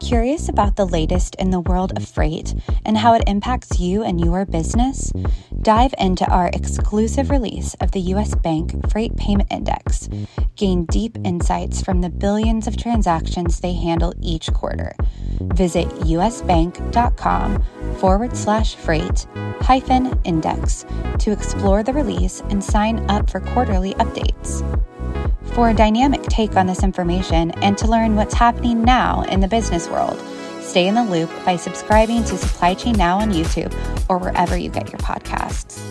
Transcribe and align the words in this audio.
Curious 0.00 0.48
about 0.48 0.76
the 0.76 0.86
latest 0.86 1.34
in 1.36 1.50
the 1.50 1.60
world 1.60 1.92
of 1.96 2.08
freight 2.08 2.54
and 2.84 2.96
how 2.96 3.14
it 3.14 3.24
impacts 3.26 3.78
you 3.80 4.02
and 4.02 4.20
your 4.20 4.46
business? 4.46 5.12
Dive 5.60 5.92
into 5.98 6.24
our 6.30 6.48
exclusive 6.52 7.30
release 7.30 7.74
of 7.74 7.90
the 7.90 8.00
US 8.12 8.34
Bank 8.34 8.90
Freight 8.90 9.16
Payment 9.16 9.52
Index. 9.52 10.08
Gain 10.56 10.86
deep 10.86 11.18
insights 11.24 11.82
from 11.82 12.00
the 12.00 12.08
billions 12.08 12.66
of 12.66 12.76
transactions 12.76 13.60
they 13.60 13.74
handle 13.74 14.14
each 14.20 14.52
quarter. 14.52 14.94
Visit 15.40 15.88
usbank.com 15.88 17.62
forward 17.98 18.36
slash 18.36 18.76
freight 18.76 19.26
hyphen 19.60 20.18
index 20.24 20.86
to 21.18 21.32
explore 21.32 21.82
the 21.82 21.92
release 21.92 22.40
and 22.48 22.62
sign 22.62 22.98
up 23.10 23.28
for 23.28 23.40
quarterly 23.40 23.92
updates. 23.94 24.62
For 25.58 25.70
a 25.70 25.74
dynamic 25.74 26.22
take 26.22 26.54
on 26.54 26.68
this 26.68 26.84
information 26.84 27.50
and 27.62 27.76
to 27.78 27.88
learn 27.88 28.14
what's 28.14 28.32
happening 28.32 28.84
now 28.84 29.22
in 29.22 29.40
the 29.40 29.48
business 29.48 29.88
world, 29.88 30.16
stay 30.60 30.86
in 30.86 30.94
the 30.94 31.02
loop 31.02 31.28
by 31.44 31.56
subscribing 31.56 32.22
to 32.22 32.38
Supply 32.38 32.74
Chain 32.74 32.92
Now 32.96 33.18
on 33.18 33.32
YouTube 33.32 33.74
or 34.08 34.18
wherever 34.18 34.56
you 34.56 34.70
get 34.70 34.92
your 34.92 35.00
podcasts. 35.00 35.82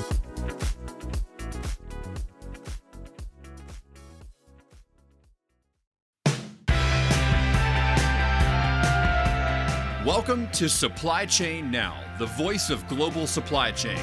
Welcome 10.05 10.47
to 10.51 10.69
Supply 10.69 11.25
Chain 11.25 11.69
Now, 11.69 12.01
the 12.19 12.27
voice 12.27 12.69
of 12.69 12.87
global 12.87 13.27
supply 13.27 13.71
chain. 13.73 13.99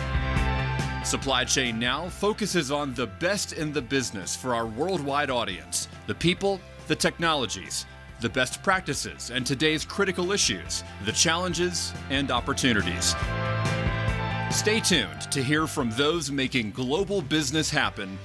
Supply 1.04 1.44
Chain 1.44 1.78
Now 1.78 2.08
focuses 2.08 2.70
on 2.70 2.94
the 2.94 3.06
best 3.06 3.52
in 3.52 3.74
the 3.74 3.82
business 3.82 4.34
for 4.34 4.54
our 4.54 4.66
worldwide 4.66 5.28
audience 5.28 5.86
the 6.06 6.14
people, 6.14 6.58
the 6.86 6.96
technologies, 6.96 7.84
the 8.22 8.28
best 8.30 8.62
practices, 8.62 9.30
and 9.30 9.46
today's 9.46 9.84
critical 9.84 10.32
issues, 10.32 10.82
the 11.04 11.12
challenges 11.12 11.92
and 12.08 12.30
opportunities. 12.30 13.14
Stay 14.50 14.80
tuned 14.80 15.30
to 15.30 15.42
hear 15.42 15.66
from 15.66 15.90
those 15.90 16.30
making 16.30 16.70
global 16.70 17.20
business 17.20 17.68
happen 17.68 18.18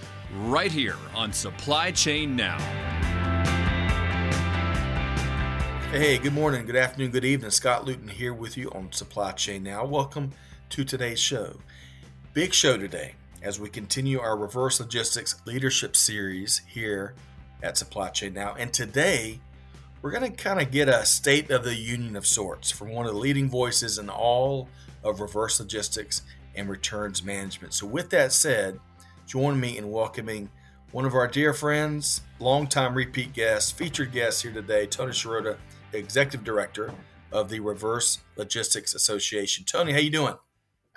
right 0.45 0.71
here 0.71 0.95
on 1.13 1.33
Supply 1.33 1.91
Chain 1.91 2.33
Now. 2.33 2.57
Hey, 5.91 6.17
good 6.17 6.33
morning, 6.33 6.65
good 6.65 6.77
afternoon, 6.77 7.11
good 7.11 7.25
evening. 7.25 7.51
Scott 7.51 7.83
Luton 7.83 8.07
here 8.07 8.33
with 8.33 8.55
you 8.55 8.71
on 8.71 8.93
Supply 8.93 9.33
Chain 9.33 9.63
Now. 9.63 9.83
Welcome 9.83 10.31
to 10.69 10.85
today's 10.85 11.19
show. 11.19 11.57
Big 12.39 12.53
show 12.53 12.77
today 12.77 13.15
as 13.41 13.59
we 13.59 13.67
continue 13.67 14.17
our 14.17 14.37
reverse 14.37 14.79
logistics 14.79 15.41
leadership 15.45 15.93
series 15.93 16.61
here 16.69 17.13
at 17.61 17.77
Supply 17.77 18.07
Chain 18.07 18.33
Now. 18.33 18.55
And 18.57 18.71
today, 18.71 19.41
we're 20.01 20.11
going 20.11 20.31
to 20.31 20.41
kind 20.41 20.61
of 20.61 20.71
get 20.71 20.87
a 20.87 21.05
state 21.05 21.51
of 21.51 21.65
the 21.65 21.75
union 21.75 22.15
of 22.15 22.25
sorts 22.25 22.71
from 22.71 22.93
one 22.93 23.05
of 23.05 23.11
the 23.11 23.19
leading 23.19 23.49
voices 23.49 23.97
in 23.97 24.09
all 24.09 24.69
of 25.03 25.19
reverse 25.19 25.59
logistics 25.59 26.21
and 26.55 26.69
returns 26.69 27.25
management. 27.25 27.73
So, 27.73 27.85
with 27.85 28.09
that 28.11 28.31
said, 28.31 28.79
join 29.27 29.59
me 29.59 29.77
in 29.77 29.91
welcoming 29.91 30.49
one 30.93 31.03
of 31.03 31.15
our 31.15 31.27
dear 31.27 31.53
friends, 31.53 32.21
longtime 32.39 32.95
repeat 32.95 33.33
guest, 33.33 33.77
featured 33.77 34.13
guest 34.13 34.43
here 34.43 34.53
today, 34.53 34.87
Tony 34.87 35.11
Sciarrotta, 35.11 35.57
Executive 35.91 36.45
Director 36.45 36.93
of 37.33 37.49
the 37.49 37.59
Reverse 37.59 38.19
Logistics 38.37 38.95
Association. 38.95 39.65
Tony, 39.65 39.91
how 39.91 39.99
you 39.99 40.09
doing? 40.09 40.35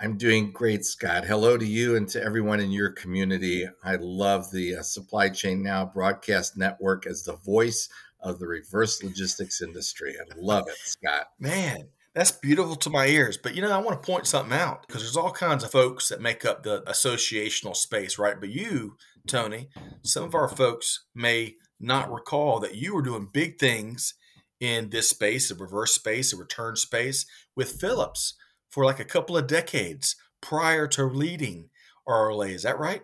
I'm 0.03 0.17
doing 0.17 0.51
great, 0.51 0.83
Scott. 0.83 1.23
Hello 1.23 1.57
to 1.57 1.65
you 1.65 1.95
and 1.95 2.09
to 2.09 2.21
everyone 2.21 2.59
in 2.59 2.71
your 2.71 2.89
community. 2.89 3.65
I 3.85 3.95
love 3.95 4.51
the 4.51 4.75
uh, 4.75 4.81
Supply 4.81 5.29
Chain 5.29 5.63
Now 5.63 5.85
broadcast 5.85 6.57
network 6.57 7.07
as 7.07 7.23
the 7.23 7.37
voice 7.37 7.87
of 8.19 8.37
the 8.37 8.45
reverse 8.45 9.01
logistics 9.01 9.61
industry. 9.61 10.15
I 10.19 10.25
love 10.35 10.67
it, 10.67 10.75
Scott. 10.83 11.27
Man, 11.39 11.87
that's 12.13 12.33
beautiful 12.33 12.75
to 12.75 12.89
my 12.89 13.07
ears. 13.07 13.37
But 13.37 13.55
you 13.55 13.61
know, 13.61 13.71
I 13.71 13.77
want 13.77 14.03
to 14.03 14.05
point 14.05 14.27
something 14.27 14.51
out 14.51 14.85
because 14.85 15.03
there's 15.03 15.15
all 15.15 15.31
kinds 15.31 15.63
of 15.63 15.71
folks 15.71 16.09
that 16.09 16.19
make 16.19 16.43
up 16.43 16.63
the 16.63 16.81
associational 16.81 17.73
space, 17.73 18.19
right? 18.19 18.37
But 18.37 18.49
you, 18.49 18.97
Tony, 19.25 19.69
some 20.01 20.25
of 20.25 20.35
our 20.35 20.49
folks 20.49 21.05
may 21.15 21.55
not 21.79 22.11
recall 22.11 22.59
that 22.59 22.75
you 22.75 22.93
were 22.93 23.03
doing 23.03 23.29
big 23.31 23.57
things 23.57 24.15
in 24.59 24.89
this 24.89 25.09
space, 25.09 25.49
a 25.49 25.55
reverse 25.55 25.95
space, 25.95 26.33
a 26.33 26.37
return 26.37 26.75
space 26.75 27.25
with 27.55 27.79
Philips 27.79 28.33
for 28.73 28.85
like 28.85 28.99
a 28.99 29.05
couple 29.05 29.37
of 29.37 29.45
decades 29.45 30.15
prior 30.41 30.87
to 30.87 31.05
leading 31.05 31.69
RLA. 32.09 32.49
Is 32.55 32.63
that 32.63 32.79
right? 32.79 33.03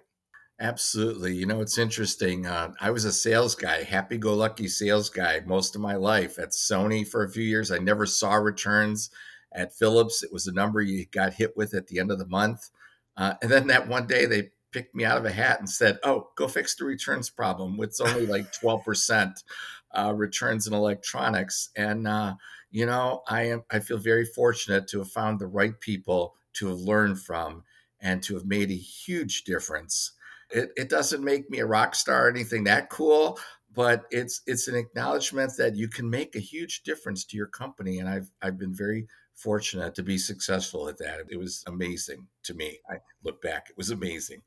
Absolutely. 0.60 1.36
You 1.36 1.46
know, 1.46 1.62
it's 1.62 1.78
interesting. 1.78 2.48
Uh, 2.48 2.72
I 2.82 2.90
was 2.90 3.06
a 3.06 3.14
sales 3.14 3.54
guy, 3.54 3.84
happy 3.84 4.18
go 4.18 4.34
lucky 4.34 4.68
sales 4.68 5.12
guy 5.12 5.42
most 5.46 5.76
of 5.76 5.82
my 5.82 5.94
life 5.94 6.40
at 6.40 6.50
Sony 6.50 7.08
for 7.08 7.24
a 7.24 7.30
few 7.30 7.44
years. 7.44 7.70
I 7.70 7.78
never 7.78 8.08
saw 8.08 8.34
returns 8.34 9.12
at 9.54 9.72
Philips. 9.72 10.24
It 10.24 10.34
was 10.34 10.48
a 10.48 10.52
number 10.52 10.82
you 10.82 11.06
got 11.06 11.34
hit 11.34 11.56
with 11.56 11.76
at 11.76 11.86
the 11.86 12.00
end 12.00 12.10
of 12.10 12.18
the 12.18 12.26
month. 12.26 12.72
Uh, 13.16 13.36
and 13.44 13.52
then 13.52 13.68
that 13.68 13.88
one 13.88 14.08
day 14.08 14.26
they 14.26 14.50
picked 14.72 14.96
me 14.96 15.06
out 15.06 15.20
of 15.20 15.26
a 15.26 15.32
hat 15.32 15.60
and 15.60 15.70
said, 15.70 16.00
Oh, 16.04 16.30
go 16.36 16.48
fix 16.48 16.76
the 16.76 16.86
returns 16.86 17.30
problem. 17.30 17.78
It's 17.80 18.02
only 18.02 18.26
like 18.26 18.52
12% 18.64 19.44
uh, 19.92 20.14
returns 20.16 20.66
in 20.66 20.74
electronics. 20.74 21.70
And, 21.76 22.08
uh, 22.08 22.34
you 22.72 22.86
know, 22.86 23.24
I 23.28 23.44
am 23.44 23.64
I 23.72 23.80
feel 23.80 23.98
very 23.98 24.26
fortunate 24.26 24.88
to 24.90 25.00
have 25.00 25.12
found 25.12 25.40
the 25.40 25.48
right 25.48 25.80
people 25.80 26.36
to 26.54 26.68
have 26.68 26.80
learned 26.80 27.20
from 27.20 27.64
and 28.02 28.24
to 28.24 28.36
have 28.36 28.46
made 28.46 28.70
a 28.72 28.76
huge 28.76 29.44
difference. 29.44 30.14
It, 30.52 30.72
it 30.76 30.90
doesn't 30.90 31.24
make 31.24 31.50
me 31.50 31.60
a 31.60 31.66
rock 31.66 31.96
star 31.96 32.28
or 32.28 32.30
anything 32.30 32.64
that 32.64 32.90
cool, 32.90 33.40
but 33.74 34.06
it's 34.12 34.42
it's 34.48 34.68
an 34.68 34.76
acknowledgement 34.76 35.54
that 35.58 35.76
you 35.76 35.88
can 35.88 36.10
make 36.10 36.36
a 36.36 36.40
huge 36.40 36.84
difference 36.84 37.26
to 37.26 37.38
your 37.38 37.48
company. 37.48 38.00
And 38.00 38.10
I've 38.10 38.32
I've 38.42 38.58
been 38.58 38.74
very 38.74 39.08
fortunate 39.34 39.96
to 39.96 40.04
be 40.04 40.18
successful 40.18 40.90
at 40.90 40.98
that. 40.98 41.22
It 41.30 41.38
was 41.38 41.64
amazing 41.68 42.28
to 42.44 42.54
me. 42.54 42.80
I 42.90 42.98
look 43.24 43.42
back, 43.42 43.68
it 43.70 43.78
was 43.78 43.90
amazing. 43.90 44.42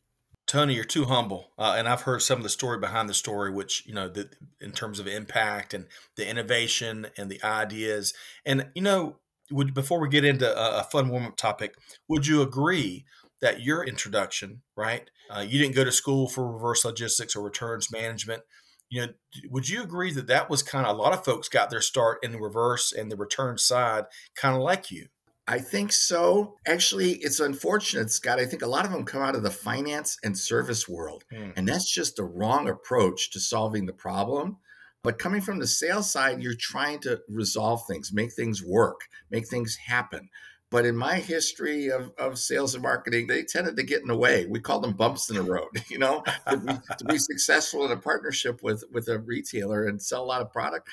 Tony, 0.47 0.75
you're 0.75 0.85
too 0.85 1.05
humble, 1.05 1.53
uh, 1.57 1.75
and 1.79 1.89
I've 1.89 2.03
heard 2.03 2.21
some 2.21 2.39
of 2.39 2.43
the 2.43 2.49
story 2.49 2.79
behind 2.79 3.09
the 3.09 3.15
story, 3.15 3.51
which 3.51 3.87
you 3.87 3.95
know, 3.95 4.09
the, 4.09 4.29
in 4.61 4.73
terms 4.73 4.99
of 4.99 5.07
impact 5.07 5.73
and 5.73 5.87
the 6.17 6.29
innovation 6.29 7.07
and 7.17 7.31
the 7.31 7.43
ideas. 7.43 8.13
And 8.45 8.69
you 8.75 8.83
know, 8.83 9.19
would 9.51 9.73
before 9.73 10.01
we 10.01 10.09
get 10.09 10.25
into 10.25 10.47
a, 10.47 10.81
a 10.81 10.85
fun 10.85 11.09
warm 11.09 11.27
up 11.27 11.37
topic, 11.37 11.75
would 12.09 12.27
you 12.27 12.43
agree 12.43 13.05
that 13.43 13.61
your 13.61 13.85
introduction, 13.85 14.63
right? 14.77 15.11
Uh, 15.29 15.41
you 15.41 15.59
didn't 15.59 15.75
go 15.75 15.85
to 15.85 15.93
school 15.93 16.29
for 16.29 16.51
reverse 16.51 16.85
logistics 16.85 17.37
or 17.37 17.43
returns 17.43 17.93
management. 17.93 18.43
You 18.89 19.07
know, 19.07 19.13
would 19.51 19.69
you 19.69 19.83
agree 19.83 20.13
that 20.13 20.29
that 20.29 20.49
was 20.49 20.63
kind 20.63 20.87
of 20.87 20.97
a 20.97 21.01
lot 21.01 21.13
of 21.13 21.25
folks 21.25 21.49
got 21.49 21.69
their 21.69 21.81
start 21.81 22.19
in 22.23 22.33
the 22.33 22.39
reverse 22.39 22.93
and 22.93 23.11
the 23.11 23.17
return 23.17 23.59
side, 23.59 24.05
kind 24.37 24.55
of 24.55 24.63
like 24.63 24.91
you? 24.91 25.09
I 25.49 25.59
think 25.59 25.93
so. 25.93 26.57
Actually, 26.67 27.15
it's 27.15 27.41
unfortunate, 27.41 28.11
Scott. 28.11 28.39
I 28.39 28.47
think 28.47 28.63
a 28.63 28.69
lot 28.69 28.85
of 28.85 28.93
them 28.93 29.05
come 29.05 29.23
out 29.23 29.35
of 29.35 29.43
the 29.43 29.51
finance 29.51 30.17
and 30.23 30.39
service 30.39 30.89
world, 30.89 31.25
mm. 31.33 31.53
and 31.57 31.67
that's 31.67 31.93
just 31.93 32.17
the 32.17 32.25
wrong 32.25 32.69
approach 32.69 33.31
to 33.31 33.41
solving 33.41 33.87
the 33.87 33.93
problem. 33.93 34.59
But 35.03 35.19
coming 35.19 35.41
from 35.41 35.59
the 35.59 35.67
sales 35.67 36.13
side, 36.13 36.43
you're 36.43 36.55
trying 36.55 37.01
to 37.01 37.21
resolve 37.29 37.83
things, 37.89 38.13
make 38.13 38.33
things 38.33 38.63
work, 38.63 39.01
make 39.31 39.49
things 39.49 39.77
happen. 39.77 40.29
But 40.71 40.87
in 40.87 40.97
my 40.97 41.17
history 41.17 41.91
of, 41.91 42.13
of 42.17 42.39
sales 42.39 42.75
and 42.75 42.83
marketing, 42.83 43.27
they 43.27 43.43
tended 43.43 43.77
to 43.77 43.83
get 43.83 44.01
in 44.01 44.09
the 44.09 44.17
way. 44.17 44.47
We 44.47 44.59
call 44.59 44.81
them 44.81 44.95
bumps 44.95 45.29
in 45.29 45.37
the 45.37 45.43
road, 45.43 45.69
you 45.89 45.99
know, 45.99 46.23
to 46.49 46.57
be, 46.57 46.73
to 46.99 47.05
be 47.05 47.19
successful 47.19 47.85
in 47.85 47.91
a 47.93 47.97
partnership 47.97 48.63
with, 48.63 48.83
with 48.91 49.09
a 49.09 49.19
retailer 49.19 49.87
and 49.87 50.01
sell 50.01 50.23
a 50.23 50.25
lot 50.25 50.41
of 50.41 50.51
product 50.51 50.89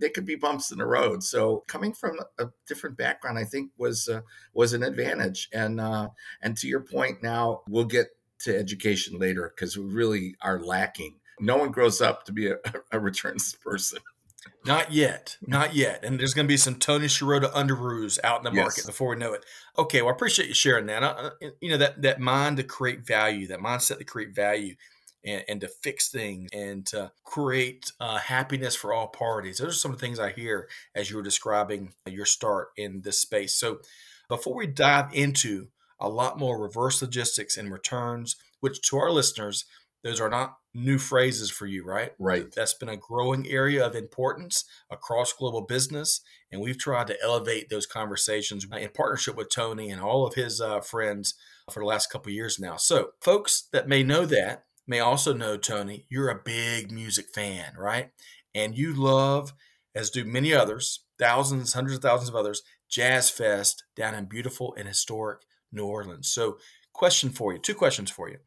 they, 0.00 0.08
could 0.08 0.24
be 0.24 0.34
bumps 0.34 0.70
in 0.70 0.78
the 0.78 0.86
road. 0.86 1.22
So 1.22 1.64
coming 1.66 1.92
from 1.92 2.18
a 2.38 2.46
different 2.66 2.96
background, 2.96 3.38
I 3.38 3.44
think 3.44 3.70
was 3.76 4.08
uh, 4.08 4.22
was 4.54 4.72
an 4.72 4.82
advantage. 4.82 5.48
And 5.52 5.80
uh, 5.80 6.08
and 6.40 6.56
to 6.58 6.68
your 6.68 6.80
point, 6.80 7.22
now 7.22 7.62
we'll 7.68 7.84
get 7.84 8.08
to 8.40 8.56
education 8.56 9.18
later 9.18 9.52
because 9.54 9.76
we 9.76 9.84
really 9.84 10.36
are 10.40 10.60
lacking. 10.60 11.16
No 11.40 11.56
one 11.56 11.70
grows 11.70 12.00
up 12.00 12.24
to 12.26 12.32
be 12.32 12.48
a, 12.48 12.56
a 12.92 13.00
returns 13.00 13.54
person. 13.54 13.98
Not 14.64 14.92
yet, 14.92 15.38
not 15.46 15.74
yet. 15.74 16.04
And 16.04 16.18
there's 16.18 16.34
going 16.34 16.46
to 16.46 16.52
be 16.52 16.56
some 16.56 16.76
Tony 16.76 17.06
Sciarrotta 17.06 17.52
underoos 17.52 18.18
out 18.24 18.38
in 18.38 18.44
the 18.44 18.50
market 18.50 18.86
before 18.86 19.10
we 19.10 19.16
know 19.16 19.32
it. 19.32 19.44
Okay, 19.78 20.02
well, 20.02 20.12
I 20.12 20.14
appreciate 20.14 20.48
you 20.48 20.54
sharing 20.54 20.86
that. 20.86 21.02
Uh, 21.02 21.30
you 21.60 21.70
know 21.70 21.76
that 21.76 22.02
that 22.02 22.20
mind 22.20 22.56
to 22.58 22.62
create 22.62 23.06
value, 23.06 23.46
that 23.48 23.60
mindset 23.60 23.98
to 23.98 24.04
create 24.04 24.34
value 24.34 24.74
and, 25.24 25.44
and 25.48 25.60
to 25.60 25.68
fix 25.68 26.10
things 26.10 26.50
and 26.52 26.86
to 26.86 27.12
create 27.24 27.92
uh, 28.00 28.18
happiness 28.18 28.74
for 28.74 28.92
all 28.92 29.08
parties. 29.08 29.58
Those 29.58 29.70
are 29.70 29.78
some 29.78 29.92
of 29.92 29.98
the 29.98 30.06
things 30.06 30.18
I 30.18 30.32
hear 30.32 30.68
as 30.94 31.10
you 31.10 31.16
were 31.16 31.22
describing 31.22 31.92
your 32.06 32.26
start 32.26 32.68
in 32.76 33.02
this 33.02 33.18
space. 33.18 33.54
So, 33.54 33.80
before 34.28 34.54
we 34.54 34.66
dive 34.66 35.12
into 35.12 35.68
a 36.00 36.08
lot 36.08 36.38
more 36.38 36.58
reverse 36.58 37.02
logistics 37.02 37.56
and 37.56 37.70
returns, 37.70 38.36
which 38.60 38.80
to 38.88 38.96
our 38.96 39.10
listeners, 39.10 39.66
those 40.02 40.20
are 40.20 40.30
not 40.30 40.56
new 40.74 40.98
phrases 40.98 41.50
for 41.50 41.66
you, 41.66 41.84
right? 41.84 42.12
Right. 42.18 42.50
That's 42.50 42.74
been 42.74 42.88
a 42.88 42.96
growing 42.96 43.48
area 43.48 43.86
of 43.86 43.94
importance 43.94 44.64
across 44.90 45.32
global 45.32 45.60
business. 45.60 46.20
And 46.50 46.60
we've 46.60 46.78
tried 46.78 47.06
to 47.08 47.22
elevate 47.22 47.68
those 47.68 47.86
conversations 47.86 48.64
in 48.64 48.88
partnership 48.90 49.36
with 49.36 49.50
Tony 49.50 49.90
and 49.90 50.00
all 50.00 50.26
of 50.26 50.34
his 50.34 50.60
uh, 50.60 50.80
friends 50.80 51.34
for 51.70 51.80
the 51.80 51.86
last 51.86 52.10
couple 52.10 52.32
years 52.32 52.58
now. 52.58 52.76
So, 52.76 53.10
folks 53.20 53.68
that 53.72 53.88
may 53.88 54.02
know 54.02 54.26
that, 54.26 54.64
may 54.86 55.00
also 55.00 55.32
know, 55.32 55.56
Tony, 55.56 56.06
you're 56.08 56.28
a 56.28 56.40
big 56.42 56.90
music 56.90 57.26
fan, 57.34 57.72
right? 57.78 58.10
And 58.54 58.76
you 58.76 58.94
love, 58.94 59.52
as 59.94 60.10
do 60.10 60.24
many 60.24 60.52
others, 60.52 61.04
thousands, 61.18 61.72
hundreds 61.72 61.96
of 61.96 62.02
thousands 62.02 62.28
of 62.28 62.36
others, 62.36 62.62
Jazz 62.88 63.30
Fest 63.30 63.84
down 63.96 64.14
in 64.14 64.26
beautiful 64.26 64.74
and 64.76 64.86
historic 64.86 65.40
New 65.72 65.86
Orleans. 65.86 66.28
So, 66.28 66.58
question 66.92 67.30
for 67.30 67.52
you 67.52 67.58
two 67.58 67.74
questions 67.74 68.10
for 68.10 68.28
you. 68.28 68.38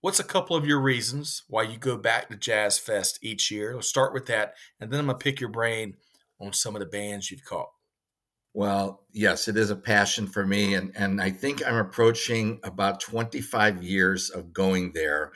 What's 0.00 0.20
a 0.20 0.24
couple 0.24 0.54
of 0.56 0.66
your 0.66 0.80
reasons 0.80 1.44
why 1.48 1.62
you 1.62 1.78
go 1.78 1.96
back 1.96 2.28
to 2.28 2.36
Jazz 2.36 2.78
Fest 2.78 3.18
each 3.22 3.50
year? 3.50 3.74
Let's 3.74 3.88
start 3.88 4.12
with 4.12 4.26
that. 4.26 4.54
And 4.78 4.90
then 4.90 5.00
I'm 5.00 5.06
to 5.06 5.14
pick 5.14 5.40
your 5.40 5.50
brain 5.50 5.94
on 6.38 6.52
some 6.52 6.76
of 6.76 6.80
the 6.80 6.86
bands 6.86 7.30
you've 7.30 7.44
caught. 7.44 7.70
Well, 8.52 9.04
yes, 9.12 9.48
it 9.48 9.56
is 9.56 9.70
a 9.70 9.76
passion 9.76 10.26
for 10.26 10.46
me. 10.46 10.74
And, 10.74 10.92
and 10.94 11.20
I 11.20 11.30
think 11.30 11.66
I'm 11.66 11.76
approaching 11.76 12.60
about 12.62 13.00
25 13.00 13.82
years 13.82 14.30
of 14.30 14.52
going 14.52 14.92
there. 14.92 15.32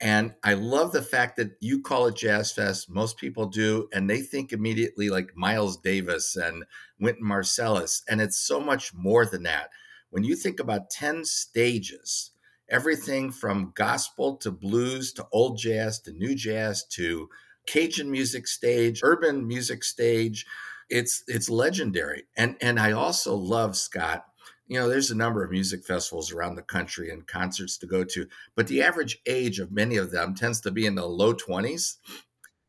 And 0.00 0.34
I 0.42 0.54
love 0.54 0.92
the 0.92 1.02
fact 1.02 1.36
that 1.36 1.52
you 1.60 1.82
call 1.82 2.06
it 2.06 2.16
Jazz 2.16 2.52
Fest. 2.52 2.88
Most 2.88 3.18
people 3.18 3.46
do. 3.46 3.88
And 3.92 4.08
they 4.08 4.22
think 4.22 4.52
immediately 4.52 5.10
like 5.10 5.36
Miles 5.36 5.76
Davis 5.76 6.36
and 6.36 6.64
Wynton 6.98 7.24
Marsalis. 7.26 8.02
And 8.08 8.20
it's 8.20 8.38
so 8.38 8.60
much 8.60 8.94
more 8.94 9.26
than 9.26 9.42
that. 9.42 9.68
When 10.08 10.24
you 10.24 10.36
think 10.36 10.58
about 10.58 10.90
10 10.90 11.24
stages, 11.26 12.30
everything 12.68 13.30
from 13.30 13.72
gospel 13.74 14.36
to 14.36 14.50
blues 14.50 15.12
to 15.12 15.26
old 15.32 15.58
jazz 15.58 16.00
to 16.00 16.12
new 16.12 16.34
jazz 16.34 16.84
to 16.84 17.28
Cajun 17.66 18.10
music 18.10 18.46
stage, 18.46 19.00
urban 19.02 19.46
music 19.46 19.84
stage, 19.84 20.46
it's 20.88 21.22
it's 21.28 21.50
legendary. 21.50 22.24
And 22.36 22.56
and 22.60 22.80
I 22.80 22.92
also 22.92 23.34
love 23.34 23.76
Scott. 23.76 24.24
You 24.70 24.78
know, 24.78 24.88
there's 24.88 25.10
a 25.10 25.16
number 25.16 25.42
of 25.42 25.50
music 25.50 25.84
festivals 25.84 26.30
around 26.30 26.54
the 26.54 26.62
country 26.62 27.10
and 27.10 27.26
concerts 27.26 27.76
to 27.78 27.88
go 27.88 28.04
to, 28.04 28.28
but 28.54 28.68
the 28.68 28.82
average 28.82 29.20
age 29.26 29.58
of 29.58 29.72
many 29.72 29.96
of 29.96 30.12
them 30.12 30.32
tends 30.32 30.60
to 30.60 30.70
be 30.70 30.86
in 30.86 30.94
the 30.94 31.04
low 31.04 31.34
20s. 31.34 31.96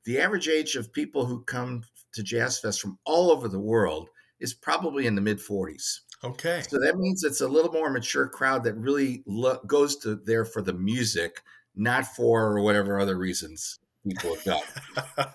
The 0.05 0.19
average 0.19 0.47
age 0.47 0.75
of 0.75 0.91
people 0.91 1.27
who 1.27 1.43
come 1.43 1.83
to 2.13 2.23
Jazz 2.23 2.59
Fest 2.59 2.81
from 2.81 2.97
all 3.05 3.29
over 3.29 3.47
the 3.47 3.59
world 3.59 4.09
is 4.39 4.51
probably 4.51 5.05
in 5.05 5.13
the 5.13 5.21
mid 5.21 5.37
40s. 5.37 5.99
Okay. 6.23 6.63
So 6.67 6.79
that 6.79 6.97
means 6.97 7.23
it's 7.23 7.41
a 7.41 7.47
little 7.47 7.71
more 7.71 7.91
mature 7.91 8.27
crowd 8.27 8.63
that 8.63 8.77
really 8.77 9.21
lo- 9.27 9.61
goes 9.67 9.95
to 9.97 10.15
there 10.15 10.43
for 10.43 10.63
the 10.63 10.73
music, 10.73 11.43
not 11.75 12.07
for 12.07 12.59
whatever 12.61 12.99
other 12.99 13.15
reasons 13.15 13.77
people 14.09 14.35
have 14.35 14.43
done. 14.43 15.31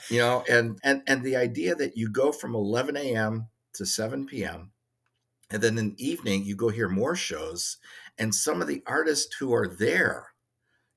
you 0.10 0.18
know 0.18 0.44
and 0.48 0.78
and 0.82 1.02
and 1.06 1.22
the 1.22 1.36
idea 1.36 1.74
that 1.74 1.96
you 1.96 2.08
go 2.08 2.32
from 2.32 2.54
11 2.54 2.96
a.m 2.96 3.46
to 3.72 3.86
7 3.86 4.26
p.m 4.26 4.71
and 5.52 5.62
then 5.62 5.78
in 5.78 5.90
the 5.90 6.04
evening 6.04 6.44
you 6.44 6.56
go 6.56 6.68
hear 6.68 6.88
more 6.88 7.14
shows 7.14 7.78
and 8.18 8.34
some 8.34 8.60
of 8.60 8.68
the 8.68 8.82
artists 8.86 9.34
who 9.36 9.52
are 9.52 9.68
there 9.68 10.28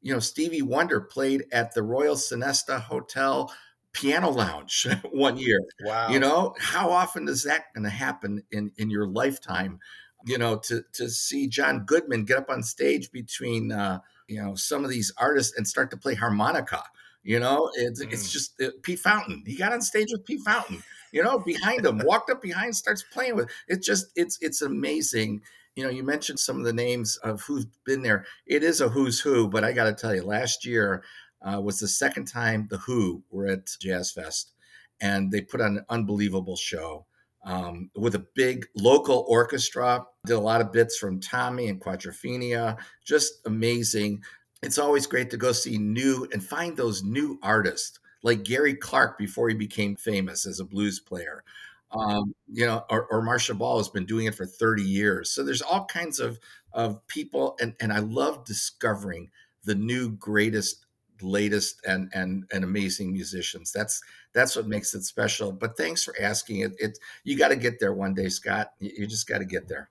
you 0.02 0.14
know 0.14 0.20
stevie 0.20 0.62
wonder 0.62 1.02
played 1.02 1.46
at 1.52 1.74
the 1.74 1.84
royal 1.84 2.16
Sonesta 2.16 2.80
hotel 2.80 3.54
piano 3.92 4.30
lounge 4.30 4.88
one 5.12 5.38
year 5.38 5.60
wow 5.84 6.10
you 6.10 6.20
know 6.20 6.54
how 6.60 6.90
often 6.90 7.28
is 7.28 7.44
that 7.44 7.74
going 7.74 7.84
to 7.84 7.90
happen 7.90 8.42
in 8.52 8.72
in 8.78 8.90
your 8.90 9.08
lifetime 9.08 9.80
you 10.26 10.38
know 10.38 10.58
to 10.58 10.84
to 10.94 11.10
see 11.10 11.48
john 11.48 11.86
goodman 11.86 12.26
get 12.26 12.38
up 12.38 12.50
on 12.50 12.64
stage 12.64 13.12
between 13.12 13.72
uh 13.72 14.00
you 14.28 14.42
know 14.42 14.56
some 14.56 14.84
of 14.84 14.90
these 14.90 15.14
artists 15.18 15.58
and 15.58 15.68
start 15.68 15.92
to 15.92 15.98
play 15.98 16.16
harmonica 16.16 16.84
you 17.26 17.40
know, 17.40 17.72
it's 17.74 18.06
mm. 18.06 18.14
it's 18.14 18.32
just 18.32 18.62
uh, 18.62 18.70
Pete 18.84 19.00
Fountain. 19.00 19.44
He 19.46 19.58
got 19.58 19.74
on 19.74 19.82
stage 19.82 20.10
with 20.12 20.24
Pete 20.26 20.42
Fountain. 20.42 20.84
You 21.16 21.24
know, 21.24 21.40
behind 21.40 21.86
him, 21.86 22.02
walked 22.04 22.30
up 22.30 22.42
behind, 22.42 22.76
starts 22.76 23.02
playing 23.14 23.38
with. 23.38 23.50
It's 23.70 23.88
just 23.88 24.08
it's 24.18 24.38
it's 24.42 24.62
amazing. 24.62 25.44
You 25.78 25.86
know, 25.86 25.90
you 25.90 26.04
mentioned 26.04 26.40
some 26.40 26.58
of 26.58 26.66
the 26.66 26.74
names 26.74 27.16
of 27.24 27.42
who's 27.44 27.66
been 27.86 28.02
there. 28.02 28.26
It 28.46 28.64
is 28.64 28.82
a 28.82 28.90
who's 28.90 29.22
who, 29.22 29.48
but 29.48 29.64
I 29.64 29.72
got 29.72 29.86
to 29.86 29.94
tell 29.94 30.14
you, 30.14 30.24
last 30.24 30.66
year 30.66 31.06
uh, 31.42 31.62
was 31.62 31.80
the 31.80 31.88
second 31.88 32.26
time 32.26 32.68
the 32.70 32.80
Who 32.80 33.24
were 33.32 33.48
at 33.48 33.66
Jazz 33.80 34.12
Fest, 34.12 34.52
and 35.00 35.32
they 35.32 35.40
put 35.40 35.62
on 35.62 35.78
an 35.78 35.86
unbelievable 35.88 36.58
show. 36.58 37.06
Um, 37.46 37.92
with 37.96 38.16
a 38.16 38.26
big 38.34 38.66
local 38.76 39.24
orchestra. 39.30 40.04
Did 40.26 40.34
a 40.34 40.40
lot 40.40 40.62
of 40.62 40.72
bits 40.72 40.98
from 40.98 41.20
Tommy 41.20 41.68
and 41.68 41.80
Quadrophenia. 41.80 42.76
Just 43.06 43.36
amazing 43.46 44.24
it's 44.66 44.80
always 44.80 45.06
great 45.06 45.30
to 45.30 45.38
go 45.38 45.52
see 45.52 45.78
new 45.78 46.28
and 46.34 46.44
find 46.44 46.76
those 46.76 47.04
new 47.04 47.38
artists 47.44 48.00
like 48.26 48.44
Gary 48.44 48.74
Clark 48.74 49.20
before 49.20 49.50
he 49.50 49.56
became 49.56 49.96
famous 49.96 50.48
as 50.48 50.60
a 50.60 50.66
blues 50.66 51.00
player. 51.00 51.44
Um, 51.92 52.34
you 52.52 52.66
know, 52.66 52.84
or, 52.90 53.06
or 53.06 53.22
Marcia 53.22 53.54
Ball 53.54 53.78
has 53.78 53.88
been 53.88 54.08
doing 54.08 54.26
it 54.26 54.34
for 54.34 54.48
30 54.48 54.82
years. 54.82 55.30
So 55.30 55.44
there's 55.44 55.62
all 55.62 55.86
kinds 55.86 56.20
of 56.20 56.40
of 56.74 57.06
people, 57.08 57.56
and 57.62 57.76
and 57.80 57.94
I 57.94 58.00
love 58.00 58.44
discovering 58.44 59.30
the 59.64 59.76
new 59.76 60.10
greatest, 60.10 60.88
latest, 61.22 61.80
and 61.86 62.10
and 62.16 62.46
and 62.52 62.64
amazing 62.64 63.14
musicians. 63.14 63.72
That's 63.72 64.02
that's 64.34 64.56
what 64.56 64.68
makes 64.68 64.96
it 64.96 65.04
special. 65.04 65.52
But 65.52 65.78
thanks 65.78 66.04
for 66.04 66.16
asking 66.20 66.62
it. 66.62 66.74
It 66.80 66.98
you 67.24 67.38
got 67.38 67.50
to 67.50 67.56
get 67.56 67.80
there 67.80 67.94
one 67.94 68.16
day, 68.16 68.30
Scott. 68.30 68.72
You, 68.80 68.92
you 68.98 69.08
just 69.08 69.28
got 69.28 69.38
to 69.38 69.46
get 69.46 69.68
there 69.68 69.90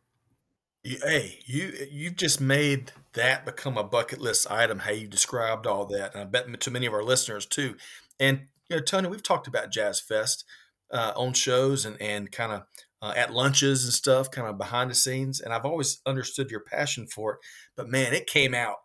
hey, 0.84 1.38
you 1.46 1.72
you've 1.90 2.16
just 2.16 2.40
made 2.40 2.92
that 3.14 3.44
become 3.44 3.76
a 3.78 3.84
bucket 3.84 4.20
list 4.20 4.50
item. 4.50 4.80
How 4.80 4.90
you 4.92 5.08
described 5.08 5.66
all 5.66 5.86
that, 5.86 6.14
and 6.14 6.22
I 6.22 6.24
bet 6.24 6.60
to 6.60 6.70
many 6.70 6.86
of 6.86 6.92
our 6.92 7.02
listeners 7.02 7.46
too. 7.46 7.76
And 8.18 8.46
you 8.68 8.76
know, 8.76 8.82
Tony, 8.82 9.08
we've 9.08 9.22
talked 9.22 9.46
about 9.46 9.70
Jazz 9.70 10.00
Fest 10.00 10.44
uh, 10.92 11.12
on 11.16 11.32
shows 11.32 11.84
and 11.84 12.00
and 12.00 12.30
kind 12.30 12.52
of 12.52 12.62
uh, 13.02 13.12
at 13.16 13.32
lunches 13.32 13.84
and 13.84 13.92
stuff, 13.92 14.30
kind 14.30 14.48
of 14.48 14.58
behind 14.58 14.90
the 14.90 14.94
scenes. 14.94 15.40
And 15.40 15.52
I've 15.52 15.66
always 15.66 16.00
understood 16.06 16.50
your 16.50 16.60
passion 16.60 17.06
for 17.06 17.34
it. 17.34 17.38
But 17.76 17.88
man, 17.88 18.14
it 18.14 18.26
came 18.26 18.54
out. 18.54 18.76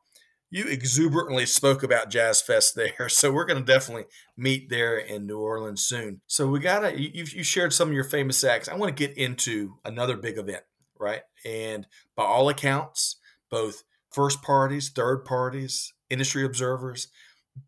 You 0.51 0.65
exuberantly 0.65 1.45
spoke 1.45 1.83
about 1.83 2.09
Jazz 2.09 2.41
Fest 2.41 2.75
there, 2.75 3.07
so 3.09 3.31
we're 3.31 3.45
going 3.45 3.63
to 3.63 3.71
definitely 3.71 4.05
meet 4.35 4.69
there 4.69 4.97
in 4.97 5.27
New 5.27 5.39
Orleans 5.39 5.83
soon. 5.83 6.21
So 6.27 6.47
we 6.47 6.59
got 6.59 6.79
to 6.79 6.99
you, 6.99 7.23
you 7.23 7.43
shared 7.43 7.73
some 7.73 7.89
of 7.89 7.93
your 7.93 8.03
famous 8.03 8.43
acts. 8.43 8.67
I 8.67 8.75
want 8.75 8.95
to 8.95 9.07
get 9.07 9.17
into 9.17 9.75
another 9.85 10.17
big 10.17 10.37
event 10.37 10.63
right? 10.99 11.21
And 11.45 11.87
by 12.15 12.25
all 12.25 12.49
accounts, 12.49 13.15
both 13.49 13.83
first 14.11 14.43
parties, 14.43 14.89
third 14.89 15.25
parties, 15.25 15.93
industry 16.09 16.45
observers, 16.45 17.07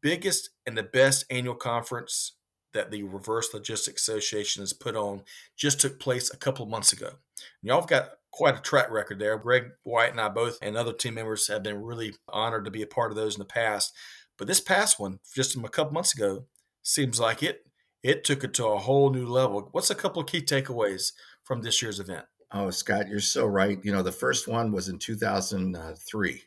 biggest 0.01 0.49
and 0.65 0.77
the 0.77 0.83
best 0.83 1.25
annual 1.29 1.55
conference 1.55 2.33
that 2.73 2.91
the 2.91 3.03
Reverse 3.03 3.53
Logistics 3.53 4.07
Association 4.07 4.61
has 4.61 4.73
put 4.73 4.95
on 4.95 5.23
just 5.57 5.81
took 5.81 5.99
place 5.99 6.31
a 6.33 6.37
couple 6.37 6.65
months 6.65 6.93
ago. 6.93 7.07
And 7.07 7.69
y'all 7.69 7.81
have 7.81 7.89
got 7.89 8.09
quite 8.31 8.57
a 8.57 8.61
track 8.61 8.89
record 8.89 9.19
there. 9.19 9.37
Greg 9.37 9.71
White 9.83 10.11
and 10.11 10.21
I 10.21 10.29
both 10.29 10.57
and 10.61 10.77
other 10.77 10.93
team 10.93 11.15
members 11.15 11.47
have 11.47 11.63
been 11.63 11.83
really 11.83 12.13
honored 12.29 12.65
to 12.65 12.71
be 12.71 12.81
a 12.81 12.87
part 12.87 13.11
of 13.11 13.17
those 13.17 13.35
in 13.35 13.39
the 13.39 13.45
past. 13.45 13.93
But 14.37 14.47
this 14.47 14.61
past 14.61 14.99
one, 14.99 15.19
just 15.35 15.55
a 15.57 15.69
couple 15.69 15.93
months 15.93 16.15
ago, 16.15 16.45
seems 16.81 17.19
like 17.19 17.43
it 17.43 17.65
it 18.03 18.23
took 18.23 18.43
it 18.43 18.53
to 18.55 18.65
a 18.65 18.79
whole 18.79 19.11
new 19.11 19.27
level. 19.27 19.69
What's 19.71 19.91
a 19.91 19.95
couple 19.95 20.21
of 20.21 20.27
key 20.27 20.41
takeaways 20.41 21.11
from 21.43 21.61
this 21.61 21.81
year's 21.81 21.99
event? 21.99 22.25
Oh, 22.51 22.69
Scott, 22.69 23.07
you're 23.07 23.19
so 23.19 23.45
right. 23.45 23.79
You 23.83 23.91
know, 23.91 24.03
the 24.03 24.11
first 24.11 24.47
one 24.47 24.71
was 24.71 24.89
in 24.89 24.97
2003, 24.97 26.43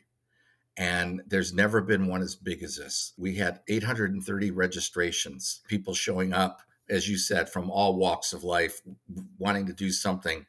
and 0.77 1.21
there's 1.27 1.53
never 1.53 1.81
been 1.81 2.07
one 2.07 2.21
as 2.21 2.35
big 2.35 2.63
as 2.63 2.77
this. 2.77 3.13
We 3.17 3.35
had 3.35 3.61
830 3.67 4.51
registrations, 4.51 5.61
people 5.67 5.93
showing 5.93 6.33
up, 6.33 6.61
as 6.89 7.07
you 7.07 7.17
said, 7.17 7.49
from 7.49 7.69
all 7.71 7.95
walks 7.95 8.33
of 8.33 8.43
life, 8.43 8.81
wanting 9.37 9.65
to 9.67 9.73
do 9.73 9.91
something 9.91 10.45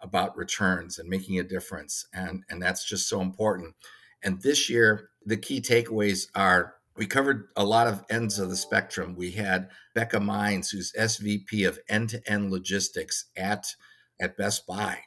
about 0.00 0.36
returns 0.36 0.98
and 0.98 1.08
making 1.08 1.38
a 1.38 1.44
difference. 1.44 2.06
And, 2.12 2.44
and 2.50 2.60
that's 2.60 2.84
just 2.84 3.08
so 3.08 3.20
important. 3.20 3.74
And 4.22 4.42
this 4.42 4.68
year, 4.68 5.10
the 5.24 5.36
key 5.36 5.60
takeaways 5.60 6.28
are 6.34 6.74
we 6.96 7.06
covered 7.06 7.48
a 7.54 7.64
lot 7.64 7.86
of 7.86 8.04
ends 8.10 8.40
of 8.40 8.50
the 8.50 8.56
spectrum. 8.56 9.14
We 9.16 9.30
had 9.30 9.70
Becca 9.94 10.18
Mines, 10.18 10.70
who's 10.70 10.92
SVP 10.98 11.66
of 11.66 11.78
end 11.88 12.08
to 12.10 12.30
end 12.30 12.50
logistics 12.50 13.26
at 13.36 13.76
at 14.20 14.36
Best 14.36 14.66
Buy. 14.66 14.98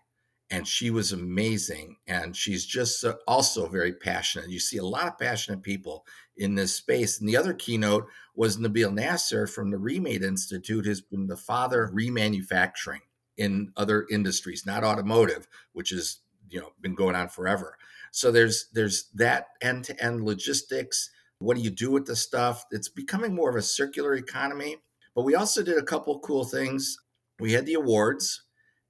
And 0.51 0.67
she 0.67 0.91
was 0.91 1.13
amazing. 1.13 1.95
And 2.07 2.35
she's 2.35 2.65
just 2.65 3.03
also 3.25 3.67
very 3.67 3.93
passionate. 3.93 4.49
You 4.49 4.59
see 4.59 4.77
a 4.77 4.85
lot 4.85 5.07
of 5.07 5.17
passionate 5.17 5.63
people 5.63 6.05
in 6.37 6.55
this 6.55 6.75
space. 6.75 7.19
And 7.19 7.27
the 7.27 7.37
other 7.37 7.53
keynote 7.53 8.05
was 8.35 8.57
Nabil 8.57 8.93
Nasr 8.93 9.47
from 9.47 9.71
the 9.71 9.77
Remade 9.77 10.23
Institute, 10.23 10.85
who's 10.85 11.01
been 11.01 11.27
the 11.27 11.37
father 11.37 11.83
of 11.83 11.93
remanufacturing 11.93 12.99
in 13.37 13.71
other 13.77 14.05
industries, 14.11 14.65
not 14.65 14.83
automotive, 14.83 15.47
which 15.71 15.89
has 15.91 16.19
you 16.49 16.59
know 16.59 16.73
been 16.81 16.95
going 16.95 17.15
on 17.15 17.29
forever. 17.29 17.77
So 18.11 18.29
there's 18.29 18.67
there's 18.73 19.09
that 19.15 19.47
end-to-end 19.61 20.23
logistics. 20.25 21.09
What 21.39 21.55
do 21.55 21.63
you 21.63 21.71
do 21.71 21.91
with 21.91 22.05
the 22.05 22.15
stuff? 22.15 22.65
It's 22.71 22.89
becoming 22.89 23.33
more 23.33 23.49
of 23.49 23.55
a 23.55 23.61
circular 23.61 24.15
economy. 24.15 24.77
But 25.15 25.23
we 25.23 25.35
also 25.35 25.63
did 25.63 25.77
a 25.77 25.83
couple 25.83 26.19
cool 26.19 26.43
things. 26.43 26.97
We 27.39 27.53
had 27.53 27.65
the 27.65 27.73
awards 27.73 28.43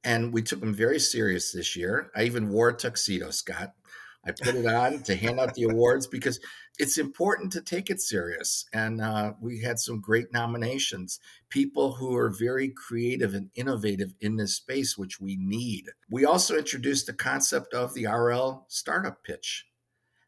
and 0.04 0.34
we 0.34 0.42
took 0.42 0.60
them 0.60 0.74
very 0.74 1.00
serious 1.00 1.52
this 1.52 1.76
year. 1.76 2.12
I 2.16 2.24
even 2.24 2.50
wore 2.50 2.70
a 2.70 2.74
tuxedo, 2.74 3.32
Scott. 3.32 3.74
I 4.24 4.32
put 4.32 4.56
it 4.56 4.68
on 4.68 5.02
to 5.04 5.16
hand 5.16 5.40
out 5.40 5.56
the 5.56 5.64
awards 5.64 6.06
because 6.06 6.40
it's 6.78 6.98
important 6.98 7.52
to 7.54 7.62
take 7.62 7.90
it 7.90 8.00
serious. 8.00 8.66
And 8.72 9.02
uh, 9.02 9.34
we 9.42 9.62
had 9.62 9.80
some 9.80 10.00
great 10.00 10.32
nominations, 10.32 11.20
people 11.50 11.94
who 11.94 12.16
are 12.16 12.30
very 12.30 12.70
creative 12.70 13.34
and 13.34 13.50
innovative 13.56 14.14
in 14.20 14.38
this 14.38 14.56
space, 14.56 14.98
which 14.98 15.20
we 15.20 15.38
need. 15.38 15.86
We 16.10 16.24
also 16.24 16.56
introduced 16.56 17.08
the 17.08 17.14
concept 17.14 17.74
of 17.74 17.94
the 17.94 18.06
RL 18.06 18.66
startup 18.68 19.24
pitch. 19.24 19.66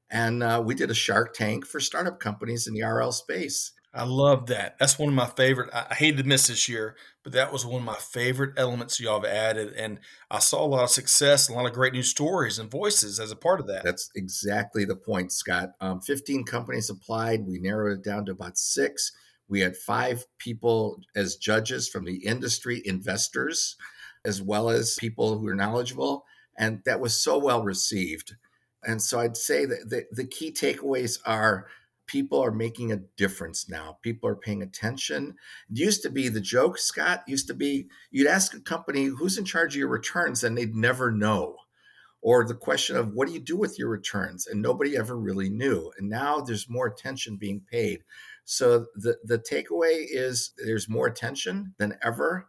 And 0.09 0.43
uh, 0.43 0.61
we 0.63 0.75
did 0.75 0.91
a 0.91 0.95
Shark 0.95 1.33
Tank 1.33 1.65
for 1.65 1.79
startup 1.79 2.19
companies 2.19 2.67
in 2.67 2.73
the 2.73 2.83
RL 2.83 3.11
space. 3.11 3.73
I 3.95 4.05
love 4.05 4.47
that. 4.47 4.75
That's 4.79 4.97
one 4.97 5.09
of 5.09 5.15
my 5.15 5.27
favorite. 5.27 5.69
I 5.71 5.93
hated 5.93 6.17
to 6.17 6.23
miss 6.23 6.47
this 6.47 6.67
year, 6.67 6.95
but 7.23 7.33
that 7.33 7.53
was 7.53 7.63
one 7.63 7.81
of 7.81 7.85
my 7.85 7.95
favorite 7.95 8.53
elements 8.57 8.99
y'all 8.99 9.21
have 9.21 9.29
added. 9.29 9.73
And 9.73 9.99
I 10.31 10.39
saw 10.39 10.63
a 10.63 10.65
lot 10.65 10.83
of 10.83 10.89
success, 10.89 11.47
a 11.47 11.53
lot 11.53 11.67
of 11.67 11.73
great 11.73 11.93
new 11.93 12.01
stories 12.01 12.57
and 12.57 12.71
voices 12.71 13.19
as 13.19 13.29
a 13.29 13.35
part 13.35 13.59
of 13.59 13.67
that. 13.67 13.83
That's 13.83 14.09
exactly 14.15 14.83
the 14.83 14.95
point, 14.95 15.31
Scott. 15.31 15.73
Um, 15.79 16.01
15 16.01 16.43
companies 16.43 16.89
applied. 16.89 17.45
We 17.45 17.59
narrowed 17.59 17.99
it 17.99 18.03
down 18.03 18.25
to 18.25 18.31
about 18.31 18.57
six. 18.57 19.11
We 19.47 19.59
had 19.59 19.77
five 19.77 20.25
people 20.39 20.99
as 21.15 21.35
judges 21.35 21.87
from 21.87 22.05
the 22.05 22.25
industry, 22.25 22.81
investors, 22.85 23.75
as 24.25 24.41
well 24.41 24.69
as 24.71 24.95
people 24.99 25.37
who 25.37 25.47
are 25.47 25.55
knowledgeable. 25.55 26.25
And 26.57 26.81
that 26.85 26.99
was 26.99 27.15
so 27.15 27.37
well 27.37 27.61
received. 27.61 28.35
And 28.83 29.01
so 29.01 29.19
I'd 29.19 29.37
say 29.37 29.65
that 29.65 29.89
the, 29.89 30.05
the 30.11 30.25
key 30.25 30.51
takeaways 30.51 31.19
are 31.25 31.67
people 32.07 32.39
are 32.39 32.51
making 32.51 32.91
a 32.91 33.01
difference 33.17 33.69
now. 33.69 33.97
People 34.01 34.29
are 34.29 34.35
paying 34.35 34.61
attention. 34.61 35.35
It 35.69 35.79
used 35.79 36.03
to 36.03 36.09
be 36.09 36.29
the 36.29 36.41
joke, 36.41 36.77
Scott, 36.77 37.23
used 37.27 37.47
to 37.47 37.53
be 37.53 37.87
you'd 38.11 38.27
ask 38.27 38.53
a 38.53 38.59
company 38.59 39.05
who's 39.05 39.37
in 39.37 39.45
charge 39.45 39.75
of 39.75 39.79
your 39.79 39.87
returns 39.87 40.43
and 40.43 40.57
they'd 40.57 40.75
never 40.75 41.11
know. 41.11 41.57
Or 42.21 42.45
the 42.45 42.55
question 42.55 42.95
of 42.95 43.13
what 43.13 43.27
do 43.27 43.33
you 43.33 43.41
do 43.41 43.57
with 43.57 43.77
your 43.77 43.89
returns? 43.89 44.47
And 44.47 44.61
nobody 44.61 44.95
ever 44.95 45.17
really 45.17 45.49
knew. 45.49 45.91
And 45.97 46.09
now 46.09 46.39
there's 46.39 46.69
more 46.69 46.87
attention 46.87 47.35
being 47.35 47.61
paid. 47.69 48.03
So 48.45 48.85
the, 48.95 49.17
the 49.23 49.39
takeaway 49.39 50.05
is 50.09 50.51
there's 50.57 50.87
more 50.87 51.07
attention 51.07 51.73
than 51.77 51.97
ever 52.01 52.47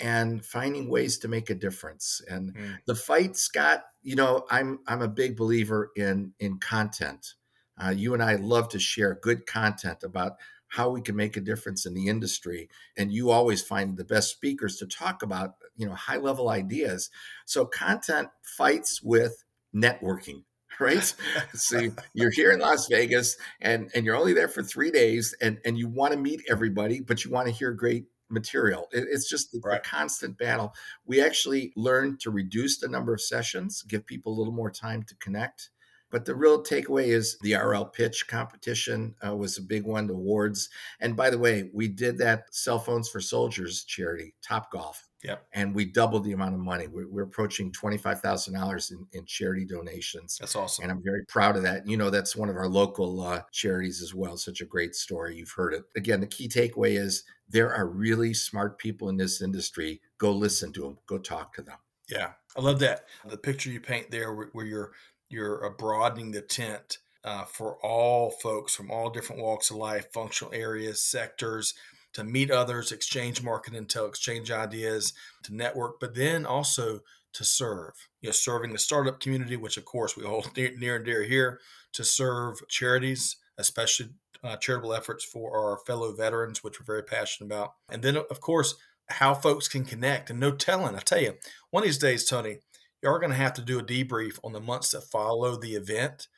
and 0.00 0.44
finding 0.44 0.88
ways 0.88 1.18
to 1.18 1.28
make 1.28 1.50
a 1.50 1.54
difference. 1.54 2.20
And 2.28 2.54
mm. 2.54 2.78
the 2.86 2.94
fight, 2.94 3.36
Scott, 3.36 3.84
you 4.02 4.16
know, 4.16 4.44
I'm 4.50 4.80
I'm 4.88 5.02
a 5.02 5.08
big 5.08 5.36
believer 5.36 5.92
in 5.96 6.32
in 6.40 6.58
content. 6.58 7.34
Uh, 7.82 7.90
you 7.90 8.14
and 8.14 8.22
I 8.22 8.36
love 8.36 8.68
to 8.70 8.78
share 8.78 9.18
good 9.20 9.46
content 9.46 10.02
about 10.02 10.32
how 10.68 10.88
we 10.88 11.02
can 11.02 11.16
make 11.16 11.36
a 11.36 11.40
difference 11.40 11.84
in 11.84 11.92
the 11.94 12.08
industry, 12.08 12.68
and 12.96 13.12
you 13.12 13.30
always 13.30 13.62
find 13.62 13.96
the 13.96 14.04
best 14.04 14.30
speakers 14.30 14.76
to 14.76 14.86
talk 14.86 15.22
about 15.22 15.54
you 15.76 15.86
know 15.86 15.94
high 15.94 16.16
level 16.16 16.48
ideas. 16.48 17.10
So 17.44 17.64
content 17.66 18.28
fights 18.42 19.02
with 19.02 19.44
networking 19.74 20.44
right? 20.80 21.14
so 21.54 21.80
you're 22.14 22.30
here 22.30 22.50
in 22.50 22.60
Las 22.60 22.88
Vegas 22.88 23.36
and 23.60 23.90
and 23.94 24.06
you're 24.06 24.16
only 24.16 24.32
there 24.32 24.48
for 24.48 24.62
three 24.62 24.90
days 24.90 25.34
and 25.40 25.58
and 25.64 25.78
you 25.78 25.88
want 25.88 26.12
to 26.12 26.18
meet 26.18 26.42
everybody, 26.48 27.00
but 27.00 27.24
you 27.24 27.30
want 27.30 27.46
to 27.46 27.52
hear 27.52 27.72
great 27.72 28.06
material. 28.30 28.88
It, 28.92 29.04
it's 29.10 29.28
just 29.28 29.54
right. 29.62 29.78
a 29.78 29.80
constant 29.80 30.38
battle. 30.38 30.72
We 31.04 31.22
actually 31.22 31.72
learned 31.76 32.20
to 32.20 32.30
reduce 32.30 32.78
the 32.78 32.88
number 32.88 33.12
of 33.12 33.20
sessions, 33.20 33.82
give 33.82 34.06
people 34.06 34.32
a 34.32 34.38
little 34.38 34.54
more 34.54 34.70
time 34.70 35.02
to 35.04 35.14
connect. 35.16 35.70
But 36.12 36.26
the 36.26 36.34
real 36.34 36.62
takeaway 36.62 37.06
is 37.06 37.38
the 37.40 37.54
RL 37.54 37.86
pitch 37.86 38.28
competition 38.28 39.14
uh, 39.26 39.34
was 39.34 39.58
a 39.58 39.62
big 39.62 39.84
one, 39.84 40.06
the 40.06 40.12
awards. 40.12 40.68
And 41.00 41.16
by 41.16 41.30
the 41.30 41.38
way, 41.38 41.70
we 41.72 41.88
did 41.88 42.18
that 42.18 42.54
Cell 42.54 42.78
Phones 42.78 43.08
for 43.08 43.20
Soldiers 43.20 43.84
charity, 43.84 44.34
Top 44.46 44.70
Golf. 44.70 45.08
Yep. 45.24 45.46
And 45.52 45.74
we 45.74 45.84
doubled 45.84 46.24
the 46.24 46.32
amount 46.32 46.54
of 46.54 46.60
money. 46.60 46.88
We're, 46.88 47.08
we're 47.08 47.22
approaching 47.22 47.70
$25,000 47.72 48.90
in, 48.90 49.06
in 49.12 49.24
charity 49.24 49.64
donations. 49.64 50.36
That's 50.38 50.56
awesome. 50.56 50.82
And 50.82 50.92
I'm 50.92 51.02
very 51.02 51.24
proud 51.26 51.56
of 51.56 51.62
that. 51.62 51.86
You 51.86 51.96
know, 51.96 52.10
that's 52.10 52.34
one 52.34 52.48
of 52.48 52.56
our 52.56 52.68
local 52.68 53.22
uh, 53.22 53.42
charities 53.52 54.02
as 54.02 54.14
well. 54.14 54.36
Such 54.36 54.60
a 54.60 54.66
great 54.66 54.96
story. 54.96 55.36
You've 55.36 55.52
heard 55.52 55.74
it. 55.74 55.84
Again, 55.96 56.20
the 56.20 56.26
key 56.26 56.48
takeaway 56.48 56.98
is 56.98 57.22
there 57.48 57.72
are 57.72 57.86
really 57.86 58.34
smart 58.34 58.78
people 58.78 59.08
in 59.10 59.16
this 59.16 59.40
industry. 59.40 60.00
Go 60.18 60.32
listen 60.32 60.72
to 60.72 60.82
them, 60.82 60.98
go 61.06 61.18
talk 61.18 61.54
to 61.54 61.62
them. 61.62 61.78
Yeah, 62.08 62.32
I 62.56 62.60
love 62.60 62.80
that. 62.80 63.04
The 63.24 63.38
picture 63.38 63.70
you 63.70 63.80
paint 63.80 64.10
there 64.10 64.34
where, 64.34 64.48
where 64.52 64.66
you're 64.66 64.92
you're 65.32 65.64
uh, 65.64 65.70
broadening 65.70 66.32
the 66.32 66.42
tent 66.42 66.98
uh, 67.24 67.44
for 67.44 67.76
all 67.82 68.30
folks 68.30 68.74
from 68.74 68.90
all 68.90 69.10
different 69.10 69.42
walks 69.42 69.70
of 69.70 69.76
life, 69.76 70.06
functional 70.12 70.52
areas, 70.52 71.02
sectors, 71.02 71.74
to 72.14 72.24
meet 72.24 72.50
others, 72.50 72.92
exchange 72.92 73.42
market 73.42 73.74
intel, 73.74 74.08
exchange 74.08 74.50
ideas, 74.50 75.12
to 75.44 75.54
network, 75.54 75.98
but 75.98 76.14
then 76.14 76.44
also 76.44 77.00
to 77.32 77.44
serve. 77.44 77.94
You 78.20 78.28
know, 78.28 78.32
serving 78.32 78.72
the 78.72 78.78
startup 78.78 79.20
community, 79.20 79.56
which 79.56 79.76
of 79.76 79.84
course 79.84 80.16
we 80.16 80.24
hold 80.24 80.50
near, 80.56 80.76
near 80.76 80.96
and 80.96 81.04
dear 81.04 81.22
here, 81.22 81.60
to 81.94 82.04
serve 82.04 82.66
charities, 82.68 83.36
especially 83.56 84.10
uh, 84.44 84.56
charitable 84.56 84.92
efforts 84.92 85.24
for 85.24 85.56
our 85.56 85.78
fellow 85.86 86.12
veterans, 86.12 86.62
which 86.62 86.80
we're 86.80 86.86
very 86.86 87.04
passionate 87.04 87.46
about. 87.46 87.74
And 87.88 88.02
then, 88.02 88.16
of 88.16 88.40
course, 88.40 88.74
how 89.08 89.34
folks 89.34 89.68
can 89.68 89.84
connect. 89.84 90.30
And 90.30 90.40
no 90.40 90.52
telling, 90.52 90.96
I 90.96 91.00
tell 91.00 91.20
you, 91.20 91.34
one 91.70 91.82
of 91.82 91.86
these 91.86 91.98
days, 91.98 92.24
Tony, 92.24 92.58
are 93.04 93.18
going 93.18 93.30
to 93.30 93.36
have 93.36 93.54
to 93.54 93.62
do 93.62 93.78
a 93.78 93.84
debrief 93.84 94.38
on 94.44 94.52
the 94.52 94.60
months 94.60 94.90
that 94.90 95.04
follow 95.04 95.56
the 95.56 95.74
event 95.74 96.28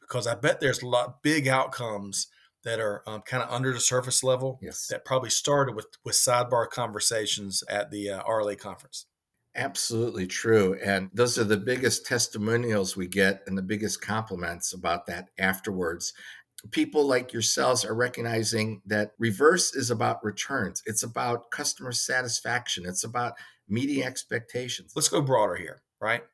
because 0.00 0.26
I 0.26 0.34
bet 0.34 0.60
there's 0.60 0.82
a 0.82 0.88
lot 0.88 1.22
big 1.22 1.48
outcomes 1.48 2.28
that 2.64 2.78
are 2.80 3.02
um, 3.06 3.22
kind 3.22 3.42
of 3.42 3.50
under 3.50 3.72
the 3.72 3.80
surface 3.80 4.22
level 4.22 4.58
yes. 4.62 4.86
that 4.88 5.04
probably 5.04 5.30
started 5.30 5.74
with 5.74 5.86
with 6.04 6.14
sidebar 6.14 6.68
conversations 6.68 7.64
at 7.68 7.90
the 7.90 8.10
uh, 8.10 8.22
RLA 8.22 8.58
conference. 8.58 9.06
Absolutely 9.54 10.26
true. 10.26 10.78
And 10.82 11.10
those 11.12 11.38
are 11.38 11.44
the 11.44 11.58
biggest 11.58 12.06
testimonials 12.06 12.96
we 12.96 13.06
get 13.06 13.42
and 13.46 13.56
the 13.56 13.62
biggest 13.62 14.00
compliments 14.00 14.72
about 14.72 15.06
that 15.06 15.28
afterwards. 15.38 16.14
People 16.70 17.06
like 17.06 17.32
yourselves 17.32 17.84
are 17.84 17.94
recognizing 17.94 18.80
that 18.86 19.12
reverse 19.18 19.74
is 19.74 19.90
about 19.90 20.24
returns. 20.24 20.82
It's 20.86 21.02
about 21.02 21.50
customer 21.50 21.92
satisfaction. 21.92 22.84
It's 22.86 23.04
about 23.04 23.34
meeting 23.68 24.04
expectations. 24.04 24.92
Let's 24.94 25.08
go 25.08 25.20
broader 25.20 25.56
here, 25.56 25.82
right? 26.02 26.24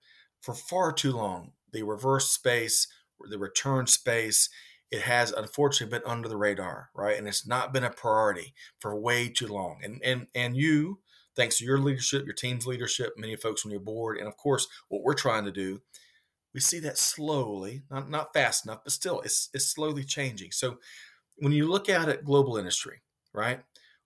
For 0.41 0.55
far 0.55 0.93
too 0.93 1.13
long, 1.13 1.53
the 1.73 1.83
reverse 1.83 2.31
space, 2.31 2.89
the 3.21 3.39
return 3.39 3.87
space, 3.87 4.49
it 4.91 5.03
has 5.03 5.33
unfortunately 5.33 5.99
been 5.99 6.11
under 6.11 6.29
the 6.29 6.37
radar, 6.37 6.89
right? 6.95 7.19
And 7.19 7.29
it's 7.29 7.47
not 7.47 7.73
been 7.73 7.85
a 7.85 7.91
priority 7.91 8.55
for 8.81 8.99
way 8.99 9.29
too 9.29 9.49
long. 9.49 9.81
And 9.85 10.01
and 10.03 10.27
and 10.35 10.57
you, 10.57 11.01
thanks 11.37 11.59
to 11.59 11.65
your 11.65 11.79
leadership, 11.79 12.25
your 12.25 12.35
team's 12.35 12.67
leadership, 12.67 13.13
many 13.19 13.37
folks 13.37 13.67
on 13.67 13.71
your 13.71 13.81
board, 13.81 14.17
and 14.17 14.27
of 14.27 14.37
course 14.39 14.67
what 14.89 15.03
we're 15.03 15.15
trying 15.15 15.45
to 15.45 15.53
do, 15.53 15.83
we 16.55 16.61
see 16.61 16.79
that 16.81 16.97
slowly, 16.97 17.83
not 17.91 18.09
not 18.09 18.33
fast 18.33 18.65
enough, 18.65 18.81
but 18.83 18.93
still 18.93 19.21
it's 19.21 19.51
it's 19.53 19.67
slowly 19.67 20.05
changing. 20.05 20.53
So 20.53 20.79
when 21.37 21.53
you 21.53 21.69
look 21.69 21.89
at 21.91 22.09
it 22.09 22.25
global 22.25 22.57
industry, 22.57 23.03
right? 23.35 23.61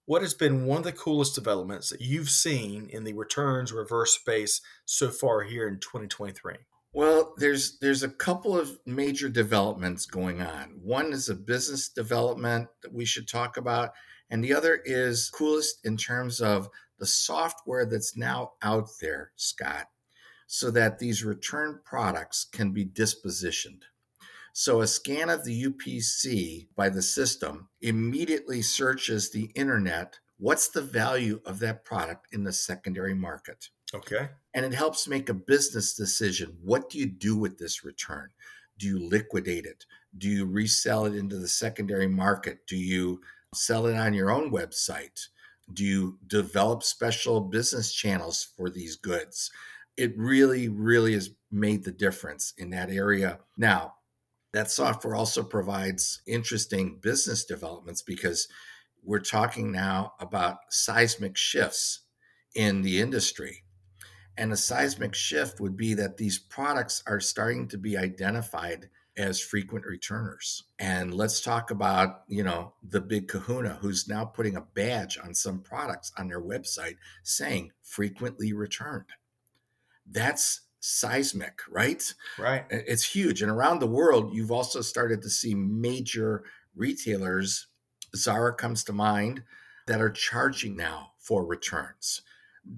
What 0.04 0.23
has 0.23 0.35
been 0.35 0.66
one 0.66 0.78
of 0.78 0.85
the 0.85 0.92
coolest 0.92 1.37
developments 1.37 1.88
that 1.90 2.00
you've 2.00 2.30
seen 2.30 2.88
in 2.90 3.04
the 3.04 3.12
returns 3.12 3.73
reverse 3.73 4.12
space 4.12 4.61
so 4.85 5.11
far 5.11 5.42
here 5.42 5.68
in 5.68 5.78
2023? 5.78 6.54
Well, 6.92 7.35
there's 7.38 7.78
there's 7.78 8.02
a 8.02 8.09
couple 8.09 8.59
of 8.59 8.78
major 8.85 9.28
developments 9.28 10.04
going 10.04 10.42
on. 10.42 10.80
One 10.82 11.12
is 11.12 11.28
a 11.28 11.35
business 11.35 11.88
development 11.88 12.68
that 12.82 12.92
we 12.92 13.04
should 13.04 13.28
talk 13.28 13.56
about, 13.56 13.92
and 14.28 14.42
the 14.42 14.52
other 14.52 14.82
is 14.85 15.30
coolest 15.30 15.87
in 15.87 15.97
terms 15.97 16.40
of 16.40 16.68
the 16.99 17.06
software 17.06 17.87
that's 17.87 18.16
now 18.16 18.52
out 18.61 18.88
there, 19.00 19.30
Scott, 19.37 19.87
so 20.49 20.71
that 20.73 20.99
these 20.99 21.25
return 21.25 21.80
products 21.85 22.44
can 22.52 22.73
be 22.73 22.85
dispositioned. 22.85 23.82
So 24.52 24.82
a 24.82 24.87
scan 24.87 25.30
of 25.30 25.44
the 25.44 25.64
UPC 25.64 26.68
by 26.76 26.90
the 26.90 27.02
system 27.02 27.68
immediately 27.80 28.61
searches 28.61 29.30
the 29.30 29.50
internet. 29.54 30.18
What's 30.38 30.68
the 30.68 30.82
value 30.82 31.40
of 31.47 31.59
that 31.61 31.85
product 31.85 32.26
in 32.32 32.44
the 32.44 32.52
secondary 32.52 33.14
market? 33.14 33.71
Okay. 33.94 34.28
And 34.54 34.64
it 34.64 34.75
helps 34.75 35.09
make 35.09 35.28
a 35.28 35.35
business 35.35 35.94
decision. 35.94 36.56
What 36.62 36.90
do 36.90 36.99
you 36.99 37.06
do 37.06 37.37
with 37.37 37.59
this 37.59 37.85
return? 37.85 38.30
Do 38.78 38.87
you 38.87 38.99
liquidate 38.99 39.64
it? 39.64 39.87
Do 40.16 40.28
you 40.28 40.44
resell 40.44 41.06
it 41.06 41.14
into 41.14 41.38
the 41.38 41.49
secondary 41.49 42.09
market? 42.09 42.66
Do 42.66 42.76
you 42.76 43.21
sell 43.54 43.87
it 43.87 43.97
on 43.97 44.12
your 44.12 44.30
own 44.30 44.50
website? 44.50 45.28
Do 45.73 45.85
you 45.85 46.18
develop 46.26 46.82
special 46.82 47.40
business 47.40 47.92
channels 47.92 48.49
for 48.56 48.68
these 48.68 48.97
goods? 48.97 49.50
It 49.97 50.16
really, 50.16 50.68
really 50.68 51.14
has 51.14 51.30
made 51.50 51.85
the 51.85 51.92
difference 51.92 52.52
in 52.59 52.71
that 52.71 52.90
area. 52.90 53.38
Now, 53.56 53.94
that 54.52 54.71
software 54.71 55.14
also 55.14 55.42
provides 55.42 56.21
interesting 56.26 56.99
business 57.00 57.44
developments 57.44 58.02
because 58.02 58.49
we're 59.02 59.18
talking 59.18 59.73
now 59.73 60.12
about 60.21 60.59
seismic 60.71 61.37
shifts 61.37 62.00
in 62.54 62.82
the 62.82 63.00
industry. 63.00 63.64
And 64.37 64.52
a 64.52 64.56
seismic 64.56 65.14
shift 65.14 65.61
would 65.61 65.76
be 65.76 65.94
that 65.94 66.16
these 66.16 66.38
products 66.38 67.02
are 67.06 67.21
starting 67.21 67.68
to 67.68 67.78
be 67.78 67.97
identified 67.97 68.88
as 69.16 69.40
frequent 69.40 69.85
returners. 69.85 70.64
And 70.78 71.12
let's 71.12 71.42
talk 71.42 71.71
about, 71.71 72.23
you 72.28 72.42
know, 72.42 72.73
the 72.82 73.00
big 73.00 73.28
kahuna 73.28 73.78
who's 73.80 74.09
now 74.09 74.25
putting 74.25 74.56
a 74.56 74.66
badge 74.75 75.18
on 75.23 75.35
some 75.35 75.61
products 75.61 76.12
on 76.16 76.28
their 76.28 76.40
website 76.40 76.97
saying 77.23 77.73
frequently 77.82 78.54
returned. 78.54 79.11
That's 80.06 80.62
seismic, 80.83 81.61
right? 81.71 82.12
Right. 82.39 82.67
It's 82.71 83.05
huge. 83.05 83.41
And 83.41 83.51
around 83.51 83.79
the 83.79 83.87
world, 83.87 84.35
you've 84.35 84.53
also 84.53 84.83
started 84.83 85.23
to 85.23 85.31
see 85.31 85.55
major 85.55 86.45
retailers, 86.77 87.69
Zara 88.15 88.55
comes 88.55 88.85
to 88.85 88.93
mind, 88.93 89.43
that 89.87 90.01
are 90.01 90.11
charging 90.11 90.77
now 90.77 91.12
for 91.19 91.45
returns. 91.47 92.23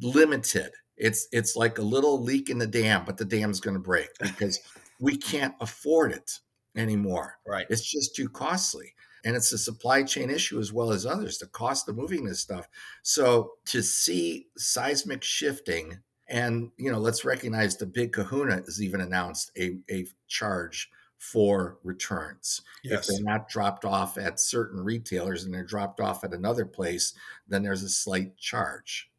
Limited 0.01 0.71
it's 0.97 1.27
it's 1.33 1.57
like 1.57 1.79
a 1.79 1.83
little 1.83 2.23
leak 2.23 2.51
in 2.51 2.59
the 2.59 2.67
dam, 2.69 3.05
but 3.05 3.17
the 3.17 3.25
dam's 3.25 3.59
going 3.61 3.75
to 3.75 3.81
break 3.81 4.11
because 4.21 4.61
we 5.01 5.17
can't 5.17 5.55
afford 5.61 6.13
it 6.13 6.39
anymore. 6.77 7.39
Right. 7.47 7.67
It's 7.69 7.85
just 7.91 8.15
too 8.15 8.29
costly. 8.29 8.95
and 9.25 9.35
it's 9.35 9.53
a 9.53 9.59
supply 9.59 10.03
chain 10.03 10.31
issue 10.31 10.61
as 10.61 10.73
well 10.73 10.93
as 10.93 11.07
others 11.07 11.39
the 11.39 11.47
cost 11.47 11.89
of 11.89 11.97
moving 11.97 12.25
this 12.25 12.41
stuff 12.41 12.69
so 13.03 13.53
to 13.67 13.83
see 13.83 14.47
seismic 14.57 15.23
shifting 15.23 15.99
and 16.29 16.71
you 16.79 16.91
know 16.91 16.99
let's 16.99 17.25
recognize 17.25 17.77
the 17.77 17.87
big 17.87 18.13
kahuna 18.13 18.57
has 18.57 18.81
even 18.83 19.01
announced 19.01 19.51
a, 19.59 19.77
a 19.91 20.07
charge 20.29 20.91
for 21.19 21.79
returns 21.85 22.61
Yes. 22.83 23.09
if 23.09 23.17
they're 23.17 23.25
not 23.25 23.49
dropped 23.49 23.85
off 23.85 24.19
at 24.19 24.39
certain 24.41 24.83
retailers 24.85 25.45
and 25.45 25.55
they're 25.55 25.65
dropped 25.65 26.01
off 26.01 26.25
at 26.25 26.35
another 26.35 26.67
place 26.67 27.15
then 27.49 27.63
there's 27.63 27.83
a 27.83 27.89
slight 27.89 28.37
charge 28.37 29.11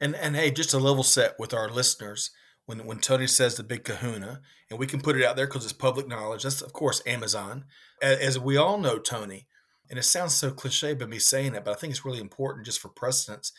And 0.00 0.14
and 0.16 0.34
hey, 0.36 0.50
just 0.50 0.74
a 0.74 0.78
level 0.78 1.04
set 1.04 1.38
with 1.38 1.54
our 1.54 1.70
listeners. 1.70 2.30
When 2.66 2.86
when 2.86 2.98
Tony 3.00 3.26
says 3.28 3.56
the 3.56 3.62
big 3.64 3.84
Kahuna, 3.84 4.40
and 4.70 4.78
we 4.78 4.86
can 4.86 5.00
put 5.00 5.16
it 5.16 5.24
out 5.24 5.36
there 5.36 5.46
because 5.46 5.64
it's 5.64 5.72
public 5.72 6.06
knowledge. 6.08 6.42
That's 6.44 6.62
of 6.62 6.72
course 6.72 7.02
Amazon, 7.06 7.64
as 8.00 8.38
we 8.38 8.56
all 8.56 8.78
know, 8.78 8.98
Tony. 8.98 9.46
And 9.90 9.98
it 9.98 10.04
sounds 10.04 10.34
so 10.34 10.50
cliche, 10.52 10.94
by 10.94 11.06
me 11.06 11.18
saying 11.18 11.54
it, 11.54 11.64
but 11.64 11.72
I 11.76 11.78
think 11.80 11.90
it's 11.92 12.04
really 12.04 12.20
important 12.20 12.66
just 12.66 12.80
for 12.80 12.88
precedence. 12.88 13.52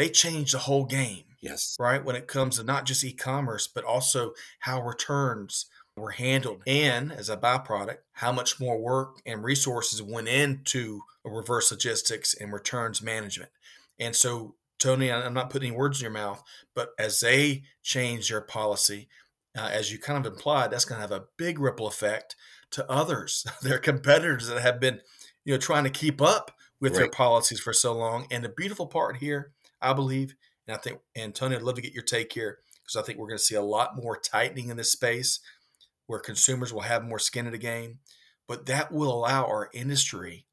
They 0.00 0.08
changed 0.08 0.54
the 0.54 0.60
whole 0.60 0.86
game, 0.86 1.24
yes 1.42 1.76
right? 1.78 2.02
When 2.02 2.16
it 2.16 2.26
comes 2.26 2.56
to 2.56 2.62
not 2.62 2.86
just 2.86 3.04
e-commerce, 3.04 3.68
but 3.68 3.84
also 3.84 4.32
how 4.60 4.80
returns 4.80 5.66
were 5.94 6.12
handled, 6.12 6.62
and 6.66 7.12
as 7.12 7.28
a 7.28 7.36
byproduct, 7.36 7.98
how 8.12 8.32
much 8.32 8.58
more 8.58 8.78
work 8.78 9.20
and 9.26 9.44
resources 9.44 10.02
went 10.02 10.28
into 10.28 11.02
reverse 11.22 11.70
logistics 11.70 12.32
and 12.32 12.50
returns 12.50 13.02
management. 13.02 13.50
And 13.98 14.16
so 14.16 14.54
Tony, 14.78 15.12
I'm 15.12 15.34
not 15.34 15.50
putting 15.50 15.68
any 15.72 15.76
words 15.76 16.00
in 16.00 16.04
your 16.04 16.12
mouth, 16.12 16.42
but 16.74 16.92
as 16.98 17.20
they 17.20 17.64
change 17.82 18.30
their 18.30 18.40
policy, 18.40 19.06
uh, 19.54 19.68
as 19.70 19.92
you 19.92 19.98
kind 19.98 20.24
of 20.24 20.32
implied, 20.32 20.70
that's 20.70 20.86
going 20.86 20.96
to 20.96 21.02
have 21.02 21.12
a 21.12 21.26
big 21.36 21.58
ripple 21.58 21.86
effect 21.86 22.36
to 22.70 22.90
others, 22.90 23.46
their 23.62 23.78
competitors 23.78 24.48
that 24.48 24.62
have 24.62 24.80
been, 24.80 25.02
you 25.44 25.52
know, 25.52 25.58
trying 25.58 25.84
to 25.84 25.90
keep 25.90 26.22
up 26.22 26.52
with 26.80 26.94
their 26.94 27.10
policies 27.10 27.60
for 27.60 27.74
so 27.74 27.92
long. 27.92 28.26
And 28.30 28.42
the 28.42 28.48
beautiful 28.48 28.86
part 28.86 29.18
here, 29.18 29.52
I 29.82 29.92
believe, 29.92 30.34
and 30.66 30.76
I 30.76 30.78
think, 30.78 31.00
and 31.14 31.34
Tony, 31.34 31.56
I'd 31.56 31.62
love 31.62 31.76
to 31.76 31.82
get 31.82 31.94
your 31.94 32.02
take 32.02 32.32
here 32.32 32.58
because 32.82 32.96
I 32.96 33.04
think 33.04 33.18
we're 33.18 33.28
going 33.28 33.38
to 33.38 33.44
see 33.44 33.54
a 33.54 33.62
lot 33.62 33.96
more 33.96 34.18
tightening 34.18 34.68
in 34.68 34.76
this 34.76 34.92
space 34.92 35.40
where 36.06 36.18
consumers 36.18 36.72
will 36.72 36.80
have 36.80 37.04
more 37.04 37.18
skin 37.18 37.46
in 37.46 37.52
the 37.52 37.58
game. 37.58 37.98
But 38.48 38.66
that 38.66 38.90
will 38.90 39.12
allow 39.12 39.44
our 39.44 39.70
industry, 39.72 40.44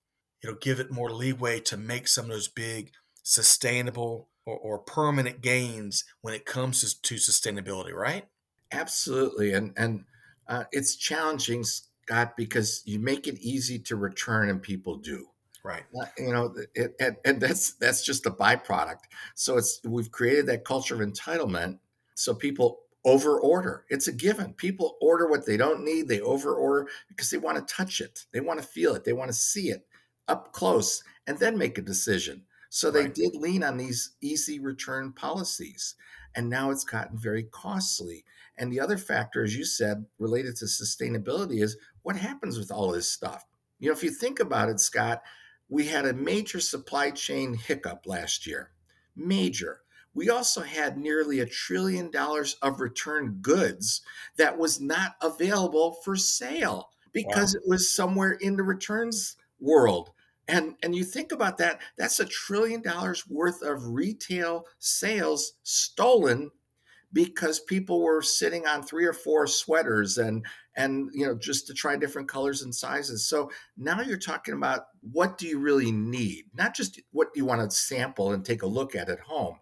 it'll 0.44 0.56
give 0.56 0.80
it 0.80 0.92
more 0.92 1.12
leeway 1.12 1.60
to 1.62 1.78
make 1.78 2.08
some 2.08 2.26
of 2.26 2.32
those 2.32 2.48
big 2.48 2.92
sustainable 3.24 4.30
or, 4.46 4.58
or 4.58 4.80
permanent 4.80 5.42
gains 5.42 6.06
when 6.22 6.34
it 6.34 6.46
comes 6.46 6.82
to, 6.82 7.02
to 7.02 7.16
sustainability, 7.16 7.94
right? 7.94 8.26
Absolutely, 8.72 9.54
and 9.54 9.74
and 9.78 10.06
uh, 10.48 10.66
it's 10.72 10.96
challenging, 10.96 11.64
Scott, 11.64 12.38
because 12.38 12.82
you 12.86 13.00
make 13.00 13.28
it 13.28 13.40
easy 13.40 13.80
to 13.80 13.96
return, 13.96 14.50
and 14.50 14.62
people 14.62 14.98
do. 14.98 15.28
Right. 15.64 15.84
Uh, 16.00 16.06
You 16.18 16.34
know, 16.34 16.56
it, 16.76 16.96
and, 17.00 17.18
and 17.26 17.42
that's 17.42 17.74
that's 17.74 18.04
just 18.04 18.26
a 18.26 18.32
byproduct. 18.32 19.04
So 19.36 19.58
it's 19.58 19.82
we've 19.84 20.12
created 20.12 20.48
that 20.48 20.64
culture 20.66 20.96
of 20.96 21.02
entitlement, 21.02 21.80
so 22.16 22.34
people 22.34 22.80
over 23.04 23.40
order. 23.40 23.86
It's 23.90 24.08
a 24.08 24.12
given. 24.14 24.54
People 24.54 24.98
order 25.02 25.28
what 25.30 25.46
they 25.46 25.58
don't 25.58 25.84
need. 25.84 26.08
They 26.08 26.22
over 26.22 26.54
order 26.56 26.90
because 27.08 27.30
they 27.30 27.38
want 27.38 27.58
to 27.58 27.74
touch 27.74 28.02
it, 28.02 28.26
they 28.32 28.40
want 28.42 28.62
to 28.62 28.68
feel 28.68 28.96
it, 28.96 29.04
they 29.04 29.14
want 29.14 29.30
to 29.30 29.34
see 29.38 29.70
it 29.70 29.86
up 30.28 30.52
close, 30.54 31.04
and 31.26 31.38
then 31.38 31.58
make 31.58 31.78
a 31.78 31.82
decision. 31.82 32.46
So 32.70 32.92
they 32.92 33.04
Right. 33.04 33.14
did 33.14 33.36
lean 33.36 33.64
on 33.64 33.78
these 33.78 34.12
easy 34.22 34.60
return 34.60 35.14
policies, 35.14 35.96
and 36.36 36.50
now 36.50 36.70
it's 36.72 36.84
gotten 36.84 37.18
very 37.18 37.44
costly. 37.44 38.26
And 38.58 38.72
the 38.72 38.80
other 38.80 38.98
factor, 38.98 39.44
as 39.44 39.56
you 39.56 39.64
said, 39.66 40.06
related 40.20 40.56
to 40.58 40.66
sustainability 40.66 41.62
is 41.62 41.78
what 42.04 42.16
happens 42.18 42.58
with 42.58 42.72
all 42.72 42.92
this 42.92 43.10
stuff. 43.10 43.46
You 43.80 43.90
know, 43.90 43.94
if 43.96 44.04
you 44.04 44.10
think 44.12 44.40
about 44.40 44.70
it, 44.70 44.80
Scott, 44.80 45.22
we 45.70 45.86
had 45.86 46.06
a 46.06 46.14
major 46.14 46.60
supply 46.60 47.12
chain 47.12 47.56
hiccup 47.56 48.06
last 48.06 48.48
year. 48.48 48.72
Major. 49.16 49.82
We 50.14 50.30
also 50.30 50.62
had 50.62 50.98
nearly 50.98 51.40
a 51.40 51.46
trillion 51.46 52.10
dollars 52.10 52.58
of 52.62 52.80
return 52.80 53.38
goods 53.42 54.02
that 54.38 54.58
was 54.58 54.82
not 54.82 55.16
available 55.22 55.98
for 56.04 56.16
sale 56.16 56.90
because 57.12 57.54
it 57.56 57.64
was 57.68 57.92
somewhere 57.92 58.32
in 58.32 58.56
the 58.56 58.64
returns 58.64 59.36
world. 59.60 60.12
And 60.48 60.76
and 60.82 60.96
you 60.96 61.04
think 61.04 61.32
about 61.32 61.58
that, 61.58 61.82
that's 61.98 62.20
a 62.20 62.26
trillion 62.26 62.82
dollars 62.82 63.28
worth 63.28 63.62
of 63.62 63.90
retail 63.90 64.66
sales 64.80 65.54
stolen 65.64 66.52
because 67.14 67.60
people 67.60 68.02
were 68.02 68.22
sitting 68.22 68.66
on 68.66 68.84
three 68.84 69.06
or 69.06 69.14
four 69.14 69.48
sweaters 69.48 70.18
and 70.18 70.46
and 70.78 71.10
you 71.14 71.26
know 71.26 71.36
just 71.36 71.68
to 71.68 71.74
try 71.74 71.98
different 71.98 72.30
colors 72.30 72.62
and 72.62 72.74
sizes. 72.74 73.28
So 73.28 73.52
now 73.76 74.00
you're 74.00 74.18
talking 74.18 74.54
about 74.54 74.86
what 75.12 75.38
do 75.38 75.48
you 75.48 75.60
really 75.60 75.92
need? 75.92 76.46
Not 76.54 76.74
just 76.74 77.02
what 77.12 77.28
you 77.36 77.44
want 77.44 77.70
to 77.70 77.76
sample 77.76 78.32
and 78.32 78.46
take 78.46 78.62
a 78.62 78.68
look 78.68 78.96
at 78.96 79.10
at 79.10 79.20
home 79.20 79.58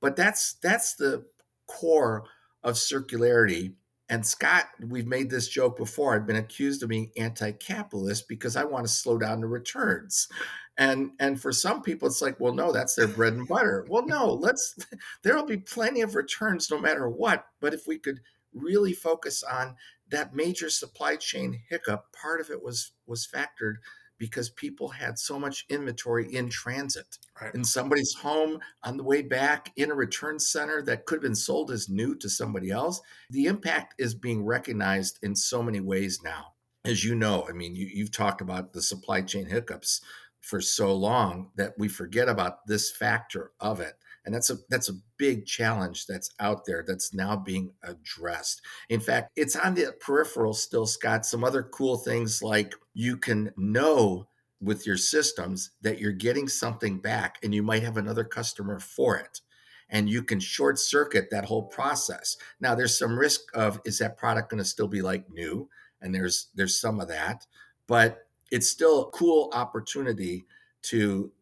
but 0.00 0.16
that's 0.16 0.54
that's 0.54 0.94
the 0.94 1.24
core 1.66 2.24
of 2.62 2.74
circularity. 2.74 3.74
And 4.08 4.24
scott 4.24 4.66
we've 4.86 5.06
made 5.06 5.30
this 5.30 5.48
joke 5.48 5.76
before. 5.76 6.14
I've 6.14 6.26
been 6.26 6.36
accused 6.36 6.82
of 6.82 6.88
being 6.88 7.10
anti-capitalist 7.16 8.28
because 8.28 8.56
i 8.56 8.64
want 8.64 8.86
to 8.86 8.92
slow 8.92 9.18
down 9.18 9.40
the 9.40 9.46
returns. 9.46 10.28
And 10.76 11.10
and 11.18 11.40
for 11.40 11.52
some 11.52 11.82
people 11.82 12.08
it's 12.08 12.22
like 12.22 12.38
well 12.40 12.54
no 12.54 12.72
that's 12.72 12.94
their 12.94 13.08
bread 13.08 13.34
and 13.34 13.48
butter. 13.48 13.86
Well 13.88 14.06
no 14.06 14.32
let's 14.32 14.76
there'll 15.22 15.46
be 15.46 15.58
plenty 15.58 16.00
of 16.02 16.14
returns 16.14 16.70
no 16.70 16.78
matter 16.78 17.08
what. 17.08 17.46
But 17.60 17.74
if 17.74 17.86
we 17.86 17.98
could 17.98 18.20
really 18.54 18.92
focus 18.92 19.42
on 19.42 19.76
that 20.10 20.34
major 20.34 20.70
supply 20.70 21.16
chain 21.16 21.60
hiccup 21.68 22.06
part 22.12 22.40
of 22.40 22.50
it 22.50 22.62
was 22.62 22.92
was 23.06 23.26
factored 23.26 23.76
because 24.18 24.50
people 24.50 24.88
had 24.88 25.18
so 25.18 25.38
much 25.38 25.64
inventory 25.68 26.34
in 26.34 26.48
transit. 26.48 27.18
Right. 27.40 27.54
in 27.54 27.64
somebody's 27.64 28.14
home 28.14 28.58
on 28.82 28.96
the 28.96 29.04
way 29.04 29.22
back 29.22 29.72
in 29.76 29.92
a 29.92 29.94
return 29.94 30.40
center 30.40 30.82
that 30.82 31.06
could 31.06 31.16
have 31.16 31.22
been 31.22 31.36
sold 31.36 31.70
as 31.70 31.88
new 31.88 32.16
to 32.16 32.28
somebody 32.28 32.72
else. 32.72 33.00
The 33.30 33.46
impact 33.46 33.94
is 33.96 34.12
being 34.12 34.44
recognized 34.44 35.20
in 35.22 35.36
so 35.36 35.62
many 35.62 35.78
ways 35.78 36.20
now. 36.24 36.54
As 36.84 37.04
you 37.04 37.14
know 37.14 37.46
i 37.48 37.52
mean 37.52 37.74
you, 37.74 37.86
you've 37.86 38.12
talked 38.12 38.40
about 38.40 38.72
the 38.72 38.82
supply 38.82 39.20
chain 39.22 39.46
hiccups 39.46 40.00
for 40.40 40.60
so 40.60 40.94
long 40.94 41.50
that 41.56 41.74
we 41.78 41.88
forget 41.88 42.28
about 42.28 42.66
this 42.66 42.90
factor 42.90 43.52
of 43.60 43.80
it 43.80 43.94
and 44.28 44.34
that's 44.34 44.50
a 44.50 44.58
that's 44.68 44.90
a 44.90 45.00
big 45.16 45.46
challenge 45.46 46.04
that's 46.04 46.28
out 46.38 46.66
there 46.66 46.84
that's 46.86 47.14
now 47.14 47.34
being 47.34 47.72
addressed. 47.82 48.60
In 48.90 49.00
fact 49.00 49.30
it's 49.36 49.56
on 49.56 49.74
the 49.74 49.94
peripheral 50.00 50.52
still 50.52 50.84
scott 50.84 51.24
some 51.24 51.44
other 51.44 51.62
cool 51.62 51.96
things 51.96 52.42
like 52.42 52.74
you 52.92 53.16
can 53.16 53.50
know 53.56 54.28
with 54.60 54.86
your 54.86 54.98
systems 54.98 55.70
that 55.80 55.98
you're 55.98 56.12
getting 56.12 56.46
something 56.46 56.98
back 56.98 57.38
and 57.42 57.54
you 57.54 57.62
might 57.62 57.82
have 57.82 57.96
another 57.96 58.24
customer 58.24 58.78
for 58.78 59.16
it. 59.16 59.40
And 59.88 60.10
you 60.10 60.22
can 60.22 60.40
short 60.40 60.78
circuit 60.78 61.28
that 61.30 61.46
whole 61.46 61.62
process. 61.62 62.36
Now 62.60 62.74
there's 62.74 62.98
some 62.98 63.18
risk 63.18 63.40
of 63.54 63.80
is 63.86 63.98
that 64.00 64.18
product 64.18 64.50
going 64.50 64.58
to 64.58 64.68
still 64.68 64.88
be 64.88 65.00
like 65.00 65.30
new? 65.30 65.70
And 66.02 66.14
there's 66.14 66.48
there's 66.54 66.78
some 66.78 67.00
of 67.00 67.08
that. 67.08 67.46
But 67.86 68.26
it's 68.50 68.68
still 68.68 69.04
a 69.04 69.10
cool 69.10 69.50
opportunity 69.54 70.44
to 70.82 71.32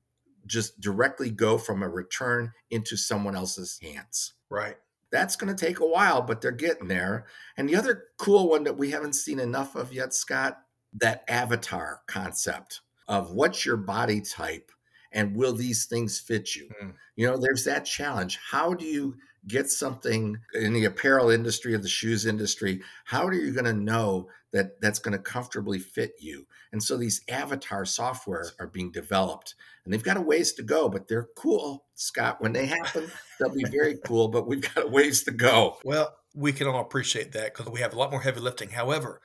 just 0.46 0.80
directly 0.80 1.30
go 1.30 1.58
from 1.58 1.82
a 1.82 1.88
return 1.88 2.52
into 2.70 2.96
someone 2.96 3.36
else's 3.36 3.78
hands. 3.82 4.34
Right. 4.50 4.76
That's 5.10 5.36
going 5.36 5.54
to 5.54 5.66
take 5.66 5.80
a 5.80 5.86
while, 5.86 6.22
but 6.22 6.40
they're 6.40 6.52
getting 6.52 6.88
there. 6.88 7.26
And 7.56 7.68
the 7.68 7.76
other 7.76 8.04
cool 8.18 8.48
one 8.48 8.64
that 8.64 8.76
we 8.76 8.90
haven't 8.90 9.14
seen 9.14 9.38
enough 9.38 9.74
of 9.74 9.92
yet, 9.92 10.12
Scott, 10.14 10.58
that 10.94 11.24
avatar 11.28 12.00
concept 12.06 12.80
of 13.08 13.32
what's 13.32 13.64
your 13.64 13.76
body 13.76 14.20
type 14.20 14.70
and 15.12 15.36
will 15.36 15.54
these 15.54 15.86
things 15.86 16.18
fit 16.18 16.54
you? 16.54 16.68
Mm. 16.82 16.94
You 17.14 17.26
know, 17.26 17.36
there's 17.36 17.64
that 17.64 17.84
challenge. 17.84 18.38
How 18.50 18.74
do 18.74 18.84
you 18.84 19.16
get 19.46 19.70
something 19.70 20.36
in 20.54 20.72
the 20.72 20.84
apparel 20.84 21.30
industry 21.30 21.74
or 21.74 21.78
the 21.78 21.88
shoes 21.88 22.26
industry? 22.26 22.82
How 23.04 23.26
are 23.26 23.32
you 23.32 23.52
going 23.52 23.64
to 23.64 23.72
know 23.72 24.28
that 24.56 24.80
that's 24.80 24.98
going 24.98 25.16
to 25.16 25.22
comfortably 25.22 25.78
fit 25.78 26.14
you? 26.18 26.46
And 26.72 26.82
so 26.82 26.96
these 26.96 27.22
avatar 27.28 27.84
software 27.84 28.46
are 28.58 28.66
being 28.66 28.90
developed 28.90 29.54
and 29.84 29.92
they've 29.92 30.02
got 30.02 30.16
a 30.16 30.20
ways 30.20 30.52
to 30.54 30.62
go, 30.64 30.88
but 30.88 31.06
they're 31.06 31.28
cool, 31.36 31.84
Scott. 31.94 32.40
When 32.40 32.52
they 32.52 32.66
happen, 32.66 33.10
they'll 33.38 33.54
be 33.54 33.64
very 33.64 33.96
cool, 34.04 34.28
but 34.28 34.46
we've 34.46 34.74
got 34.74 34.84
a 34.84 34.88
ways 34.88 35.22
to 35.24 35.30
go. 35.30 35.76
Well, 35.84 36.14
we 36.34 36.52
can 36.52 36.66
all 36.66 36.80
appreciate 36.80 37.32
that 37.32 37.54
because 37.54 37.72
we 37.72 37.80
have 37.80 37.94
a 37.94 37.96
lot 37.96 38.10
more 38.10 38.20
heavy 38.20 38.40
lifting. 38.40 38.70
However, 38.70 39.20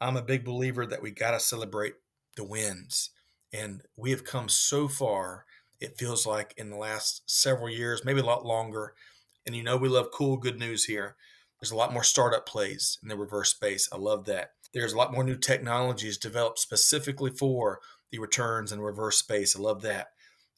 I'm 0.00 0.16
a 0.16 0.22
big 0.22 0.44
believer 0.44 0.86
that 0.86 1.02
we 1.02 1.10
got 1.10 1.32
to 1.32 1.40
celebrate 1.40 1.94
the 2.36 2.44
wins. 2.44 3.10
And 3.52 3.82
we 3.96 4.12
have 4.12 4.24
come 4.24 4.48
so 4.48 4.88
far, 4.88 5.44
it 5.80 5.98
feels 5.98 6.26
like 6.26 6.54
in 6.56 6.70
the 6.70 6.76
last 6.76 7.22
several 7.26 7.68
years, 7.68 8.04
maybe 8.04 8.20
a 8.20 8.24
lot 8.24 8.46
longer. 8.46 8.94
And 9.44 9.54
you 9.56 9.62
know, 9.62 9.76
we 9.76 9.88
love 9.88 10.10
cool, 10.12 10.36
good 10.36 10.58
news 10.58 10.84
here. 10.84 11.16
There's 11.62 11.70
a 11.70 11.76
lot 11.76 11.92
more 11.92 12.02
startup 12.02 12.44
plays 12.44 12.98
in 13.04 13.08
the 13.08 13.16
reverse 13.16 13.50
space. 13.50 13.88
I 13.92 13.96
love 13.96 14.24
that. 14.24 14.50
There's 14.74 14.94
a 14.94 14.96
lot 14.96 15.12
more 15.12 15.22
new 15.22 15.36
technologies 15.36 16.18
developed 16.18 16.58
specifically 16.58 17.30
for 17.30 17.78
the 18.10 18.18
returns 18.18 18.72
and 18.72 18.84
reverse 18.84 19.18
space. 19.18 19.54
I 19.54 19.60
love 19.60 19.80
that. 19.82 20.08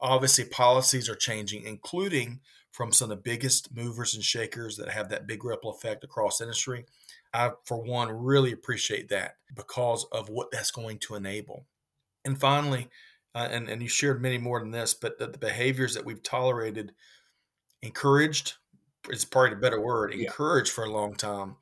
Obviously, 0.00 0.46
policies 0.46 1.10
are 1.10 1.14
changing, 1.14 1.64
including 1.64 2.40
from 2.72 2.90
some 2.90 3.10
of 3.10 3.18
the 3.18 3.22
biggest 3.22 3.76
movers 3.76 4.14
and 4.14 4.24
shakers 4.24 4.78
that 4.78 4.88
have 4.88 5.10
that 5.10 5.26
big 5.26 5.44
ripple 5.44 5.70
effect 5.72 6.04
across 6.04 6.40
industry. 6.40 6.86
I, 7.34 7.50
for 7.66 7.82
one, 7.82 8.10
really 8.10 8.52
appreciate 8.52 9.10
that 9.10 9.34
because 9.54 10.06
of 10.10 10.30
what 10.30 10.50
that's 10.50 10.70
going 10.70 11.00
to 11.00 11.16
enable. 11.16 11.66
And 12.24 12.40
finally, 12.40 12.88
uh, 13.34 13.48
and, 13.50 13.68
and 13.68 13.82
you 13.82 13.88
shared 13.88 14.22
many 14.22 14.38
more 14.38 14.58
than 14.58 14.70
this, 14.70 14.94
but 14.94 15.18
the, 15.18 15.26
the 15.26 15.38
behaviors 15.38 15.92
that 15.96 16.06
we've 16.06 16.22
tolerated, 16.22 16.94
encouraged, 17.82 18.54
is 19.10 19.24
probably 19.24 19.52
a 19.52 19.60
better 19.60 19.80
word, 19.80 20.12
encouraged 20.12 20.70
yeah. 20.70 20.74
for 20.74 20.84
a 20.84 20.90
long 20.90 21.14
time, 21.14 21.56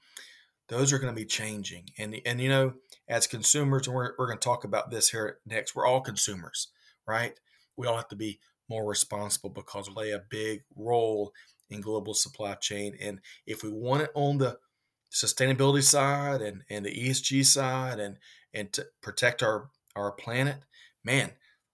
those 0.68 0.92
are 0.92 0.98
going 0.98 1.14
to 1.14 1.20
be 1.20 1.26
changing. 1.26 1.90
And, 1.98 2.20
and 2.24 2.40
you 2.40 2.48
know, 2.48 2.74
as 3.08 3.26
consumers, 3.26 3.86
and 3.86 3.96
we're, 3.96 4.12
we're 4.18 4.26
going 4.26 4.38
to 4.38 4.44
talk 4.44 4.64
about 4.64 4.90
this 4.90 5.10
here 5.10 5.38
next, 5.46 5.74
we're 5.74 5.86
all 5.86 6.00
consumers, 6.00 6.68
right? 7.06 7.38
We 7.76 7.86
all 7.86 7.96
have 7.96 8.08
to 8.08 8.16
be 8.16 8.40
more 8.68 8.86
responsible 8.86 9.50
because 9.50 9.88
we 9.88 9.94
play 9.94 10.10
a 10.12 10.22
big 10.30 10.62
role 10.76 11.32
in 11.68 11.80
global 11.80 12.14
supply 12.14 12.54
chain. 12.54 12.96
And 13.00 13.20
if 13.46 13.62
we 13.62 13.70
want 13.70 14.02
it 14.02 14.10
on 14.14 14.38
the 14.38 14.58
sustainability 15.12 15.82
side 15.82 16.40
and, 16.40 16.62
and 16.70 16.86
the 16.86 16.90
ESG 16.90 17.44
side 17.44 18.00
and 18.00 18.18
and 18.54 18.72
to 18.72 18.86
protect 19.02 19.42
our 19.42 19.70
our 19.94 20.12
planet, 20.12 20.58
man, 21.04 21.32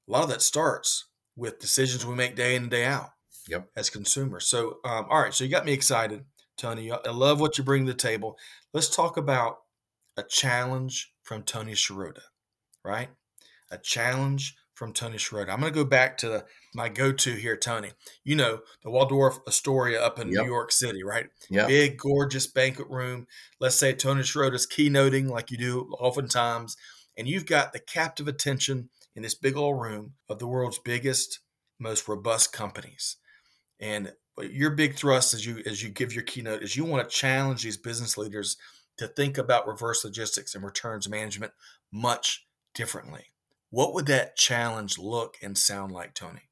a 0.08 0.12
lot 0.12 0.24
of 0.24 0.30
that 0.30 0.42
starts 0.42 1.06
with 1.36 1.60
decisions 1.60 2.04
we 2.04 2.14
make 2.14 2.34
day 2.34 2.56
in 2.56 2.62
and 2.62 2.70
day 2.70 2.84
out. 2.84 3.10
Yep. 3.48 3.68
As 3.76 3.90
consumers. 3.90 4.46
So, 4.46 4.78
um, 4.84 5.06
all 5.08 5.22
right. 5.22 5.34
So 5.34 5.44
you 5.44 5.50
got 5.50 5.66
me 5.66 5.72
excited, 5.72 6.24
Tony. 6.56 6.92
I 6.92 7.10
love 7.10 7.40
what 7.40 7.58
you 7.58 7.64
bring 7.64 7.86
to 7.86 7.92
the 7.92 7.98
table. 7.98 8.38
Let's 8.72 8.94
talk 8.94 9.16
about 9.16 9.58
a 10.16 10.22
challenge 10.22 11.12
from 11.22 11.42
Tony 11.42 11.72
Sciarrotta, 11.72 12.22
right? 12.84 13.08
A 13.70 13.78
challenge 13.78 14.56
from 14.74 14.92
Tony 14.92 15.16
Sciarrotta. 15.16 15.50
I'm 15.50 15.60
going 15.60 15.72
to 15.72 15.78
go 15.78 15.84
back 15.84 16.18
to 16.18 16.44
my 16.74 16.88
go-to 16.88 17.32
here, 17.32 17.56
Tony. 17.56 17.90
You 18.22 18.36
know 18.36 18.60
the 18.82 18.90
Waldorf 18.90 19.38
Astoria 19.46 20.00
up 20.00 20.18
in 20.18 20.28
yep. 20.28 20.42
New 20.42 20.50
York 20.50 20.70
City, 20.70 21.02
right? 21.02 21.26
Yeah. 21.50 21.66
Big, 21.66 21.98
gorgeous 21.98 22.46
banquet 22.46 22.88
room. 22.88 23.26
Let's 23.60 23.76
say 23.76 23.92
Tony 23.92 24.22
Sciarrotta's 24.22 24.66
keynoting, 24.66 25.28
like 25.28 25.50
you 25.50 25.58
do 25.58 25.88
oftentimes, 25.98 26.76
and 27.16 27.26
you've 27.26 27.46
got 27.46 27.72
the 27.72 27.80
captive 27.80 28.28
attention 28.28 28.90
in 29.16 29.22
this 29.22 29.34
big 29.34 29.56
old 29.56 29.80
room 29.80 30.12
of 30.28 30.38
the 30.38 30.46
world's 30.46 30.78
biggest, 30.78 31.40
most 31.80 32.06
robust 32.06 32.52
companies. 32.52 33.16
And 33.80 34.12
your 34.40 34.70
big 34.70 34.94
thrust 34.94 35.34
as 35.34 35.44
you 35.44 35.62
as 35.66 35.82
you 35.82 35.88
give 35.88 36.14
your 36.14 36.24
keynote 36.24 36.62
is 36.62 36.76
you 36.76 36.84
want 36.84 37.08
to 37.08 37.16
challenge 37.16 37.62
these 37.62 37.76
business 37.76 38.16
leaders 38.16 38.56
to 38.96 39.06
think 39.06 39.38
about 39.38 39.66
reverse 39.66 40.04
logistics 40.04 40.54
and 40.54 40.64
returns 40.64 41.08
management 41.08 41.52
much 41.92 42.46
differently. 42.74 43.26
What 43.70 43.94
would 43.94 44.06
that 44.06 44.36
challenge 44.36 44.98
look 44.98 45.36
and 45.42 45.56
sound 45.56 45.92
like, 45.92 46.14
Tony? 46.14 46.42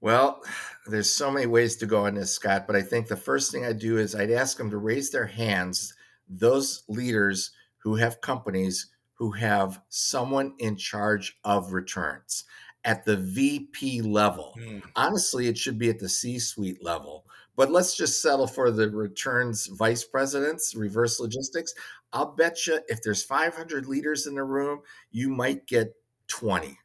Well, 0.00 0.42
there's 0.86 1.12
so 1.12 1.30
many 1.30 1.46
ways 1.46 1.76
to 1.76 1.86
go 1.86 2.06
on 2.06 2.14
this, 2.14 2.32
Scott, 2.32 2.66
but 2.66 2.76
I 2.76 2.80
think 2.80 3.06
the 3.06 3.16
first 3.16 3.52
thing 3.52 3.66
I'd 3.66 3.78
do 3.78 3.98
is 3.98 4.14
I'd 4.14 4.30
ask 4.30 4.56
them 4.56 4.70
to 4.70 4.78
raise 4.78 5.10
their 5.10 5.26
hands, 5.26 5.92
those 6.26 6.84
leaders 6.88 7.50
who 7.78 7.96
have 7.96 8.20
companies 8.20 8.86
who 9.14 9.32
have 9.32 9.82
someone 9.90 10.54
in 10.58 10.76
charge 10.76 11.38
of 11.44 11.74
returns 11.74 12.44
at 12.84 13.04
the 13.04 13.16
VP 13.16 14.02
level. 14.02 14.54
Mm. 14.58 14.82
Honestly, 14.96 15.46
it 15.46 15.58
should 15.58 15.78
be 15.78 15.90
at 15.90 15.98
the 15.98 16.08
C 16.08 16.38
suite 16.38 16.82
level. 16.82 17.24
But 17.56 17.70
let's 17.70 17.96
just 17.96 18.22
settle 18.22 18.46
for 18.46 18.70
the 18.70 18.88
returns 18.88 19.66
vice 19.66 20.04
presidents, 20.04 20.74
reverse 20.74 21.20
logistics. 21.20 21.74
I'll 22.12 22.32
bet 22.32 22.66
you 22.66 22.80
if 22.88 23.02
there's 23.02 23.22
500 23.22 23.86
leaders 23.86 24.26
in 24.26 24.34
the 24.34 24.44
room, 24.44 24.80
you 25.10 25.28
might 25.28 25.66
get 25.66 25.94
20, 26.28 26.78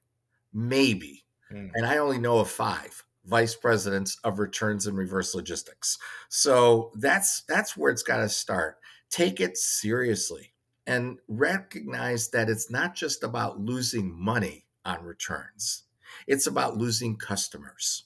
maybe. 0.54 1.24
Mm. 1.52 1.72
And 1.76 1.86
I 1.86 1.98
only 1.98 2.18
know 2.18 2.40
of 2.40 2.50
five 2.50 3.04
vice 3.26 3.56
presidents 3.56 4.18
of 4.24 4.40
returns 4.40 4.88
and 4.88 4.98
reverse 4.98 5.34
logistics. 5.34 5.98
So 6.30 6.92
that's 6.96 7.44
that's 7.48 7.76
where 7.78 7.92
it's 7.92 8.04
got 8.04 8.18
to 8.18 8.30
start. 8.30 8.78
Take 9.10 9.40
it 9.40 9.58
seriously 9.58 10.54
and 10.88 11.20
recognize 11.28 12.30
that 12.30 12.50
it's 12.50 12.70
not 12.70 12.96
just 12.96 13.24
about 13.24 13.60
losing 13.60 14.14
money 14.14 14.66
on 14.84 15.04
returns. 15.04 15.85
It's 16.28 16.48
about 16.48 16.78
losing 16.78 17.18
customers. 17.18 18.06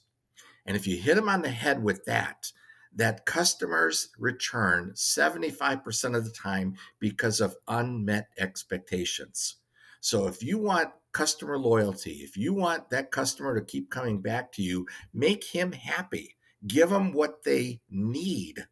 And 0.66 0.76
if 0.76 0.86
you 0.86 0.96
hit 0.96 1.16
them 1.16 1.28
on 1.28 1.42
the 1.42 1.50
head 1.50 1.82
with 1.82 2.04
that, 2.04 2.52
that 2.94 3.24
customers 3.24 4.08
return 4.18 4.92
75% 4.94 6.16
of 6.16 6.24
the 6.24 6.30
time 6.30 6.76
because 6.98 7.40
of 7.40 7.56
unmet 7.68 8.28
expectations. 8.38 9.56
So 10.00 10.26
if 10.26 10.42
you 10.42 10.58
want 10.58 10.90
customer 11.12 11.58
loyalty, 11.58 12.22
if 12.22 12.36
you 12.36 12.54
want 12.54 12.90
that 12.90 13.10
customer 13.10 13.54
to 13.54 13.64
keep 13.64 13.90
coming 13.90 14.20
back 14.20 14.52
to 14.52 14.62
you, 14.62 14.86
make 15.12 15.44
him 15.44 15.72
happy. 15.72 16.36
Give 16.66 16.90
them 16.90 17.12
what 17.12 17.44
they 17.44 17.80
need 17.90 18.66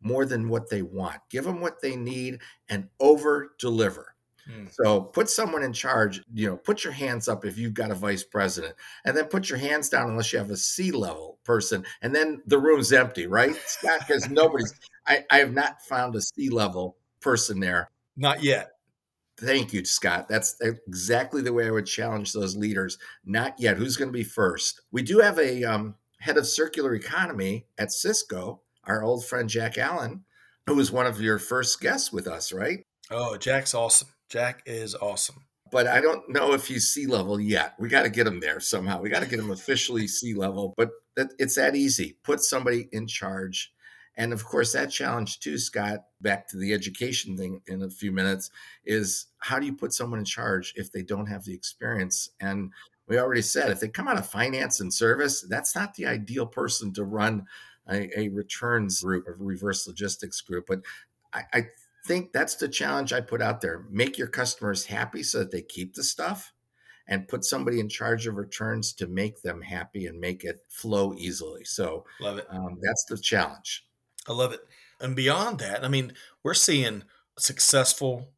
more 0.00 0.24
than 0.24 0.48
what 0.48 0.70
they 0.70 0.82
want. 0.82 1.20
Give 1.30 1.44
them 1.44 1.60
what 1.60 1.80
they 1.80 1.96
need 1.96 2.40
and 2.68 2.88
over 3.00 3.54
deliver. 3.58 4.11
Hmm. 4.46 4.66
So 4.70 5.00
put 5.00 5.30
someone 5.30 5.62
in 5.62 5.72
charge, 5.72 6.22
you 6.34 6.48
know, 6.48 6.56
put 6.56 6.84
your 6.84 6.92
hands 6.92 7.28
up 7.28 7.44
if 7.44 7.56
you've 7.56 7.74
got 7.74 7.90
a 7.90 7.94
vice 7.94 8.24
president, 8.24 8.74
and 9.04 9.16
then 9.16 9.26
put 9.26 9.48
your 9.48 9.58
hands 9.58 9.88
down 9.88 10.08
unless 10.08 10.32
you 10.32 10.38
have 10.38 10.50
a 10.50 10.56
C 10.56 10.90
level 10.90 11.38
person, 11.44 11.84
and 12.02 12.14
then 12.14 12.42
the 12.46 12.58
room's 12.58 12.92
empty, 12.92 13.26
right? 13.26 13.54
Scott, 13.66 14.00
because 14.00 14.28
nobody's, 14.28 14.74
I, 15.06 15.24
I 15.30 15.38
have 15.38 15.52
not 15.52 15.82
found 15.82 16.16
a 16.16 16.20
C 16.20 16.48
level 16.48 16.96
person 17.20 17.60
there. 17.60 17.88
Not 18.16 18.42
yet. 18.42 18.72
Thank 19.38 19.72
you, 19.72 19.84
Scott. 19.84 20.28
That's 20.28 20.56
exactly 20.60 21.42
the 21.42 21.52
way 21.52 21.66
I 21.66 21.70
would 21.70 21.86
challenge 21.86 22.32
those 22.32 22.56
leaders. 22.56 22.98
Not 23.24 23.58
yet. 23.58 23.76
Who's 23.76 23.96
going 23.96 24.08
to 24.08 24.12
be 24.12 24.24
first? 24.24 24.82
We 24.92 25.02
do 25.02 25.18
have 25.20 25.38
a 25.38 25.64
um, 25.64 25.94
head 26.18 26.36
of 26.36 26.46
circular 26.46 26.94
economy 26.94 27.66
at 27.78 27.92
Cisco, 27.92 28.60
our 28.84 29.02
old 29.02 29.24
friend 29.24 29.48
Jack 29.48 29.78
Allen, 29.78 30.24
who 30.66 30.76
was 30.76 30.92
one 30.92 31.06
of 31.06 31.20
your 31.20 31.38
first 31.38 31.80
guests 31.80 32.12
with 32.12 32.28
us, 32.28 32.52
right? 32.52 32.84
Oh, 33.10 33.36
Jack's 33.36 33.74
awesome. 33.74 34.08
Jack 34.32 34.62
is 34.66 34.94
awesome. 34.94 35.44
But 35.70 35.86
I 35.86 36.00
don't 36.00 36.28
know 36.28 36.52
if 36.52 36.66
he's 36.66 36.88
C 36.88 37.06
level 37.06 37.40
yet. 37.40 37.74
We 37.78 37.88
got 37.88 38.02
to 38.02 38.10
get 38.10 38.26
him 38.26 38.40
there 38.40 38.60
somehow. 38.60 39.00
We 39.00 39.10
got 39.10 39.22
to 39.22 39.28
get 39.28 39.38
him 39.38 39.50
officially 39.50 40.06
C 40.06 40.34
level. 40.34 40.74
But 40.76 40.90
it's 41.16 41.54
that 41.54 41.76
easy. 41.76 42.16
Put 42.24 42.40
somebody 42.40 42.88
in 42.92 43.06
charge 43.06 43.72
and 44.16 44.32
of 44.32 44.44
course, 44.44 44.72
that 44.72 44.90
challenge 44.90 45.40
too, 45.40 45.58
Scott, 45.58 46.04
back 46.20 46.46
to 46.48 46.58
the 46.58 46.72
education 46.72 47.36
thing 47.36 47.62
in 47.66 47.82
a 47.82 47.90
few 47.90 48.12
minutes, 48.12 48.50
is 48.84 49.26
how 49.38 49.58
do 49.58 49.66
you 49.66 49.74
put 49.74 49.92
someone 49.92 50.18
in 50.18 50.24
charge 50.24 50.74
if 50.76 50.92
they 50.92 51.02
don't 51.02 51.26
have 51.26 51.44
the 51.44 51.54
experience? 51.54 52.30
And 52.40 52.72
we 53.08 53.18
already 53.18 53.42
said 53.42 53.70
if 53.70 53.80
they 53.80 53.88
come 53.88 54.08
out 54.08 54.18
of 54.18 54.26
finance 54.26 54.80
and 54.80 54.92
service, 54.92 55.44
that's 55.48 55.74
not 55.74 55.94
the 55.94 56.06
ideal 56.06 56.46
person 56.46 56.92
to 56.94 57.04
run 57.04 57.46
a, 57.90 58.18
a 58.18 58.28
returns 58.28 59.00
group, 59.02 59.26
a 59.26 59.32
reverse 59.32 59.86
logistics 59.86 60.40
group. 60.40 60.66
But 60.68 60.80
I, 61.32 61.42
I 61.52 61.66
think 62.04 62.32
that's 62.32 62.56
the 62.56 62.68
challenge 62.68 63.12
I 63.12 63.20
put 63.20 63.42
out 63.42 63.60
there. 63.60 63.84
Make 63.90 64.18
your 64.18 64.28
customers 64.28 64.84
happy 64.84 65.22
so 65.22 65.40
that 65.40 65.50
they 65.50 65.62
keep 65.62 65.94
the 65.94 66.02
stuff 66.02 66.52
and 67.08 67.28
put 67.28 67.44
somebody 67.44 67.80
in 67.80 67.88
charge 67.88 68.26
of 68.26 68.36
returns 68.36 68.92
to 68.94 69.06
make 69.06 69.42
them 69.42 69.60
happy 69.60 70.06
and 70.06 70.20
make 70.20 70.44
it 70.44 70.60
flow 70.68 71.14
easily. 71.14 71.64
So, 71.64 72.04
love 72.20 72.38
it. 72.38 72.46
Um, 72.50 72.78
that's 72.82 73.04
the 73.04 73.18
challenge. 73.18 73.86
I 74.28 74.32
love 74.32 74.52
it. 74.52 74.60
And 75.00 75.16
beyond 75.16 75.58
that, 75.58 75.84
I 75.84 75.88
mean, 75.88 76.12
we're 76.44 76.54
seeing 76.54 77.02
successful 77.38 78.30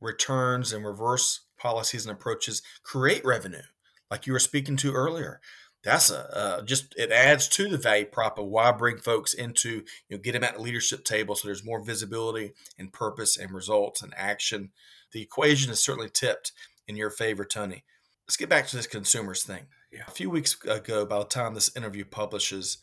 returns 0.00 0.72
and 0.72 0.86
reverse 0.86 1.40
policies 1.58 2.06
and 2.06 2.12
approaches 2.12 2.62
create 2.82 3.24
revenue, 3.24 3.62
like 4.10 4.26
you 4.26 4.32
were 4.32 4.38
speaking 4.38 4.76
to 4.76 4.92
earlier. 4.92 5.40
That's 5.84 6.10
a 6.10 6.36
uh, 6.36 6.62
just 6.62 6.94
it 6.96 7.12
adds 7.12 7.46
to 7.48 7.68
the 7.68 7.76
value 7.76 8.06
prop 8.06 8.38
of 8.38 8.46
why 8.46 8.72
bring 8.72 8.96
folks 8.96 9.34
into 9.34 9.84
you 10.08 10.16
know 10.16 10.18
get 10.18 10.32
them 10.32 10.44
at 10.44 10.56
the 10.56 10.62
leadership 10.62 11.04
table 11.04 11.34
so 11.34 11.46
there's 11.46 11.64
more 11.64 11.84
visibility 11.84 12.52
and 12.78 12.92
purpose 12.92 13.36
and 13.36 13.52
results 13.52 14.02
and 14.02 14.14
action. 14.16 14.70
The 15.12 15.22
equation 15.22 15.70
is 15.70 15.82
certainly 15.82 16.10
tipped 16.10 16.52
in 16.88 16.96
your 16.96 17.10
favor, 17.10 17.44
Tony. 17.44 17.84
Let's 18.26 18.36
get 18.36 18.48
back 18.48 18.66
to 18.68 18.76
this 18.76 18.86
consumers 18.86 19.44
thing. 19.44 19.66
Yeah. 19.92 20.04
A 20.08 20.10
few 20.10 20.30
weeks 20.30 20.56
ago, 20.64 21.04
by 21.04 21.18
the 21.18 21.24
time 21.24 21.54
this 21.54 21.76
interview 21.76 22.04
publishes, 22.04 22.78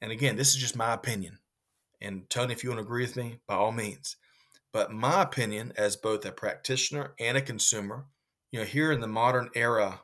and 0.00 0.12
again, 0.12 0.36
this 0.36 0.50
is 0.50 0.60
just 0.60 0.76
my 0.76 0.92
opinion. 0.92 1.38
And 2.00 2.28
Tony, 2.28 2.52
if 2.52 2.62
you 2.62 2.70
want 2.70 2.78
to 2.78 2.84
agree 2.84 3.04
with 3.04 3.16
me, 3.16 3.38
by 3.46 3.54
all 3.54 3.72
means. 3.72 4.16
But 4.72 4.92
my 4.92 5.22
opinion, 5.22 5.72
as 5.76 5.96
both 5.96 6.24
a 6.24 6.32
practitioner 6.32 7.14
and 7.18 7.36
a 7.36 7.42
consumer, 7.42 8.06
you 8.50 8.60
know, 8.60 8.66
here 8.66 8.92
in 8.92 9.00
the 9.00 9.06
modern 9.06 9.50
era 9.54 10.00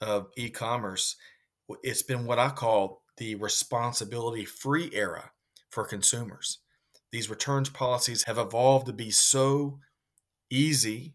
of 0.00 0.28
e-commerce, 0.36 1.16
it's 1.82 2.02
been 2.02 2.26
what 2.26 2.38
I 2.38 2.50
call 2.50 3.02
the 3.16 3.34
responsibility-free 3.34 4.90
era 4.92 5.32
for 5.70 5.84
consumers. 5.84 6.58
These 7.10 7.30
returns 7.30 7.70
policies 7.70 8.24
have 8.24 8.38
evolved 8.38 8.86
to 8.86 8.92
be 8.92 9.10
so 9.10 9.80
easy, 10.50 11.14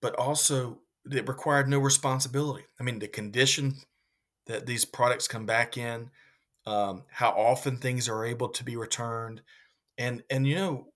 but 0.00 0.14
also 0.16 0.80
it 1.10 1.28
required 1.28 1.68
no 1.68 1.78
responsibility. 1.78 2.64
I 2.78 2.82
mean, 2.82 2.98
the 2.98 3.08
condition 3.08 3.76
that 4.46 4.66
these 4.66 4.84
products 4.84 5.28
come 5.28 5.46
back 5.46 5.76
in, 5.76 6.10
um, 6.66 7.04
how 7.10 7.30
often 7.30 7.76
things 7.76 8.08
are 8.08 8.24
able 8.24 8.48
to 8.50 8.64
be 8.64 8.76
returned, 8.76 9.42
and 9.98 10.22
and 10.30 10.46
you 10.46 10.54
know 10.54 10.86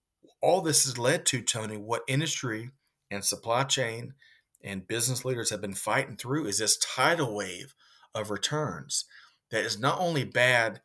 all 0.40 0.60
this 0.60 0.84
has 0.84 0.98
led 0.98 1.24
to 1.26 1.42
Tony 1.42 1.76
what 1.76 2.02
industry 2.06 2.70
and 3.10 3.24
supply 3.24 3.64
chain 3.64 4.14
and 4.62 4.86
business 4.86 5.24
leaders 5.24 5.50
have 5.50 5.60
been 5.60 5.74
fighting 5.74 6.16
through 6.16 6.46
is 6.46 6.58
this 6.58 6.76
tidal 6.78 7.34
wave 7.34 7.74
of 8.14 8.30
returns 8.30 9.04
that 9.50 9.64
is 9.64 9.78
not 9.78 10.00
only 10.00 10.24
bad 10.24 10.80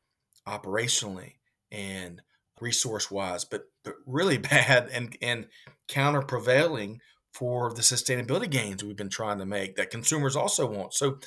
operationally 0.47 1.33
and 1.71 2.21
resource 2.59 3.09
wise, 3.09 3.45
but, 3.45 3.63
but 3.83 3.95
really 4.05 4.37
bad 4.37 4.89
and, 4.91 5.17
and 5.21 5.47
counter 5.87 6.21
prevailing 6.21 6.99
for 7.33 7.73
the 7.73 7.81
sustainability 7.81 8.49
gains 8.49 8.83
we've 8.83 8.95
been 8.95 9.09
trying 9.09 9.37
to 9.39 9.45
make 9.45 9.75
that 9.75 9.91
consumers 9.91 10.35
also 10.35 10.65
want. 10.69 10.93
So, 10.93 11.19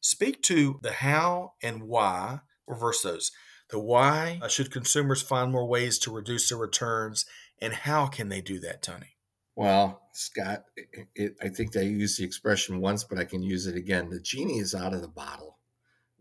speak 0.00 0.42
to 0.42 0.78
the 0.82 0.92
how 0.92 1.54
and 1.62 1.82
why, 1.84 2.40
reverse 2.66 3.02
those. 3.02 3.32
The 3.70 3.80
why 3.80 4.38
uh, 4.42 4.48
should 4.48 4.70
consumers 4.70 5.22
find 5.22 5.50
more 5.50 5.66
ways 5.66 5.98
to 6.00 6.12
reduce 6.12 6.48
their 6.48 6.58
returns, 6.58 7.26
and 7.60 7.72
how 7.72 8.06
can 8.06 8.28
they 8.28 8.40
do 8.40 8.60
that, 8.60 8.82
Tony? 8.82 9.15
Well, 9.56 10.02
Scott, 10.12 10.64
it, 10.76 11.08
it, 11.14 11.36
I 11.42 11.48
think 11.48 11.76
I 11.76 11.80
used 11.80 12.18
the 12.18 12.24
expression 12.24 12.80
once, 12.80 13.04
but 13.04 13.18
I 13.18 13.24
can 13.24 13.42
use 13.42 13.66
it 13.66 13.74
again. 13.74 14.10
The 14.10 14.20
genie 14.20 14.58
is 14.58 14.74
out 14.74 14.92
of 14.92 15.00
the 15.00 15.08
bottle. 15.08 15.58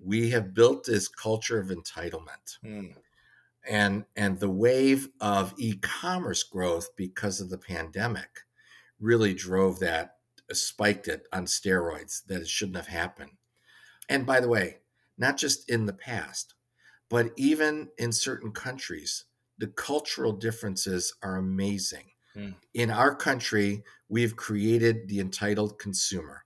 We 0.01 0.29
have 0.31 0.53
built 0.53 0.85
this 0.85 1.09
culture 1.09 1.59
of 1.59 1.67
entitlement. 1.67 2.59
Mm. 2.63 2.95
And, 3.67 4.05
and 4.15 4.39
the 4.39 4.49
wave 4.49 5.09
of 5.19 5.53
e 5.57 5.75
commerce 5.75 6.43
growth 6.43 6.89
because 6.95 7.41
of 7.41 7.49
the 7.49 7.57
pandemic 7.57 8.41
really 8.99 9.33
drove 9.33 9.79
that, 9.79 10.15
spiked 10.51 11.07
it 11.09 11.23
on 11.33 11.45
steroids 11.45 12.23
that 12.27 12.41
it 12.41 12.47
shouldn't 12.47 12.77
have 12.77 12.87
happened. 12.87 13.31
And 14.07 14.25
by 14.25 14.39
the 14.39 14.47
way, 14.47 14.77
not 15.17 15.37
just 15.37 15.69
in 15.69 15.87
the 15.87 15.93
past, 15.93 16.53
but 17.09 17.31
even 17.35 17.89
in 17.97 18.11
certain 18.11 18.51
countries, 18.51 19.25
the 19.57 19.67
cultural 19.67 20.31
differences 20.31 21.13
are 21.21 21.35
amazing. 21.35 22.11
Mm. 22.35 22.55
In 22.73 22.91
our 22.91 23.15
country, 23.15 23.83
we've 24.09 24.35
created 24.35 25.07
the 25.07 25.19
entitled 25.19 25.79
consumer. 25.79 26.43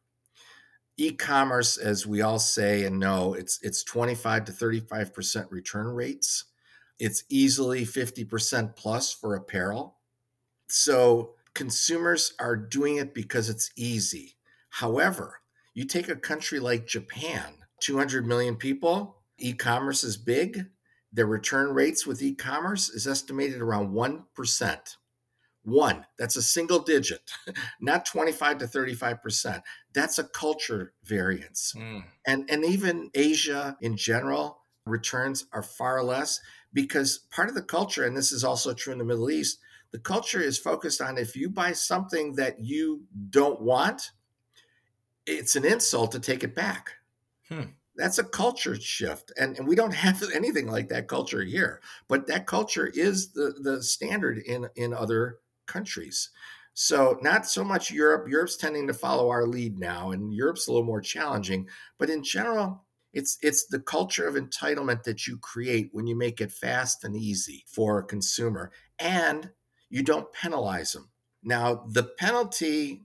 E-commerce, 0.97 1.77
as 1.77 2.05
we 2.05 2.21
all 2.21 2.39
say 2.39 2.83
and 2.83 2.99
know, 2.99 3.33
it's 3.33 3.59
it's 3.61 3.83
25 3.83 4.45
to 4.45 4.51
35% 4.51 5.47
return 5.49 5.87
rates. 5.87 6.45
It's 6.99 7.23
easily 7.29 7.85
50% 7.85 8.75
plus 8.75 9.13
for 9.13 9.35
apparel. 9.35 9.95
So 10.67 11.35
consumers 11.53 12.33
are 12.39 12.57
doing 12.57 12.97
it 12.97 13.13
because 13.13 13.49
it's 13.49 13.71
easy. 13.77 14.35
However, 14.69 15.39
you 15.73 15.85
take 15.85 16.09
a 16.09 16.15
country 16.15 16.59
like 16.59 16.85
Japan, 16.85 17.53
200 17.79 18.27
million 18.27 18.57
people, 18.57 19.17
e 19.37 19.53
commerce 19.53 20.03
is 20.03 20.17
big. 20.17 20.65
Their 21.13 21.25
return 21.25 21.73
rates 21.73 22.05
with 22.05 22.21
e 22.21 22.35
commerce 22.35 22.89
is 22.89 23.07
estimated 23.07 23.61
around 23.61 23.93
1%. 23.93 24.95
One, 25.63 26.05
that's 26.17 26.35
a 26.35 26.41
single 26.41 26.79
digit, 26.79 27.31
not 27.81 28.05
25 28.05 28.59
to 28.59 28.65
35%. 28.65 29.61
That's 29.93 30.17
a 30.17 30.23
culture 30.23 30.93
variance. 31.03 31.73
Mm. 31.77 32.03
And, 32.25 32.49
and 32.49 32.65
even 32.65 33.11
Asia 33.13 33.77
in 33.81 33.97
general, 33.97 34.61
returns 34.85 35.45
are 35.51 35.63
far 35.63 36.03
less 36.03 36.39
because 36.73 37.19
part 37.31 37.49
of 37.49 37.55
the 37.55 37.61
culture, 37.61 38.05
and 38.05 38.15
this 38.15 38.31
is 38.31 38.43
also 38.43 38.73
true 38.73 38.93
in 38.93 38.99
the 38.99 39.05
Middle 39.05 39.29
East, 39.29 39.59
the 39.91 39.99
culture 39.99 40.41
is 40.41 40.57
focused 40.57 41.01
on 41.01 41.17
if 41.17 41.35
you 41.35 41.49
buy 41.49 41.71
something 41.71 42.35
that 42.35 42.59
you 42.59 43.03
don't 43.29 43.61
want, 43.61 44.11
it's 45.25 45.55
an 45.55 45.65
insult 45.65 46.11
to 46.11 46.19
take 46.19 46.43
it 46.43 46.55
back. 46.55 46.93
Hmm. 47.47 47.71
That's 47.95 48.17
a 48.17 48.23
culture 48.23 48.79
shift. 48.79 49.33
And, 49.37 49.57
and 49.57 49.67
we 49.67 49.75
don't 49.75 49.93
have 50.05 50.23
anything 50.33 50.67
like 50.67 50.89
that 50.89 51.07
culture 51.07 51.43
here. 51.43 51.81
But 52.07 52.27
that 52.27 52.47
culture 52.47 52.87
is 52.87 53.31
the, 53.33 53.53
the 53.59 53.81
standard 53.83 54.37
in, 54.39 54.69
in 54.75 54.93
other 54.93 55.39
countries. 55.69 56.29
So, 56.73 57.17
not 57.21 57.45
so 57.45 57.63
much 57.63 57.91
Europe. 57.91 58.27
Europe's 58.29 58.57
tending 58.57 58.87
to 58.87 58.93
follow 58.93 59.29
our 59.29 59.45
lead 59.45 59.79
now, 59.79 60.11
and 60.11 60.33
Europe's 60.33 60.67
a 60.67 60.71
little 60.71 60.85
more 60.85 61.01
challenging. 61.01 61.67
But 61.97 62.09
in 62.09 62.23
general, 62.23 62.85
it's 63.13 63.37
it's 63.41 63.65
the 63.65 63.79
culture 63.79 64.27
of 64.27 64.35
entitlement 64.35 65.03
that 65.03 65.27
you 65.27 65.37
create 65.37 65.89
when 65.91 66.07
you 66.07 66.15
make 66.15 66.41
it 66.41 66.51
fast 66.51 67.03
and 67.03 67.15
easy 67.15 67.65
for 67.67 67.99
a 67.99 68.05
consumer, 68.05 68.71
and 68.99 69.49
you 69.89 70.03
don't 70.03 70.31
penalize 70.33 70.93
them. 70.93 71.09
Now, 71.43 71.85
the 71.87 72.03
penalty 72.03 73.03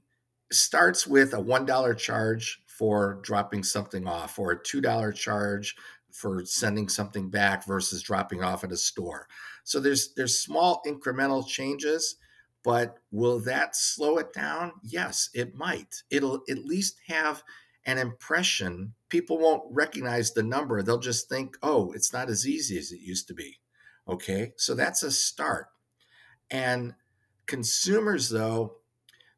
starts 0.52 1.06
with 1.06 1.32
a 1.34 1.38
$1 1.38 1.98
charge 1.98 2.62
for 2.66 3.20
dropping 3.22 3.62
something 3.62 4.06
off 4.06 4.38
or 4.38 4.52
a 4.52 4.62
$2 4.62 5.14
charge 5.14 5.74
for 6.12 6.44
sending 6.44 6.88
something 6.88 7.28
back 7.28 7.66
versus 7.66 8.02
dropping 8.02 8.42
off 8.42 8.62
at 8.62 8.72
a 8.72 8.76
store. 8.76 9.26
So 9.64 9.80
there's 9.80 10.14
there's 10.14 10.38
small 10.38 10.82
incremental 10.86 11.46
changes, 11.46 12.16
but 12.64 12.98
will 13.12 13.38
that 13.40 13.76
slow 13.76 14.16
it 14.16 14.32
down? 14.32 14.72
Yes, 14.82 15.28
it 15.34 15.54
might. 15.54 16.02
It'll 16.10 16.42
at 16.48 16.64
least 16.64 16.98
have 17.06 17.44
an 17.86 17.98
impression. 17.98 18.94
People 19.10 19.38
won't 19.38 19.62
recognize 19.70 20.32
the 20.32 20.42
number. 20.42 20.82
They'll 20.82 20.98
just 20.98 21.28
think, 21.28 21.56
"Oh, 21.62 21.92
it's 21.92 22.12
not 22.12 22.30
as 22.30 22.48
easy 22.48 22.78
as 22.78 22.90
it 22.90 23.00
used 23.00 23.28
to 23.28 23.34
be." 23.34 23.60
Okay? 24.08 24.54
So 24.56 24.74
that's 24.74 25.02
a 25.02 25.12
start. 25.12 25.68
And 26.50 26.94
consumers, 27.46 28.30
though, 28.30 28.78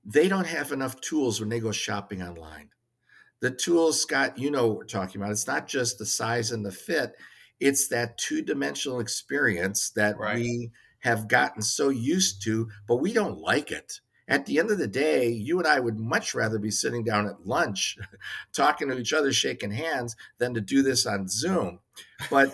they 0.04 0.28
don't 0.28 0.46
have 0.46 0.70
enough 0.70 1.00
tools 1.00 1.40
when 1.40 1.48
they 1.48 1.58
go 1.60 1.72
shopping 1.72 2.22
online. 2.22 2.70
The 3.40 3.50
tools, 3.50 4.00
Scott, 4.00 4.38
you 4.38 4.50
know 4.50 4.68
what 4.68 4.76
we're 4.78 4.84
talking 4.84 5.20
about. 5.20 5.32
It's 5.32 5.46
not 5.48 5.66
just 5.66 5.98
the 5.98 6.06
size 6.06 6.52
and 6.52 6.64
the 6.64 6.72
fit, 6.72 7.16
it's 7.58 7.88
that 7.88 8.18
two 8.18 8.42
dimensional 8.42 9.00
experience 9.00 9.90
that 9.90 10.18
right. 10.18 10.36
we 10.36 10.70
have 11.06 11.28
gotten 11.28 11.62
so 11.62 11.88
used 11.88 12.42
to, 12.42 12.68
but 12.88 12.96
we 12.96 13.12
don't 13.12 13.38
like 13.38 13.70
it. 13.70 14.00
At 14.26 14.44
the 14.44 14.58
end 14.58 14.72
of 14.72 14.78
the 14.78 14.88
day, 14.88 15.28
you 15.28 15.58
and 15.58 15.68
I 15.68 15.78
would 15.78 16.00
much 16.00 16.34
rather 16.34 16.58
be 16.58 16.72
sitting 16.72 17.04
down 17.04 17.28
at 17.28 17.46
lunch, 17.46 17.96
talking 18.52 18.88
to 18.88 18.98
each 18.98 19.12
other, 19.12 19.32
shaking 19.32 19.70
hands, 19.70 20.16
than 20.38 20.52
to 20.54 20.60
do 20.60 20.82
this 20.82 21.06
on 21.06 21.28
Zoom. 21.28 21.78
But 22.28 22.52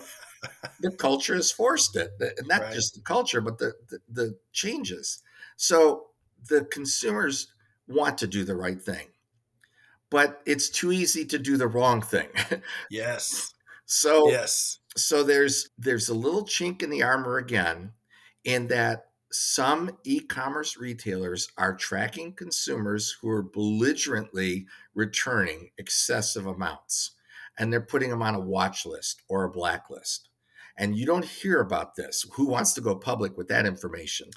the 0.81 0.91
culture 0.91 1.33
has 1.33 1.51
forced 1.51 1.95
it. 1.95 2.11
and 2.19 2.47
Not 2.47 2.61
right. 2.61 2.73
just 2.73 2.93
the 2.93 3.01
culture, 3.01 3.41
but 3.41 3.57
the, 3.57 3.73
the, 3.89 3.99
the 4.07 4.37
changes. 4.51 5.23
So 5.55 6.09
the 6.47 6.65
consumers 6.65 7.47
want 7.87 8.19
to 8.19 8.27
do 8.27 8.43
the 8.43 8.55
right 8.55 8.79
thing, 8.79 9.07
but 10.11 10.41
it's 10.45 10.69
too 10.69 10.91
easy 10.91 11.25
to 11.25 11.39
do 11.39 11.57
the 11.57 11.67
wrong 11.67 12.03
thing. 12.03 12.27
yes. 12.91 13.55
So 13.87 14.29
yes. 14.29 14.77
So 14.95 15.23
there's 15.23 15.69
there's 15.79 16.09
a 16.09 16.13
little 16.13 16.45
chink 16.45 16.83
in 16.83 16.91
the 16.91 17.01
armor 17.01 17.37
again, 17.37 17.93
in 18.43 18.67
that 18.67 19.05
some 19.31 19.97
e-commerce 20.03 20.77
retailers 20.77 21.47
are 21.57 21.75
tracking 21.75 22.33
consumers 22.33 23.17
who 23.21 23.29
are 23.29 23.41
belligerently 23.41 24.67
returning 24.93 25.69
excessive 25.77 26.45
amounts 26.45 27.11
and 27.57 27.71
they're 27.71 27.81
putting 27.81 28.09
them 28.09 28.21
on 28.21 28.35
a 28.35 28.39
watch 28.39 28.85
list 28.85 29.23
or 29.27 29.43
a 29.43 29.49
blacklist 29.49 30.29
and 30.77 30.97
you 30.97 31.05
don't 31.05 31.25
hear 31.25 31.59
about 31.59 31.95
this. 31.95 32.25
Who 32.33 32.47
wants 32.47 32.73
to 32.73 32.81
go 32.81 32.95
public 32.95 33.37
with 33.37 33.47
that 33.49 33.65
information? 33.65 34.29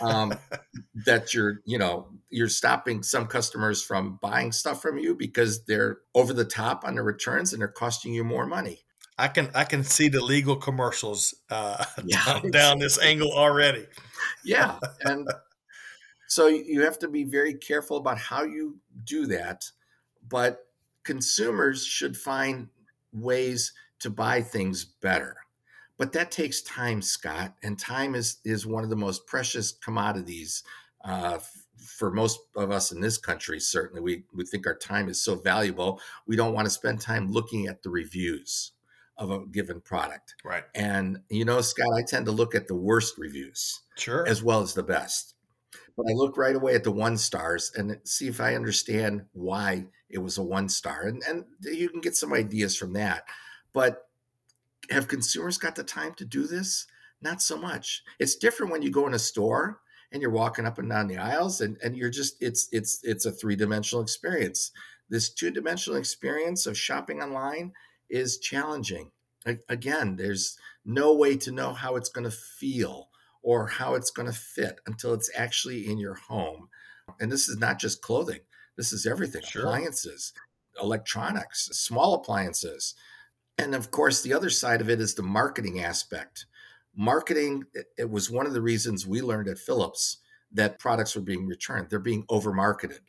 Um, 0.00 0.34
that 1.06 1.34
you're, 1.34 1.60
you 1.64 1.78
know, 1.78 2.08
you're 2.30 2.48
stopping 2.48 3.02
some 3.02 3.26
customers 3.26 3.82
from 3.82 4.18
buying 4.22 4.52
stuff 4.52 4.80
from 4.80 4.98
you 4.98 5.14
because 5.14 5.64
they're 5.64 5.98
over 6.14 6.32
the 6.32 6.44
top 6.44 6.84
on 6.84 6.94
the 6.94 7.02
returns 7.02 7.52
and 7.52 7.60
they're 7.60 7.68
costing 7.68 8.14
you 8.14 8.24
more 8.24 8.46
money. 8.46 8.83
I 9.18 9.28
can 9.28 9.50
I 9.54 9.64
can 9.64 9.84
see 9.84 10.08
the 10.08 10.22
legal 10.22 10.56
commercials 10.56 11.34
uh, 11.50 11.84
yeah, 12.04 12.24
down, 12.24 12.50
down 12.50 12.78
this 12.78 12.98
angle 13.00 13.32
already. 13.32 13.86
yeah, 14.44 14.78
and 15.02 15.28
so 16.26 16.46
you 16.46 16.82
have 16.82 16.98
to 17.00 17.08
be 17.08 17.24
very 17.24 17.54
careful 17.54 17.96
about 17.96 18.18
how 18.18 18.44
you 18.44 18.78
do 19.04 19.26
that. 19.26 19.70
But 20.28 20.66
consumers 21.04 21.84
should 21.84 22.16
find 22.16 22.68
ways 23.12 23.72
to 24.00 24.10
buy 24.10 24.42
things 24.42 24.84
better 24.84 25.36
but 25.96 26.12
that 26.12 26.30
takes 26.30 26.62
time 26.62 27.00
scott 27.00 27.54
and 27.62 27.78
time 27.78 28.14
is 28.14 28.38
is 28.44 28.66
one 28.66 28.84
of 28.84 28.90
the 28.90 28.96
most 28.96 29.26
precious 29.26 29.72
commodities 29.72 30.62
uh, 31.04 31.38
for 31.76 32.10
most 32.10 32.40
of 32.56 32.70
us 32.70 32.92
in 32.92 33.00
this 33.00 33.18
country 33.18 33.60
certainly 33.60 34.00
we, 34.00 34.24
we 34.34 34.44
think 34.44 34.66
our 34.66 34.76
time 34.76 35.08
is 35.08 35.22
so 35.22 35.36
valuable 35.36 36.00
we 36.26 36.36
don't 36.36 36.54
want 36.54 36.66
to 36.66 36.70
spend 36.70 37.00
time 37.00 37.30
looking 37.30 37.66
at 37.66 37.82
the 37.82 37.90
reviews 37.90 38.72
of 39.16 39.30
a 39.30 39.46
given 39.46 39.80
product 39.80 40.34
right 40.44 40.64
and 40.74 41.18
you 41.30 41.44
know 41.44 41.60
scott 41.60 41.92
i 41.96 42.02
tend 42.02 42.26
to 42.26 42.32
look 42.32 42.54
at 42.54 42.66
the 42.66 42.74
worst 42.74 43.14
reviews 43.18 43.80
sure 43.96 44.26
as 44.26 44.42
well 44.42 44.60
as 44.60 44.74
the 44.74 44.82
best 44.82 45.34
but 45.96 46.06
i 46.08 46.12
look 46.12 46.36
right 46.36 46.56
away 46.56 46.74
at 46.74 46.84
the 46.84 46.90
one 46.90 47.16
stars 47.16 47.70
and 47.76 47.98
see 48.04 48.28
if 48.28 48.40
i 48.40 48.54
understand 48.54 49.22
why 49.32 49.86
it 50.10 50.18
was 50.18 50.38
a 50.38 50.42
one 50.42 50.68
star 50.68 51.02
and, 51.02 51.22
and 51.28 51.44
you 51.62 51.88
can 51.88 52.00
get 52.00 52.16
some 52.16 52.32
ideas 52.32 52.76
from 52.76 52.92
that 52.92 53.24
but 53.72 54.08
have 54.90 55.08
consumers 55.08 55.58
got 55.58 55.76
the 55.76 55.84
time 55.84 56.14
to 56.14 56.24
do 56.24 56.46
this? 56.46 56.86
Not 57.20 57.40
so 57.40 57.56
much. 57.56 58.02
It's 58.18 58.36
different 58.36 58.72
when 58.72 58.82
you 58.82 58.90
go 58.90 59.06
in 59.06 59.14
a 59.14 59.18
store 59.18 59.80
and 60.12 60.20
you're 60.20 60.30
walking 60.30 60.66
up 60.66 60.78
and 60.78 60.88
down 60.88 61.08
the 61.08 61.18
aisles 61.18 61.60
and, 61.60 61.76
and 61.82 61.96
you're 61.96 62.10
just 62.10 62.36
it's 62.40 62.68
it's 62.72 63.00
it's 63.02 63.26
a 63.26 63.32
three-dimensional 63.32 64.02
experience. 64.02 64.70
This 65.08 65.30
two-dimensional 65.30 65.98
experience 65.98 66.66
of 66.66 66.78
shopping 66.78 67.22
online 67.22 67.72
is 68.08 68.38
challenging. 68.38 69.10
Again, 69.68 70.16
there's 70.16 70.56
no 70.84 71.14
way 71.14 71.36
to 71.38 71.52
know 71.52 71.72
how 71.72 71.96
it's 71.96 72.08
going 72.08 72.24
to 72.24 72.36
feel 72.36 73.08
or 73.42 73.66
how 73.66 73.94
it's 73.94 74.10
going 74.10 74.26
to 74.26 74.38
fit 74.38 74.80
until 74.86 75.12
it's 75.12 75.30
actually 75.36 75.86
in 75.86 75.98
your 75.98 76.14
home. 76.14 76.68
And 77.20 77.30
this 77.30 77.48
is 77.48 77.58
not 77.58 77.78
just 77.78 78.00
clothing. 78.00 78.40
This 78.76 78.92
is 78.92 79.06
everything. 79.06 79.42
Sure. 79.42 79.62
Appliances, 79.62 80.32
electronics, 80.80 81.66
small 81.72 82.14
appliances, 82.14 82.94
and 83.58 83.74
of 83.74 83.90
course, 83.90 84.22
the 84.22 84.32
other 84.32 84.50
side 84.50 84.80
of 84.80 84.90
it 84.90 85.00
is 85.00 85.14
the 85.14 85.22
marketing 85.22 85.80
aspect. 85.80 86.46
Marketing, 86.96 87.64
it 87.96 88.10
was 88.10 88.30
one 88.30 88.46
of 88.46 88.52
the 88.52 88.62
reasons 88.62 89.06
we 89.06 89.20
learned 89.20 89.48
at 89.48 89.58
Philips 89.58 90.18
that 90.52 90.78
products 90.78 91.14
were 91.14 91.22
being 91.22 91.46
returned. 91.46 91.88
They're 91.90 91.98
being 91.98 92.24
over 92.28 92.52
marketed. 92.52 93.00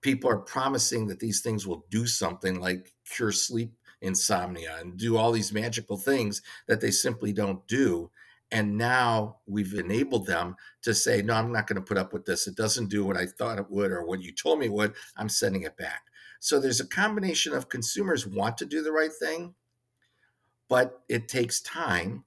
People 0.00 0.30
are 0.30 0.38
promising 0.38 1.06
that 1.06 1.20
these 1.20 1.40
things 1.40 1.66
will 1.66 1.84
do 1.90 2.06
something 2.06 2.60
like 2.60 2.92
cure 3.10 3.32
sleep 3.32 3.72
insomnia 4.00 4.76
and 4.80 4.96
do 4.96 5.16
all 5.16 5.32
these 5.32 5.52
magical 5.52 5.96
things 5.96 6.42
that 6.66 6.80
they 6.80 6.90
simply 6.90 7.32
don't 7.32 7.66
do. 7.66 8.10
And 8.50 8.78
now 8.78 9.38
we've 9.46 9.74
enabled 9.74 10.26
them 10.26 10.56
to 10.82 10.94
say, 10.94 11.20
no, 11.20 11.34
I'm 11.34 11.52
not 11.52 11.66
going 11.66 11.76
to 11.76 11.82
put 11.82 11.98
up 11.98 12.12
with 12.12 12.24
this. 12.24 12.46
It 12.46 12.56
doesn't 12.56 12.88
do 12.88 13.04
what 13.04 13.16
I 13.16 13.26
thought 13.26 13.58
it 13.58 13.70
would 13.70 13.90
or 13.90 14.06
what 14.06 14.22
you 14.22 14.32
told 14.32 14.58
me 14.58 14.66
it 14.66 14.72
would. 14.72 14.94
I'm 15.16 15.28
sending 15.28 15.62
it 15.62 15.76
back. 15.76 16.04
So 16.40 16.58
there's 16.58 16.80
a 16.80 16.86
combination 16.86 17.52
of 17.52 17.68
consumers 17.68 18.26
want 18.26 18.56
to 18.58 18.66
do 18.66 18.82
the 18.82 18.92
right 18.92 19.12
thing, 19.12 19.54
but 20.68 21.02
it 21.08 21.28
takes 21.28 21.60
time. 21.60 22.24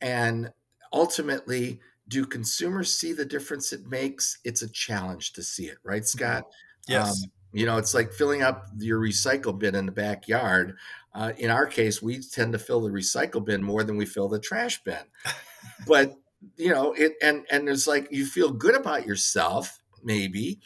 And 0.00 0.52
ultimately, 0.92 1.80
do 2.08 2.26
consumers 2.26 2.92
see 2.92 3.12
the 3.12 3.24
difference 3.24 3.72
it 3.72 3.86
makes? 3.86 4.38
It's 4.44 4.62
a 4.62 4.68
challenge 4.68 5.32
to 5.34 5.42
see 5.42 5.66
it, 5.66 5.78
right, 5.84 6.02
mm-hmm. 6.02 6.18
Scott? 6.18 6.44
Yes. 6.88 7.22
Um, 7.24 7.30
you 7.52 7.66
know, 7.66 7.78
it's 7.78 7.94
like 7.94 8.12
filling 8.12 8.42
up 8.42 8.66
your 8.78 9.00
recycle 9.00 9.58
bin 9.58 9.74
in 9.74 9.86
the 9.86 9.92
backyard. 9.92 10.76
Uh, 11.14 11.32
in 11.38 11.50
our 11.50 11.66
case, 11.66 12.00
we 12.00 12.20
tend 12.20 12.52
to 12.52 12.58
fill 12.58 12.80
the 12.80 12.90
recycle 12.90 13.44
bin 13.44 13.62
more 13.62 13.82
than 13.82 13.96
we 13.96 14.06
fill 14.06 14.28
the 14.28 14.38
trash 14.38 14.82
bin. 14.84 14.98
but 15.86 16.14
you 16.56 16.70
know, 16.70 16.92
it 16.92 17.14
and 17.22 17.44
and 17.50 17.68
it's 17.68 17.86
like 17.86 18.08
you 18.10 18.24
feel 18.24 18.50
good 18.50 18.76
about 18.76 19.06
yourself, 19.06 19.80
maybe, 20.02 20.60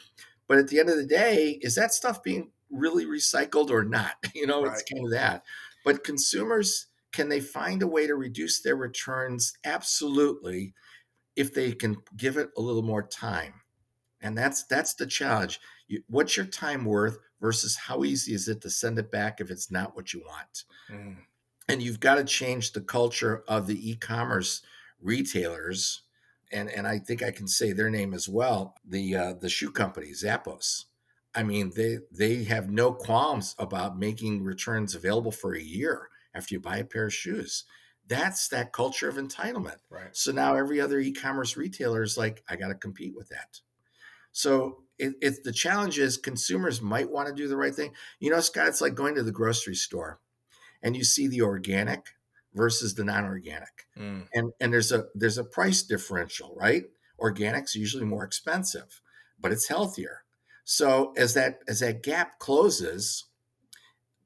but 0.46 0.58
at 0.58 0.68
the 0.68 0.78
end 0.78 0.90
of 0.90 0.96
the 0.96 1.06
day, 1.06 1.58
is 1.62 1.74
that 1.74 1.92
stuff 1.94 2.22
being 2.22 2.50
really 2.70 3.06
recycled 3.06 3.70
or 3.70 3.84
not? 3.84 4.14
You 4.34 4.46
know, 4.46 4.64
right. 4.64 4.72
it's 4.72 4.82
kind 4.82 5.04
of 5.06 5.12
that. 5.12 5.42
But 5.84 6.04
consumers, 6.04 6.86
can 7.12 7.28
they 7.28 7.40
find 7.40 7.82
a 7.82 7.86
way 7.86 8.06
to 8.06 8.14
reduce 8.14 8.60
their 8.60 8.76
returns? 8.76 9.54
Absolutely, 9.64 10.74
if 11.36 11.54
they 11.54 11.72
can 11.72 11.96
give 12.16 12.36
it 12.36 12.50
a 12.56 12.60
little 12.60 12.82
more 12.82 13.02
time. 13.02 13.54
And 14.20 14.36
that's 14.36 14.64
that's 14.64 14.94
the 14.94 15.06
challenge. 15.06 15.60
You, 15.88 16.02
what's 16.08 16.36
your 16.36 16.46
time 16.46 16.84
worth 16.84 17.18
versus 17.40 17.76
how 17.76 18.04
easy 18.04 18.34
is 18.34 18.48
it 18.48 18.60
to 18.62 18.70
send 18.70 18.98
it 18.98 19.10
back 19.10 19.40
if 19.40 19.50
it's 19.50 19.70
not 19.70 19.94
what 19.94 20.12
you 20.12 20.22
want? 20.26 20.64
Mm. 20.90 21.16
And 21.68 21.82
you've 21.82 22.00
got 22.00 22.16
to 22.16 22.24
change 22.24 22.72
the 22.72 22.80
culture 22.80 23.42
of 23.48 23.66
the 23.66 23.90
e-commerce 23.90 24.62
retailers 25.00 26.02
and 26.54 26.70
and 26.70 26.86
I 26.86 26.98
think 26.98 27.22
I 27.22 27.30
can 27.30 27.48
say 27.48 27.72
their 27.72 27.90
name 27.90 28.14
as 28.14 28.28
well. 28.28 28.76
The 28.86 29.16
uh, 29.16 29.32
the 29.34 29.48
shoe 29.48 29.70
company 29.70 30.12
Zappos. 30.12 30.84
I 31.34 31.42
mean, 31.42 31.72
they 31.76 31.98
they 32.10 32.44
have 32.44 32.70
no 32.70 32.92
qualms 32.92 33.54
about 33.58 33.98
making 33.98 34.42
returns 34.44 34.94
available 34.94 35.32
for 35.32 35.54
a 35.54 35.62
year 35.62 36.08
after 36.34 36.54
you 36.54 36.60
buy 36.60 36.78
a 36.78 36.84
pair 36.84 37.06
of 37.06 37.14
shoes. 37.14 37.64
That's 38.06 38.48
that 38.48 38.72
culture 38.72 39.08
of 39.08 39.16
entitlement. 39.16 39.78
Right. 39.90 40.10
So 40.12 40.30
now 40.30 40.54
every 40.54 40.80
other 40.80 41.00
e-commerce 41.00 41.56
retailer 41.56 42.02
is 42.02 42.18
like, 42.18 42.44
I 42.48 42.56
got 42.56 42.68
to 42.68 42.74
compete 42.74 43.14
with 43.16 43.30
that. 43.30 43.60
So 44.30 44.83
it, 44.98 45.14
it, 45.20 45.44
the 45.44 45.52
challenge 45.52 45.98
is 45.98 46.16
consumers 46.16 46.80
might 46.80 47.10
want 47.10 47.28
to 47.28 47.34
do 47.34 47.48
the 47.48 47.56
right 47.56 47.74
thing. 47.74 47.92
You 48.20 48.30
know, 48.30 48.40
Scott, 48.40 48.68
it's 48.68 48.80
like 48.80 48.94
going 48.94 49.14
to 49.16 49.22
the 49.22 49.32
grocery 49.32 49.74
store 49.74 50.20
and 50.82 50.96
you 50.96 51.02
see 51.02 51.26
the 51.26 51.42
organic 51.42 52.14
versus 52.54 52.94
the 52.94 53.04
non-organic. 53.04 53.86
Mm. 53.98 54.28
And 54.32 54.52
and 54.60 54.72
there's 54.72 54.92
a 54.92 55.06
there's 55.14 55.38
a 55.38 55.44
price 55.44 55.82
differential, 55.82 56.54
right? 56.56 56.84
Organic's 57.18 57.74
usually 57.74 58.04
more 58.04 58.24
expensive, 58.24 59.00
but 59.40 59.50
it's 59.50 59.68
healthier. 59.68 60.22
So 60.64 61.12
as 61.16 61.34
that 61.34 61.60
as 61.66 61.80
that 61.80 62.02
gap 62.02 62.38
closes, 62.38 63.24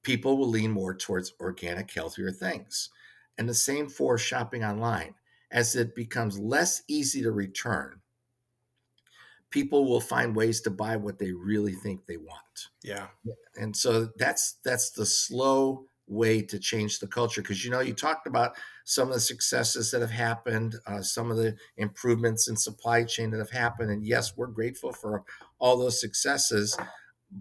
people 0.02 0.36
will 0.36 0.48
lean 0.48 0.72
more 0.72 0.94
towards 0.94 1.32
organic, 1.40 1.90
healthier 1.90 2.30
things. 2.30 2.90
And 3.38 3.48
the 3.48 3.54
same 3.54 3.88
for 3.88 4.18
shopping 4.18 4.64
online. 4.64 5.14
As 5.50 5.74
it 5.74 5.94
becomes 5.94 6.38
less 6.38 6.82
easy 6.88 7.22
to 7.22 7.32
return, 7.32 8.02
people 9.50 9.88
will 9.88 10.00
find 10.00 10.36
ways 10.36 10.60
to 10.62 10.70
buy 10.70 10.96
what 10.96 11.18
they 11.18 11.32
really 11.32 11.72
think 11.72 12.06
they 12.06 12.16
want. 12.16 12.68
Yeah. 12.82 13.06
And 13.56 13.76
so 13.76 14.08
that's 14.18 14.56
that's 14.64 14.90
the 14.90 15.06
slow 15.06 15.86
way 16.08 16.42
to 16.42 16.58
change 16.58 16.98
the 16.98 17.06
culture 17.06 17.42
because 17.42 17.64
you 17.64 17.70
know 17.70 17.80
you 17.80 17.92
talked 17.92 18.26
about 18.26 18.56
some 18.84 19.08
of 19.08 19.14
the 19.14 19.20
successes 19.20 19.90
that 19.90 20.00
have 20.00 20.10
happened 20.10 20.76
uh, 20.86 21.02
some 21.02 21.30
of 21.30 21.36
the 21.36 21.54
improvements 21.76 22.48
in 22.48 22.56
supply 22.56 23.04
chain 23.04 23.30
that 23.30 23.38
have 23.38 23.50
happened 23.50 23.90
and 23.90 24.06
yes 24.06 24.34
we're 24.36 24.46
grateful 24.46 24.92
for 24.92 25.22
all 25.58 25.76
those 25.76 26.00
successes 26.00 26.78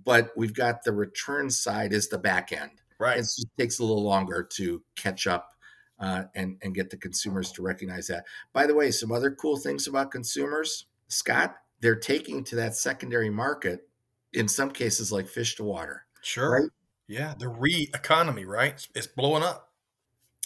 but 0.03 0.31
we've 0.35 0.53
got 0.53 0.83
the 0.83 0.91
return 0.91 1.49
side 1.49 1.93
is 1.93 2.09
the 2.09 2.17
back 2.17 2.51
end 2.51 2.71
right 2.99 3.19
it 3.19 3.27
takes 3.57 3.79
a 3.79 3.83
little 3.83 4.03
longer 4.03 4.43
to 4.43 4.83
catch 4.97 5.27
up 5.27 5.53
uh, 5.99 6.23
and 6.35 6.57
and 6.61 6.75
get 6.75 6.89
the 6.89 6.97
consumers 6.97 7.53
to 7.53 7.61
recognize 7.61 8.07
that 8.07 8.25
by 8.51 8.67
the 8.67 8.75
way 8.75 8.91
some 8.91 9.13
other 9.13 9.31
cool 9.31 9.55
things 9.57 9.87
about 9.87 10.11
consumers 10.11 10.87
scott 11.07 11.55
they're 11.79 11.95
taking 11.95 12.43
to 12.43 12.55
that 12.55 12.75
secondary 12.75 13.29
market 13.29 13.87
in 14.33 14.47
some 14.47 14.71
cases 14.71 15.11
like 15.11 15.27
fish 15.27 15.55
to 15.55 15.63
water 15.63 16.05
sure 16.21 16.61
right 16.61 16.69
yeah, 17.07 17.33
the 17.39 17.47
re 17.47 17.89
economy, 17.93 18.45
right? 18.45 18.85
It's 18.93 19.07
blowing 19.07 19.43
up. 19.43 19.71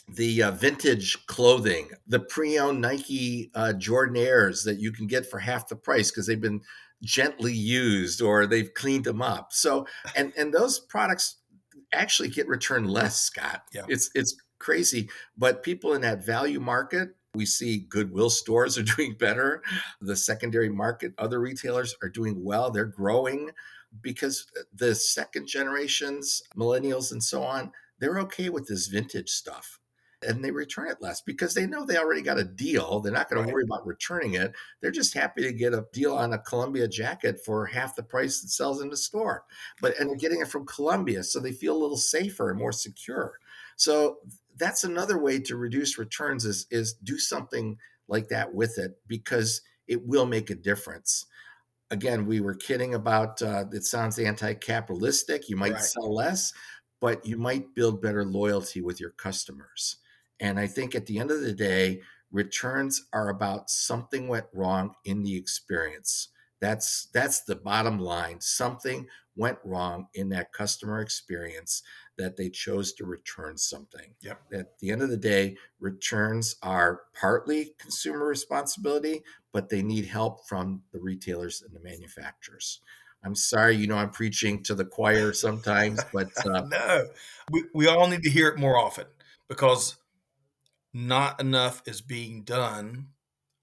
The 0.07 0.43
uh, 0.43 0.51
vintage 0.51 1.25
clothing, 1.25 1.89
the 2.07 2.19
pre 2.19 2.59
owned 2.59 2.81
Nike 2.81 3.49
uh, 3.55 3.73
Jordan 3.73 4.17
Airs 4.17 4.63
that 4.63 4.79
you 4.79 4.91
can 4.91 5.07
get 5.07 5.25
for 5.25 5.39
half 5.39 5.69
the 5.69 5.75
price 5.75 6.11
because 6.11 6.27
they've 6.27 6.41
been 6.41 6.61
gently 7.01 7.53
used 7.53 8.21
or 8.21 8.45
they've 8.45 8.73
cleaned 8.73 9.05
them 9.05 9.21
up. 9.21 9.53
So, 9.53 9.87
and 10.15 10.33
and 10.37 10.53
those 10.53 10.79
products 10.79 11.37
actually 11.93 12.29
get 12.29 12.47
returned 12.47 12.91
less, 12.91 13.21
Scott. 13.21 13.63
Yeah. 13.73 13.85
It's 13.87 14.11
it's 14.13 14.35
crazy, 14.59 15.09
but 15.37 15.63
people 15.63 15.93
in 15.93 16.01
that 16.01 16.25
value 16.25 16.59
market, 16.59 17.15
we 17.33 17.45
see 17.45 17.79
Goodwill 17.89 18.29
stores 18.29 18.77
are 18.77 18.83
doing 18.95 19.13
better. 19.13 19.61
The 20.01 20.15
secondary 20.15 20.69
market, 20.69 21.13
other 21.17 21.39
retailers 21.39 21.95
are 22.01 22.09
doing 22.09 22.43
well. 22.43 22.71
They're 22.71 22.85
growing 22.85 23.51
because 24.01 24.47
uh, 24.57 24.63
the 24.73 24.95
second 24.95 25.47
generations, 25.47 26.43
millennials 26.55 27.11
and 27.11 27.23
so 27.23 27.43
on, 27.43 27.71
they're 27.99 28.19
okay 28.19 28.49
with 28.49 28.67
this 28.67 28.87
vintage 28.87 29.29
stuff 29.29 29.79
and 30.27 30.43
they 30.43 30.51
return 30.51 30.87
it 30.87 31.01
less 31.01 31.21
because 31.21 31.53
they 31.53 31.65
know 31.65 31.85
they 31.85 31.97
already 31.97 32.21
got 32.21 32.37
a 32.37 32.43
deal. 32.43 32.99
They're 32.99 33.11
not 33.11 33.29
going 33.29 33.41
right. 33.41 33.47
to 33.47 33.53
worry 33.53 33.63
about 33.63 33.87
returning 33.87 34.35
it. 34.35 34.53
They're 34.79 34.91
just 34.91 35.13
happy 35.13 35.41
to 35.43 35.51
get 35.51 35.73
a 35.73 35.85
deal 35.93 36.15
on 36.15 36.33
a 36.33 36.39
Columbia 36.39 36.87
jacket 36.87 37.43
for 37.43 37.65
half 37.65 37.95
the 37.95 38.03
price 38.03 38.43
it 38.43 38.49
sells 38.49 38.81
in 38.81 38.89
the 38.89 38.97
store. 38.97 39.45
But 39.81 39.99
and 39.99 40.09
they're 40.09 40.17
getting 40.17 40.41
it 40.41 40.47
from 40.47 40.65
Columbia, 40.65 41.23
so 41.23 41.39
they 41.39 41.51
feel 41.51 41.75
a 41.75 41.81
little 41.81 41.97
safer 41.97 42.49
and 42.49 42.59
more 42.59 42.71
secure. 42.71 43.39
So 43.77 44.17
that's 44.57 44.83
another 44.83 45.17
way 45.17 45.39
to 45.39 45.55
reduce 45.55 45.97
returns 45.97 46.45
is 46.45 46.67
is 46.71 46.93
do 46.93 47.17
something 47.17 47.77
like 48.07 48.27
that 48.29 48.53
with 48.53 48.77
it 48.77 48.93
because 49.07 49.61
it 49.87 50.05
will 50.05 50.25
make 50.25 50.49
a 50.49 50.55
difference 50.55 51.25
again, 51.91 52.25
we 52.25 52.39
were 52.39 52.55
kidding 52.55 52.95
about 52.95 53.41
uh, 53.41 53.65
it 53.71 53.83
sounds 53.83 54.17
anti 54.17 54.53
capitalistic. 54.55 55.49
You 55.49 55.57
might 55.57 55.73
right. 55.73 55.83
sell 55.83 56.11
less, 56.13 56.53
but 56.99 57.23
you 57.25 57.37
might 57.37 57.75
build 57.75 58.01
better 58.01 58.25
loyalty 58.25 58.81
with 58.81 58.99
your 58.99 59.11
customers. 59.11 59.97
And 60.39 60.59
I 60.59 60.65
think 60.65 60.95
at 60.95 61.05
the 61.05 61.19
end 61.19 61.29
of 61.29 61.41
the 61.41 61.53
day, 61.53 62.01
returns 62.31 63.05
are 63.13 63.29
about 63.29 63.69
something 63.69 64.27
went 64.27 64.47
wrong 64.53 64.95
in 65.05 65.21
the 65.21 65.35
experience. 65.35 66.29
That's 66.61 67.09
that's 67.13 67.43
the 67.43 67.55
bottom 67.55 67.99
line. 67.99 68.39
Something 68.39 69.07
went 69.35 69.59
wrong 69.63 70.07
in 70.13 70.29
that 70.29 70.53
customer 70.53 71.01
experience 71.01 71.83
that 72.21 72.37
they 72.37 72.49
chose 72.49 72.93
to 72.93 73.05
return 73.05 73.57
something. 73.57 74.13
Yep. 74.21 74.41
At 74.53 74.79
the 74.79 74.91
end 74.91 75.01
of 75.01 75.09
the 75.09 75.17
day, 75.17 75.57
returns 75.79 76.55
are 76.61 77.01
partly 77.19 77.73
consumer 77.77 78.25
responsibility, 78.25 79.23
but 79.51 79.69
they 79.69 79.81
need 79.81 80.05
help 80.05 80.47
from 80.47 80.83
the 80.91 80.99
retailers 80.99 81.61
and 81.61 81.73
the 81.75 81.79
manufacturers. 81.79 82.81
I'm 83.23 83.35
sorry, 83.35 83.75
you 83.75 83.87
know, 83.87 83.97
I'm 83.97 84.09
preaching 84.09 84.63
to 84.63 84.75
the 84.75 84.85
choir 84.85 85.33
sometimes, 85.33 85.99
but 86.13 86.29
uh, 86.45 86.61
no, 86.61 87.07
we, 87.51 87.63
we 87.73 87.87
all 87.87 88.07
need 88.07 88.23
to 88.23 88.29
hear 88.29 88.47
it 88.47 88.57
more 88.57 88.77
often 88.77 89.05
because 89.47 89.97
not 90.93 91.39
enough 91.39 91.81
is 91.85 92.01
being 92.01 92.43
done, 92.43 93.07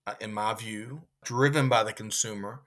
uh, 0.06 0.14
in 0.20 0.32
my 0.32 0.54
view, 0.54 1.02
driven 1.24 1.68
by 1.68 1.82
the 1.82 1.92
consumer 1.92 2.62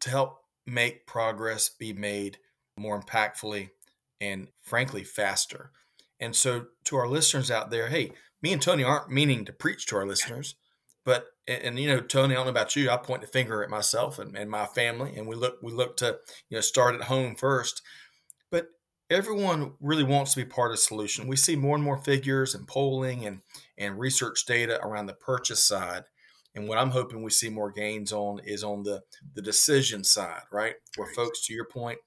to 0.00 0.10
help 0.10 0.42
make 0.66 1.06
progress 1.06 1.68
be 1.68 1.92
made 1.92 2.38
more 2.76 3.00
impactfully 3.00 3.70
and 4.20 4.48
frankly 4.62 5.04
faster. 5.04 5.70
And 6.20 6.34
so, 6.34 6.66
to 6.84 6.96
our 6.96 7.08
listeners 7.08 7.50
out 7.50 7.70
there, 7.70 7.88
hey, 7.88 8.12
me 8.42 8.52
and 8.52 8.62
Tony 8.62 8.84
aren't 8.84 9.10
meaning 9.10 9.44
to 9.44 9.52
preach 9.52 9.86
to 9.86 9.96
our 9.96 10.06
listeners, 10.06 10.56
but 11.04 11.26
and, 11.48 11.62
and, 11.62 11.78
you 11.78 11.88
know, 11.88 12.00
Tony, 12.00 12.34
I 12.34 12.38
don't 12.38 12.46
know 12.46 12.50
about 12.50 12.74
you, 12.76 12.90
I 12.90 12.96
point 12.96 13.20
the 13.20 13.28
finger 13.28 13.62
at 13.62 13.70
myself 13.70 14.18
and, 14.18 14.36
and 14.36 14.50
my 14.50 14.66
family, 14.66 15.16
and 15.16 15.26
we 15.26 15.36
look 15.36 15.58
we 15.62 15.72
look 15.72 15.96
to 15.98 16.18
you 16.48 16.56
know 16.56 16.60
start 16.60 16.94
at 16.94 17.02
home 17.02 17.36
first. 17.36 17.82
But 18.50 18.68
everyone 19.10 19.74
really 19.80 20.04
wants 20.04 20.32
to 20.32 20.38
be 20.38 20.44
part 20.44 20.70
of 20.72 20.76
the 20.76 20.82
solution. 20.82 21.28
We 21.28 21.36
see 21.36 21.56
more 21.56 21.76
and 21.76 21.84
more 21.84 21.98
figures 21.98 22.54
and 22.54 22.66
polling 22.66 23.24
and 23.24 23.40
and 23.78 23.98
research 23.98 24.44
data 24.46 24.80
around 24.82 25.06
the 25.06 25.14
purchase 25.14 25.66
side. 25.66 26.04
And 26.54 26.66
what 26.66 26.78
I'm 26.78 26.90
hoping 26.90 27.22
we 27.22 27.30
see 27.30 27.50
more 27.50 27.70
gains 27.70 28.12
on 28.12 28.40
is 28.44 28.64
on 28.64 28.82
the 28.82 29.02
the 29.34 29.42
decision 29.42 30.02
side, 30.02 30.42
right? 30.50 30.74
Where 30.96 31.12
folks, 31.14 31.46
to 31.46 31.54
your 31.54 31.66
point, 31.66 31.98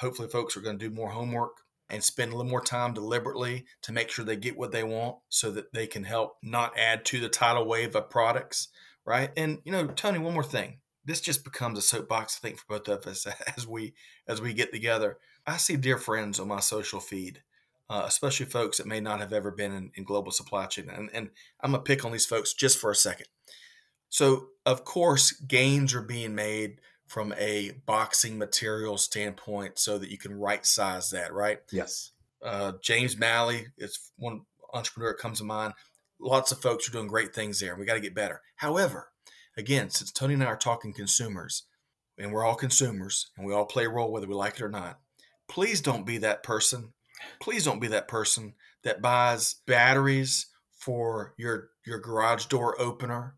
hopefully 0.00 0.28
folks 0.28 0.56
are 0.56 0.60
going 0.60 0.78
to 0.78 0.88
do 0.88 0.94
more 0.94 1.10
homework 1.10 1.58
and 1.90 2.04
spend 2.04 2.32
a 2.32 2.36
little 2.36 2.50
more 2.50 2.60
time 2.60 2.92
deliberately 2.92 3.64
to 3.82 3.92
make 3.92 4.10
sure 4.10 4.24
they 4.24 4.36
get 4.36 4.58
what 4.58 4.72
they 4.72 4.84
want 4.84 5.16
so 5.28 5.50
that 5.50 5.72
they 5.72 5.86
can 5.86 6.04
help 6.04 6.36
not 6.42 6.76
add 6.78 7.04
to 7.06 7.20
the 7.20 7.28
tidal 7.28 7.66
wave 7.66 7.96
of 7.96 8.10
products 8.10 8.68
right 9.06 9.30
and 9.36 9.58
you 9.64 9.72
know 9.72 9.86
tony 9.86 10.18
one 10.18 10.34
more 10.34 10.44
thing 10.44 10.78
this 11.08 11.22
just 11.22 11.42
becomes 11.42 11.78
a 11.78 11.82
soapbox, 11.82 12.38
I 12.38 12.46
think, 12.46 12.58
for 12.58 12.78
both 12.78 12.86
of 12.86 13.06
us 13.06 13.26
as 13.56 13.66
we 13.66 13.94
as 14.28 14.42
we 14.42 14.52
get 14.52 14.72
together. 14.72 15.16
I 15.46 15.56
see 15.56 15.76
dear 15.76 15.96
friends 15.96 16.38
on 16.38 16.48
my 16.48 16.60
social 16.60 17.00
feed, 17.00 17.42
uh, 17.88 18.04
especially 18.06 18.44
folks 18.44 18.76
that 18.76 18.86
may 18.86 19.00
not 19.00 19.20
have 19.20 19.32
ever 19.32 19.50
been 19.50 19.72
in, 19.72 19.90
in 19.94 20.04
global 20.04 20.30
supply 20.30 20.66
chain, 20.66 20.90
and, 20.90 21.08
and 21.14 21.30
I'm 21.62 21.72
gonna 21.72 21.82
pick 21.82 22.04
on 22.04 22.12
these 22.12 22.26
folks 22.26 22.52
just 22.52 22.78
for 22.78 22.90
a 22.90 22.94
second. 22.94 23.26
So, 24.10 24.48
of 24.66 24.84
course, 24.84 25.32
gains 25.32 25.94
are 25.94 26.02
being 26.02 26.34
made 26.34 26.80
from 27.08 27.34
a 27.38 27.72
boxing 27.86 28.38
material 28.38 28.98
standpoint 28.98 29.78
so 29.78 29.98
that 29.98 30.10
you 30.10 30.18
can 30.18 30.34
right 30.34 30.64
size 30.64 31.10
that, 31.10 31.32
right? 31.32 31.58
Yes. 31.72 32.12
Uh, 32.44 32.72
James 32.82 33.16
Malley 33.16 33.66
is 33.78 33.98
one 34.16 34.42
entrepreneur 34.72 35.12
that 35.12 35.18
comes 35.20 35.38
to 35.38 35.44
mind. 35.44 35.72
Lots 36.20 36.52
of 36.52 36.60
folks 36.60 36.88
are 36.88 36.92
doing 36.92 37.08
great 37.08 37.34
things 37.34 37.60
there. 37.60 37.74
We 37.76 37.86
got 37.86 37.94
to 37.94 38.00
get 38.00 38.14
better. 38.14 38.42
However, 38.56 39.08
again, 39.56 39.90
since 39.90 40.12
Tony 40.12 40.34
and 40.34 40.42
I 40.42 40.46
are 40.46 40.56
talking 40.56 40.92
consumers, 40.92 41.64
and 42.18 42.32
we're 42.32 42.44
all 42.44 42.56
consumers, 42.56 43.30
and 43.36 43.46
we 43.46 43.54
all 43.54 43.64
play 43.64 43.86
a 43.86 43.88
role 43.88 44.12
whether 44.12 44.26
we 44.26 44.34
like 44.34 44.54
it 44.54 44.62
or 44.62 44.68
not, 44.68 44.98
please 45.48 45.80
don't 45.80 46.04
be 46.04 46.18
that 46.18 46.42
person. 46.42 46.92
Please 47.40 47.64
don't 47.64 47.80
be 47.80 47.88
that 47.88 48.08
person 48.08 48.54
that 48.84 49.00
buys 49.00 49.56
batteries 49.66 50.46
for 50.76 51.34
your 51.36 51.70
your 51.86 51.98
garage 51.98 52.46
door 52.46 52.80
opener 52.80 53.37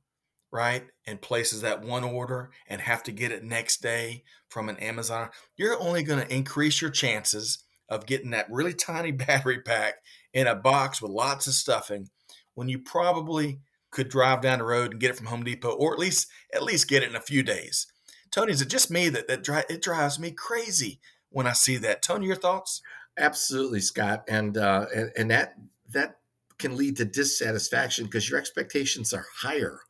right? 0.53 0.85
And 1.07 1.21
places 1.21 1.63
that 1.63 1.83
one 1.83 2.05
order 2.05 2.51
and 2.67 2.81
have 2.81 3.03
to 3.05 3.13
get 3.13 3.33
it 3.33 3.45
next 3.45 3.83
day 3.83 4.25
from 4.49 4.69
an 4.69 4.77
Amazon, 4.79 5.31
you're 5.57 5.81
only 5.81 6.03
going 6.03 6.25
to 6.25 6.35
increase 6.35 6.81
your 6.81 6.91
chances 6.91 7.65
of 7.89 8.07
getting 8.07 8.31
that 8.31 8.51
really 8.51 8.75
tiny 8.75 9.11
battery 9.13 9.61
pack 9.61 9.95
in 10.33 10.47
a 10.47 10.55
box 10.55 11.01
with 11.01 11.11
lots 11.11 11.47
of 11.47 11.55
stuffing 11.55 12.09
when 12.55 12.69
you 12.69 12.79
probably 12.79 13.61
could 13.91 14.09
drive 14.09 14.41
down 14.41 14.59
the 14.59 14.65
road 14.65 14.93
and 14.93 15.01
get 15.01 15.11
it 15.11 15.17
from 15.17 15.27
Home 15.27 15.43
Depot 15.43 15.71
or 15.71 15.93
at 15.93 15.99
least 15.99 16.29
at 16.55 16.63
least 16.63 16.89
get 16.89 17.03
it 17.03 17.11
in 17.11 17.17
a 17.17 17.21
few 17.21 17.43
days. 17.43 17.87
Tony, 18.31 18.53
is 18.53 18.63
it 18.63 18.69
just 18.69 18.91
me 18.91 19.09
that 19.09 19.27
that 19.27 19.43
dri- 19.43 19.65
it 19.69 19.83
drives 19.83 20.19
me 20.19 20.31
crazy 20.31 21.01
when 21.31 21.47
I 21.47 21.53
see 21.53 21.77
that? 21.79 22.03
Tony, 22.03 22.27
your 22.27 22.37
thoughts? 22.37 22.83
Absolutely, 23.19 23.81
Scott, 23.81 24.23
and 24.29 24.57
uh, 24.57 24.87
and, 24.95 25.11
and 25.17 25.31
that 25.31 25.55
that 25.89 26.19
can 26.59 26.77
lead 26.77 26.97
to 26.99 27.05
dissatisfaction 27.05 28.05
because 28.05 28.31
your 28.31 28.39
expectations 28.39 29.13
are 29.13 29.27
higher 29.35 29.81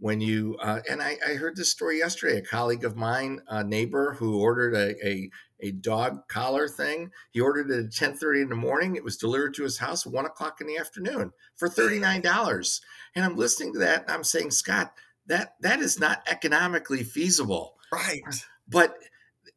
when 0.00 0.20
you 0.20 0.56
uh, 0.60 0.80
and 0.90 1.00
I, 1.00 1.16
I, 1.26 1.34
heard 1.34 1.56
this 1.56 1.70
story 1.70 1.98
yesterday 1.98 2.38
a 2.38 2.42
colleague 2.42 2.84
of 2.84 2.96
mine 2.96 3.40
a 3.48 3.62
neighbor 3.62 4.14
who 4.18 4.40
ordered 4.40 4.74
a, 4.74 5.06
a, 5.06 5.30
a 5.60 5.70
dog 5.72 6.26
collar 6.28 6.68
thing 6.68 7.10
he 7.30 7.40
ordered 7.40 7.70
it 7.70 7.84
at 7.84 7.92
10.30 7.92 8.42
in 8.42 8.48
the 8.48 8.56
morning 8.56 8.96
it 8.96 9.04
was 9.04 9.16
delivered 9.16 9.54
to 9.54 9.62
his 9.62 9.78
house 9.78 10.06
1 10.06 10.26
o'clock 10.26 10.60
in 10.60 10.66
the 10.66 10.78
afternoon 10.78 11.32
for 11.56 11.68
$39 11.68 12.80
and 13.14 13.24
i'm 13.24 13.36
listening 13.36 13.72
to 13.74 13.78
that 13.78 14.02
and 14.02 14.10
i'm 14.10 14.24
saying 14.24 14.50
scott 14.50 14.92
that 15.30 15.54
that 15.60 15.80
is 15.80 15.98
not 15.98 16.22
economically 16.26 17.04
feasible. 17.04 17.76
Right. 17.92 18.22
But 18.68 18.94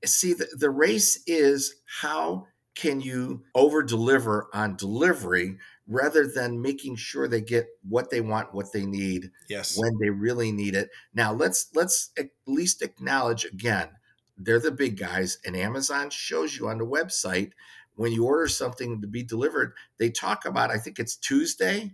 see 0.05 0.33
the, 0.33 0.47
the 0.57 0.69
race 0.69 1.21
is 1.27 1.75
how 2.01 2.47
can 2.75 3.01
you 3.01 3.43
over 3.55 3.83
deliver 3.83 4.47
on 4.53 4.75
delivery 4.75 5.57
rather 5.87 6.27
than 6.27 6.61
making 6.61 6.95
sure 6.95 7.27
they 7.27 7.41
get 7.41 7.67
what 7.87 8.09
they 8.09 8.21
want, 8.21 8.53
what 8.53 8.71
they 8.71 8.85
need, 8.85 9.31
yes, 9.49 9.77
when 9.77 9.97
they 9.99 10.09
really 10.09 10.51
need 10.51 10.75
it. 10.75 10.89
Now 11.13 11.33
let's 11.33 11.67
let's 11.73 12.11
at 12.17 12.29
least 12.45 12.81
acknowledge 12.81 13.45
again, 13.45 13.89
they're 14.37 14.59
the 14.59 14.71
big 14.71 14.97
guys, 14.97 15.37
and 15.45 15.55
Amazon 15.55 16.09
shows 16.09 16.57
you 16.57 16.67
on 16.67 16.77
the 16.77 16.85
website 16.85 17.51
when 17.95 18.11
you 18.11 18.25
order 18.25 18.47
something 18.47 19.01
to 19.01 19.07
be 19.07 19.23
delivered. 19.23 19.73
They 19.97 20.09
talk 20.09 20.45
about 20.45 20.71
I 20.71 20.77
think 20.77 20.99
it's 20.99 21.15
Tuesday. 21.15 21.91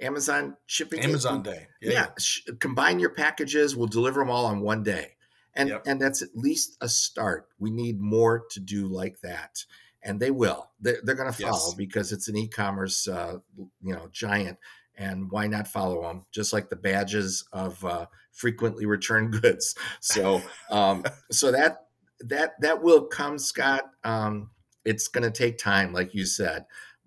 Amazon 0.00 0.56
shipping 0.66 1.00
Amazon 1.00 1.42
Day. 1.42 1.66
Yeah, 1.82 1.92
yeah. 1.92 2.06
Sh- 2.18 2.40
combine 2.58 3.00
your 3.00 3.10
packages. 3.10 3.76
We'll 3.76 3.86
deliver 3.86 4.20
them 4.20 4.30
all 4.30 4.46
on 4.46 4.60
one 4.60 4.82
day, 4.82 5.16
and 5.54 5.68
yep. 5.68 5.82
and 5.86 6.00
that's 6.00 6.22
at 6.22 6.30
least 6.34 6.76
a 6.80 6.88
start. 6.88 7.48
We 7.58 7.70
need 7.70 8.00
more 8.00 8.44
to 8.52 8.60
do 8.60 8.86
like 8.86 9.20
that 9.20 9.64
and 10.02 10.18
they 10.20 10.30
will. 10.30 10.70
They're, 10.80 10.98
they're 11.02 11.14
going 11.14 11.32
to 11.32 11.42
follow 11.42 11.68
yes. 11.68 11.74
because 11.74 12.12
it's 12.12 12.28
an 12.28 12.36
e-commerce, 12.36 13.06
uh, 13.08 13.38
you 13.82 13.94
know, 13.94 14.08
giant. 14.12 14.58
And 14.96 15.30
why 15.30 15.46
not 15.46 15.66
follow 15.66 16.02
them? 16.02 16.26
Just 16.30 16.52
like 16.52 16.68
the 16.68 16.76
badges 16.76 17.44
of 17.52 17.82
uh, 17.84 18.06
frequently 18.32 18.86
returned 18.86 19.32
goods. 19.42 19.74
So, 20.00 20.42
um, 20.70 21.04
so 21.30 21.52
that 21.52 21.86
that 22.20 22.60
that 22.60 22.82
will 22.82 23.02
come, 23.06 23.38
Scott. 23.38 23.90
Um, 24.04 24.50
it's 24.84 25.08
going 25.08 25.24
to 25.24 25.30
take 25.30 25.58
time, 25.58 25.92
like 25.92 26.14
you 26.14 26.26
said, 26.26 26.64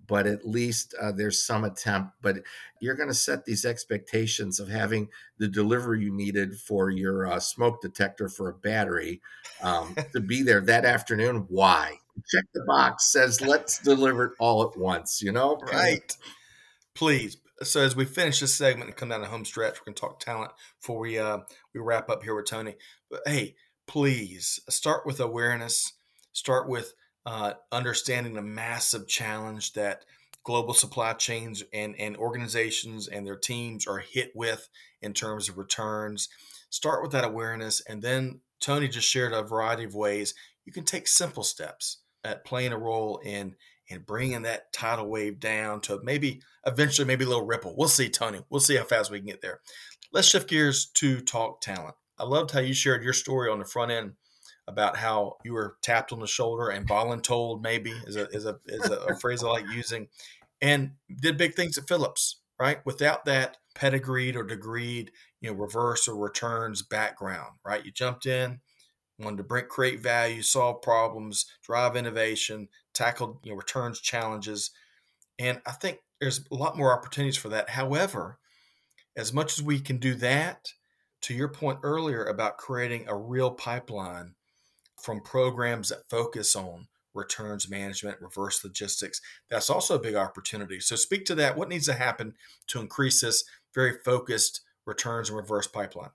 but 0.08 0.28
at 0.28 0.48
least 0.48 0.94
uh, 1.02 1.12
there's 1.12 1.41
some 1.41 1.64
attempt. 1.64 2.14
But 2.22 2.38
you're 2.80 2.96
going 2.96 3.10
to 3.10 3.16
set 3.16 3.46
these 3.46 3.66
expectations 3.66 4.60
of 4.60 4.70
having 4.70 5.10
the 5.38 5.48
delivery 5.48 6.04
you 6.04 6.12
needed 6.12 6.56
for 6.56 6.89
your 6.89 7.32
uh, 7.32 7.39
smoke 7.39 7.82
detector 7.82 8.30
for 8.30 8.50
a 8.50 8.54
battery 8.54 9.22
um, 9.62 9.96
to 10.14 10.20
be 10.20 10.41
there 10.41 10.62
that 10.62 10.86
afternoon. 10.86 11.46
Why? 11.50 11.98
Check 12.28 12.43
the 12.53 12.64
box 12.66 13.11
says 13.11 13.41
let's 13.41 13.80
deliver 13.80 14.26
it 14.26 14.32
all 14.39 14.64
at 14.64 14.78
once 14.78 15.22
you 15.22 15.32
know? 15.32 15.57
Right. 15.72 16.16
Please. 16.95 17.38
So 17.61 17.82
as 17.82 17.95
we 17.95 18.05
finish 18.05 18.39
this 18.39 18.53
segment 18.53 18.89
and 18.89 18.97
come 18.97 19.09
down 19.09 19.22
the 19.22 19.28
home 19.28 19.45
stretch 19.45 19.80
we're 19.80 19.86
going 19.86 19.95
to 19.95 20.01
talk 20.01 20.20
talent 20.20 20.51
before 20.80 20.99
we 20.99 21.18
uh 21.18 21.39
we 21.74 21.82
wrap 21.82 22.09
up 22.09 22.24
here 22.24 22.36
with 22.36 22.45
tony. 22.45 22.76
But 23.09 23.22
hey 23.26 23.55
please 23.88 24.59
start 24.70 25.05
with 25.05 25.20
awareness. 25.20 25.93
Start 26.32 26.68
with 26.68 26.93
uh, 27.26 27.53
understanding 27.72 28.34
the 28.34 28.41
massive 28.41 29.07
challenge 29.07 29.74
that 29.74 30.03
global 30.43 30.74
supply 30.74 31.14
chains 31.14 31.64
and, 31.74 31.95
and 31.97 32.18
organizations 32.18 33.07
and 33.07 33.26
their 33.26 33.38
teams 33.38 33.88
are 33.88 33.99
hit 33.99 34.32
with 34.36 34.68
in 35.01 35.14
terms 35.14 35.47
of 35.47 35.57
returns. 35.57 36.28
Start 36.70 37.01
with 37.01 37.11
that 37.11 37.24
awareness 37.24 37.82
and 37.82 38.01
then 38.01 38.41
tony 38.59 38.88
just 38.88 39.09
shared 39.09 39.34
a 39.34 39.43
variety 39.43 39.84
of 39.84 39.93
ways 39.93 40.34
you 40.66 40.72
can 40.72 40.86
take 40.86 41.07
simple 41.07 41.43
steps 41.43 41.97
at 42.24 42.46
playing 42.46 42.72
a 42.72 42.78
role 42.78 43.20
in 43.24 43.56
in 43.90 44.02
bringing 44.02 44.44
that 44.44 44.72
tidal 44.72 45.10
wave 45.10 45.40
down 45.40 45.82
to 45.82 46.00
maybe 46.04 46.42
eventually 46.66 47.06
maybe 47.06 47.26
a 47.26 47.28
little 47.28 47.46
ripple. 47.46 47.76
We'll 47.78 47.90
see, 47.90 48.10
Tony. 48.10 48.42
We'll 48.50 48.62
see 48.62 48.78
how 48.78 48.86
fast 48.86 49.12
we 49.12 49.20
can 49.20 49.28
get 49.28 49.42
there. 49.42 49.60
Let's 50.12 50.30
shift 50.30 50.50
gears 50.50 50.86
to 50.96 51.20
talk 51.20 51.62
talent. 51.62 51.96
I 52.18 52.24
loved 52.24 52.52
how 52.52 52.60
you 52.60 52.74
shared 52.74 53.04
your 53.04 53.14
story 53.14 53.50
on 53.50 53.60
the 53.60 53.66
front 53.66 53.92
end 53.92 54.14
about 54.68 54.96
how 54.96 55.38
you 55.44 55.54
were 55.54 55.76
tapped 55.82 56.14
on 56.14 56.20
the 56.20 56.28
shoulder 56.28 56.70
and 56.70 56.88
voluntold 56.88 57.62
maybe 57.62 57.92
is 58.08 58.16
a 58.16 58.28
is 58.30 58.46
a 58.46 58.58
is 58.66 58.90
a, 58.90 58.98
a 58.98 59.20
phrase 59.20 59.44
I 59.44 59.48
like 59.48 59.66
using, 59.74 60.08
and 60.62 60.92
did 61.22 61.38
big 61.38 61.56
things 61.56 61.78
at 61.78 61.88
Philips. 61.88 62.40
Right, 62.60 62.86
without 62.86 63.26
that 63.26 63.58
pedigreed 63.76 64.36
or 64.36 64.46
degreed, 64.46 65.10
you 65.42 65.50
know, 65.50 65.58
reverse 65.58 66.08
or 66.08 66.16
returns 66.16 66.84
background. 66.84 67.56
Right, 67.66 67.84
you 67.84 67.92
jumped 67.92 68.26
in, 68.26 68.62
wanted 69.24 69.48
to 69.48 69.62
create 69.64 70.02
value, 70.02 70.42
solve 70.42 70.82
problems, 70.82 71.46
drive 71.64 71.96
innovation, 71.96 72.70
tackle 72.94 73.40
you 73.44 73.52
know 73.52 73.58
returns 73.58 74.00
challenges, 74.00 74.72
and 75.40 75.62
I 75.66 75.72
think 75.72 76.00
there's 76.20 76.42
a 76.52 76.56
lot 76.56 76.78
more 76.78 76.94
opportunities 76.94 77.38
for 77.38 77.50
that. 77.50 77.72
However, 77.72 78.38
as 79.16 79.34
much 79.34 79.58
as 79.58 79.64
we 79.64 79.80
can 79.80 79.98
do 79.98 80.16
that, 80.16 80.74
to 81.24 81.34
your 81.34 81.48
point 81.48 81.80
earlier 81.84 82.26
about 82.26 82.58
creating 82.58 83.06
a 83.08 83.16
real 83.16 83.52
pipeline 83.52 84.36
from 85.02 85.22
programs 85.22 85.90
that 85.90 86.10
focus 86.10 86.56
on 86.56 86.88
returns 87.14 87.70
management, 87.70 88.22
reverse 88.22 88.64
logistics, 88.64 89.22
that's 89.50 89.70
also 89.70 89.96
a 89.96 90.02
big 90.02 90.16
opportunity. 90.16 90.80
So 90.80 90.96
speak 90.96 91.26
to 91.26 91.36
that. 91.36 91.58
What 91.58 91.70
needs 91.70 91.86
to 91.86 91.94
happen 91.94 92.36
to 92.68 92.82
increase 92.82 93.22
this 93.22 93.44
very 93.74 93.94
focused 94.04 94.62
returns 94.86 95.30
and 95.30 95.38
reverse 95.38 95.68
pipeline? 95.68 96.12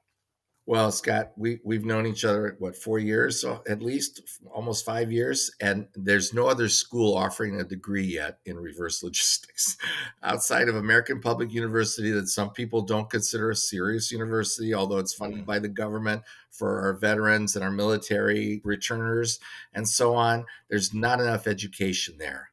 Well, 0.69 0.93
Scott, 0.93 1.33
we 1.39 1.61
we've 1.65 1.87
known 1.87 2.07
each 2.07 2.27
other 2.27 2.55
what 2.59 2.77
four 2.77 2.99
years, 2.99 3.41
so 3.41 3.63
at 3.67 3.81
least 3.81 4.21
almost 4.53 4.85
five 4.85 5.11
years, 5.11 5.51
and 5.63 5.89
there's 5.95 6.35
no 6.35 6.47
other 6.47 6.69
school 6.69 7.17
offering 7.17 7.59
a 7.59 7.65
degree 7.65 8.05
yet 8.05 8.41
in 8.45 8.59
reverse 8.59 9.03
logistics 9.03 9.79
outside 10.23 10.69
of 10.69 10.77
American 10.77 11.23
Public 11.23 11.55
University 11.55 12.11
that 12.11 12.29
some 12.29 12.51
people 12.51 12.83
don't 12.83 13.09
consider 13.09 13.49
a 13.49 13.57
serious 13.57 14.13
university, 14.13 14.75
although 14.75 14.99
it's 14.99 15.15
funded 15.15 15.45
mm. 15.45 15.47
by 15.47 15.59
the 15.59 15.71
government 15.71 16.21
for 16.51 16.83
our 16.83 16.93
veterans 16.93 17.57
and 17.57 17.65
our 17.65 17.71
military 17.71 18.61
returners 18.63 19.41
and 19.73 19.89
so 19.89 20.15
on. 20.15 20.45
There's 20.69 20.93
not 20.93 21.19
enough 21.19 21.47
education 21.47 22.17
there, 22.19 22.51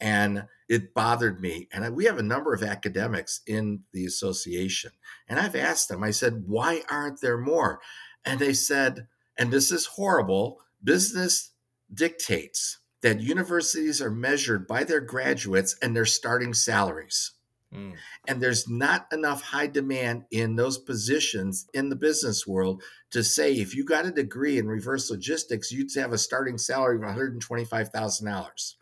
and 0.00 0.44
it 0.68 0.94
bothered 0.94 1.40
me. 1.40 1.68
And 1.72 1.96
we 1.96 2.04
have 2.04 2.18
a 2.18 2.22
number 2.22 2.52
of 2.54 2.62
academics 2.62 3.40
in 3.46 3.80
the 3.92 4.04
association. 4.04 4.92
And 5.28 5.38
I've 5.38 5.56
asked 5.56 5.88
them, 5.88 6.04
I 6.04 6.10
said, 6.10 6.44
why 6.46 6.82
aren't 6.90 7.20
there 7.20 7.38
more? 7.38 7.80
And 8.24 8.38
they 8.38 8.52
said, 8.52 9.06
and 9.38 9.50
this 9.50 9.70
is 9.70 9.86
horrible 9.86 10.58
business 10.82 11.52
dictates 11.92 12.78
that 13.02 13.20
universities 13.20 14.02
are 14.02 14.10
measured 14.10 14.66
by 14.66 14.84
their 14.84 15.00
graduates 15.00 15.76
and 15.80 15.94
their 15.94 16.04
starting 16.04 16.52
salaries. 16.52 17.32
Mm. 17.72 17.94
And 18.26 18.40
there's 18.40 18.68
not 18.68 19.06
enough 19.12 19.42
high 19.42 19.66
demand 19.66 20.24
in 20.30 20.56
those 20.56 20.78
positions 20.78 21.66
in 21.74 21.90
the 21.90 21.96
business 21.96 22.46
world 22.46 22.82
to 23.10 23.22
say 23.22 23.52
if 23.52 23.74
you 23.74 23.84
got 23.84 24.06
a 24.06 24.10
degree 24.10 24.58
in 24.58 24.66
reverse 24.66 25.10
logistics, 25.10 25.70
you'd 25.70 25.94
have 25.96 26.12
a 26.12 26.18
starting 26.18 26.58
salary 26.58 26.96
of 26.96 27.02
$125,000 27.02 28.74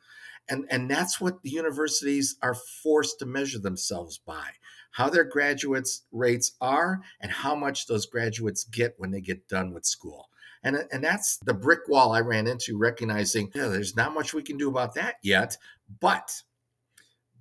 and 0.48 0.64
and 0.70 0.90
that's 0.90 1.20
what 1.20 1.42
the 1.42 1.50
universities 1.50 2.36
are 2.42 2.54
forced 2.54 3.18
to 3.18 3.26
measure 3.26 3.58
themselves 3.58 4.18
by 4.18 4.50
how 4.96 5.10
their 5.10 5.24
graduates 5.24 6.04
rates 6.10 6.52
are 6.58 7.02
and 7.20 7.30
how 7.30 7.54
much 7.54 7.86
those 7.86 8.06
graduates 8.06 8.64
get 8.64 8.94
when 8.96 9.10
they 9.10 9.20
get 9.20 9.46
done 9.46 9.74
with 9.74 9.84
school. 9.84 10.30
And, 10.62 10.74
uh, 10.74 10.84
and 10.90 11.04
that's 11.04 11.36
the 11.44 11.52
brick 11.52 11.80
wall 11.86 12.12
I 12.12 12.20
ran 12.20 12.46
into, 12.46 12.78
recognizing 12.78 13.50
yeah, 13.54 13.68
there's 13.68 13.94
not 13.94 14.14
much 14.14 14.32
we 14.32 14.42
can 14.42 14.56
do 14.56 14.70
about 14.70 14.94
that 14.94 15.16
yet. 15.22 15.58
But, 16.00 16.42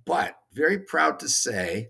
but 0.04 0.36
very 0.52 0.78
proud 0.78 1.18
to 1.20 1.30
say 1.30 1.88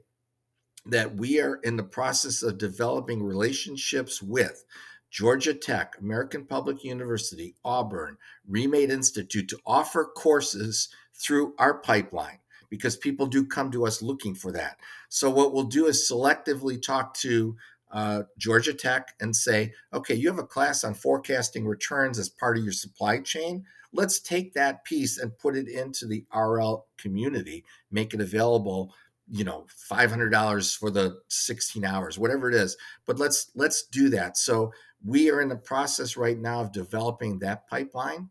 that 0.86 1.16
we 1.16 1.40
are 1.40 1.56
in 1.64 1.76
the 1.76 1.82
process 1.82 2.44
of 2.44 2.58
developing 2.58 3.20
relationships 3.20 4.22
with 4.22 4.64
Georgia 5.10 5.52
Tech, 5.52 5.96
American 5.98 6.44
Public 6.44 6.84
University, 6.84 7.56
Auburn, 7.64 8.18
Remade 8.46 8.90
Institute 8.90 9.48
to 9.48 9.58
offer 9.66 10.04
courses 10.04 10.90
through 11.18 11.54
our 11.58 11.74
pipeline 11.74 12.38
because 12.68 12.96
people 12.96 13.26
do 13.26 13.46
come 13.46 13.70
to 13.70 13.86
us 13.86 14.02
looking 14.02 14.34
for 14.34 14.52
that. 14.52 14.78
So, 15.08 15.30
what 15.30 15.52
we'll 15.52 15.64
do 15.64 15.86
is 15.86 16.10
selectively 16.10 16.80
talk 16.80 17.14
to 17.18 17.56
uh, 17.92 18.22
Georgia 18.36 18.74
Tech 18.74 19.14
and 19.20 19.34
say, 19.34 19.72
okay, 19.92 20.14
you 20.14 20.28
have 20.28 20.38
a 20.38 20.46
class 20.46 20.84
on 20.84 20.94
forecasting 20.94 21.66
returns 21.66 22.18
as 22.18 22.28
part 22.28 22.58
of 22.58 22.64
your 22.64 22.72
supply 22.72 23.20
chain. 23.20 23.64
Let's 23.92 24.20
take 24.20 24.52
that 24.54 24.84
piece 24.84 25.18
and 25.18 25.38
put 25.38 25.56
it 25.56 25.68
into 25.68 26.06
the 26.06 26.24
RL 26.34 26.86
community, 26.98 27.64
make 27.90 28.12
it 28.12 28.20
available 28.20 28.92
you 29.28 29.44
know 29.44 29.66
$500 29.90 30.78
for 30.78 30.90
the 30.90 31.18
16 31.28 31.84
hours 31.84 32.18
whatever 32.18 32.48
it 32.48 32.54
is 32.54 32.76
but 33.06 33.18
let's 33.18 33.50
let's 33.54 33.82
do 33.82 34.08
that 34.10 34.36
so 34.36 34.72
we 35.04 35.30
are 35.30 35.40
in 35.40 35.48
the 35.48 35.56
process 35.56 36.16
right 36.16 36.38
now 36.38 36.60
of 36.60 36.72
developing 36.72 37.38
that 37.40 37.66
pipeline 37.68 38.30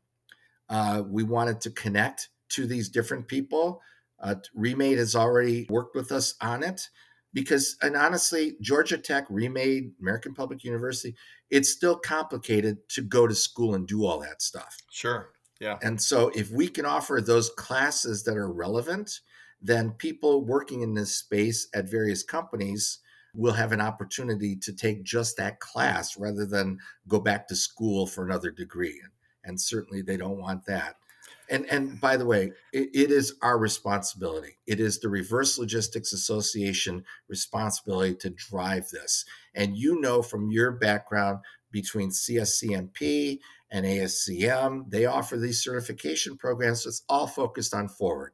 uh, 0.69 1.03
we 1.05 1.23
wanted 1.23 1.59
to 1.61 1.69
connect 1.71 2.29
to 2.49 2.65
these 2.65 2.89
different 2.89 3.27
people 3.27 3.81
uh, 4.19 4.35
remade 4.53 4.97
has 4.97 5.15
already 5.15 5.67
worked 5.69 5.95
with 5.95 6.11
us 6.11 6.35
on 6.41 6.63
it 6.63 6.89
because 7.33 7.75
and 7.81 7.95
honestly 7.95 8.55
georgia 8.61 8.97
tech 8.97 9.25
remade 9.29 9.91
american 10.01 10.33
public 10.33 10.63
university 10.63 11.15
it's 11.49 11.69
still 11.69 11.97
complicated 11.97 12.77
to 12.89 13.01
go 13.01 13.27
to 13.27 13.35
school 13.35 13.75
and 13.75 13.87
do 13.87 14.05
all 14.05 14.19
that 14.19 14.41
stuff 14.41 14.77
sure 14.89 15.31
yeah 15.59 15.77
and 15.81 16.01
so 16.01 16.29
if 16.35 16.49
we 16.51 16.67
can 16.67 16.85
offer 16.85 17.21
those 17.21 17.49
classes 17.51 18.23
that 18.23 18.37
are 18.37 18.51
relevant 18.51 19.21
then 19.61 19.91
people 19.91 20.45
working 20.45 20.81
in 20.81 20.93
this 20.93 21.15
space 21.15 21.67
at 21.73 21.89
various 21.89 22.23
companies 22.23 22.99
will 23.35 23.53
have 23.53 23.71
an 23.71 23.81
opportunity 23.81 24.55
to 24.55 24.73
take 24.73 25.03
just 25.03 25.37
that 25.37 25.59
class 25.59 26.17
rather 26.17 26.45
than 26.45 26.79
go 27.07 27.19
back 27.19 27.47
to 27.47 27.55
school 27.55 28.07
for 28.07 28.25
another 28.25 28.49
degree. 28.49 29.01
And 29.43 29.59
certainly 29.59 30.01
they 30.01 30.17
don't 30.17 30.39
want 30.39 30.65
that. 30.65 30.95
And 31.49 31.65
and 31.69 31.99
by 31.99 32.17
the 32.17 32.25
way, 32.25 32.51
it, 32.73 32.89
it 32.93 33.11
is 33.11 33.35
our 33.41 33.57
responsibility. 33.57 34.57
It 34.65 34.79
is 34.79 34.99
the 34.99 35.09
Reverse 35.09 35.57
Logistics 35.57 36.13
Association 36.13 37.03
responsibility 37.27 38.15
to 38.15 38.29
drive 38.29 38.89
this. 38.89 39.25
And 39.53 39.77
you 39.77 39.99
know 39.99 40.21
from 40.21 40.51
your 40.51 40.71
background 40.71 41.39
between 41.71 42.09
CSCMP 42.09 43.39
and 43.69 43.85
ASCM, 43.85 44.89
they 44.89 45.05
offer 45.05 45.37
these 45.37 45.63
certification 45.63 46.37
programs. 46.37 46.85
It's 46.85 47.03
all 47.09 47.27
focused 47.27 47.73
on 47.73 47.89
forward. 47.89 48.33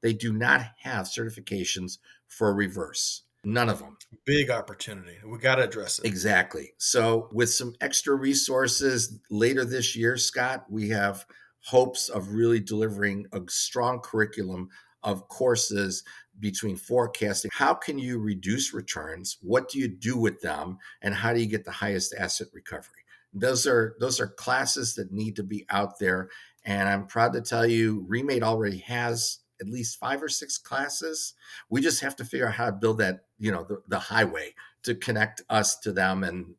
They 0.00 0.12
do 0.12 0.32
not 0.32 0.62
have 0.82 1.06
certifications 1.06 1.98
for 2.26 2.54
reverse. 2.54 3.22
None 3.44 3.68
of 3.68 3.80
them. 3.80 3.96
Big 4.24 4.50
opportunity. 4.50 5.16
We 5.26 5.38
got 5.38 5.56
to 5.56 5.64
address 5.64 5.98
it. 5.98 6.04
Exactly. 6.04 6.74
So, 6.78 7.28
with 7.32 7.50
some 7.50 7.74
extra 7.80 8.14
resources 8.14 9.18
later 9.30 9.64
this 9.64 9.96
year, 9.96 10.16
Scott, 10.16 10.64
we 10.70 10.90
have 10.90 11.26
hopes 11.64 12.08
of 12.08 12.32
really 12.32 12.60
delivering 12.60 13.26
a 13.32 13.40
strong 13.48 14.00
curriculum 14.00 14.68
of 15.02 15.28
courses 15.28 16.04
between 16.40 16.76
forecasting. 16.76 17.50
How 17.52 17.74
can 17.74 17.98
you 17.98 18.18
reduce 18.18 18.72
returns? 18.72 19.38
What 19.42 19.68
do 19.68 19.78
you 19.78 19.88
do 19.88 20.16
with 20.16 20.40
them? 20.40 20.78
And 21.02 21.14
how 21.14 21.32
do 21.32 21.40
you 21.40 21.46
get 21.46 21.64
the 21.64 21.70
highest 21.70 22.14
asset 22.18 22.48
recovery? 22.52 22.90
Those 23.32 23.66
are 23.66 23.96
those 23.98 24.20
are 24.20 24.28
classes 24.28 24.94
that 24.94 25.12
need 25.12 25.36
to 25.36 25.42
be 25.42 25.66
out 25.70 25.98
there. 25.98 26.28
And 26.64 26.88
I'm 26.88 27.06
proud 27.06 27.32
to 27.32 27.40
tell 27.40 27.66
you, 27.66 28.04
Remade 28.06 28.42
already 28.42 28.78
has 28.78 29.38
at 29.60 29.68
least 29.68 29.98
five 29.98 30.22
or 30.22 30.28
six 30.28 30.58
classes. 30.58 31.34
We 31.70 31.80
just 31.80 32.02
have 32.02 32.16
to 32.16 32.24
figure 32.24 32.48
out 32.48 32.54
how 32.54 32.66
to 32.66 32.72
build 32.72 32.98
that, 32.98 33.20
you 33.38 33.50
know, 33.50 33.64
the, 33.64 33.82
the 33.88 33.98
highway 33.98 34.54
to 34.82 34.94
connect 34.94 35.42
us 35.48 35.78
to 35.78 35.92
them. 35.92 36.24
And 36.24 36.54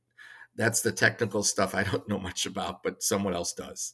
that's 0.56 0.82
the 0.82 0.91
technical 0.91 1.43
stuff 1.43 1.76
I 1.76 1.84
don't 1.84 2.08
know 2.08 2.20
much 2.20 2.45
about, 2.45 2.82
but 2.84 3.04
someone 3.04 3.34
else 3.34 3.54
does. 3.54 3.93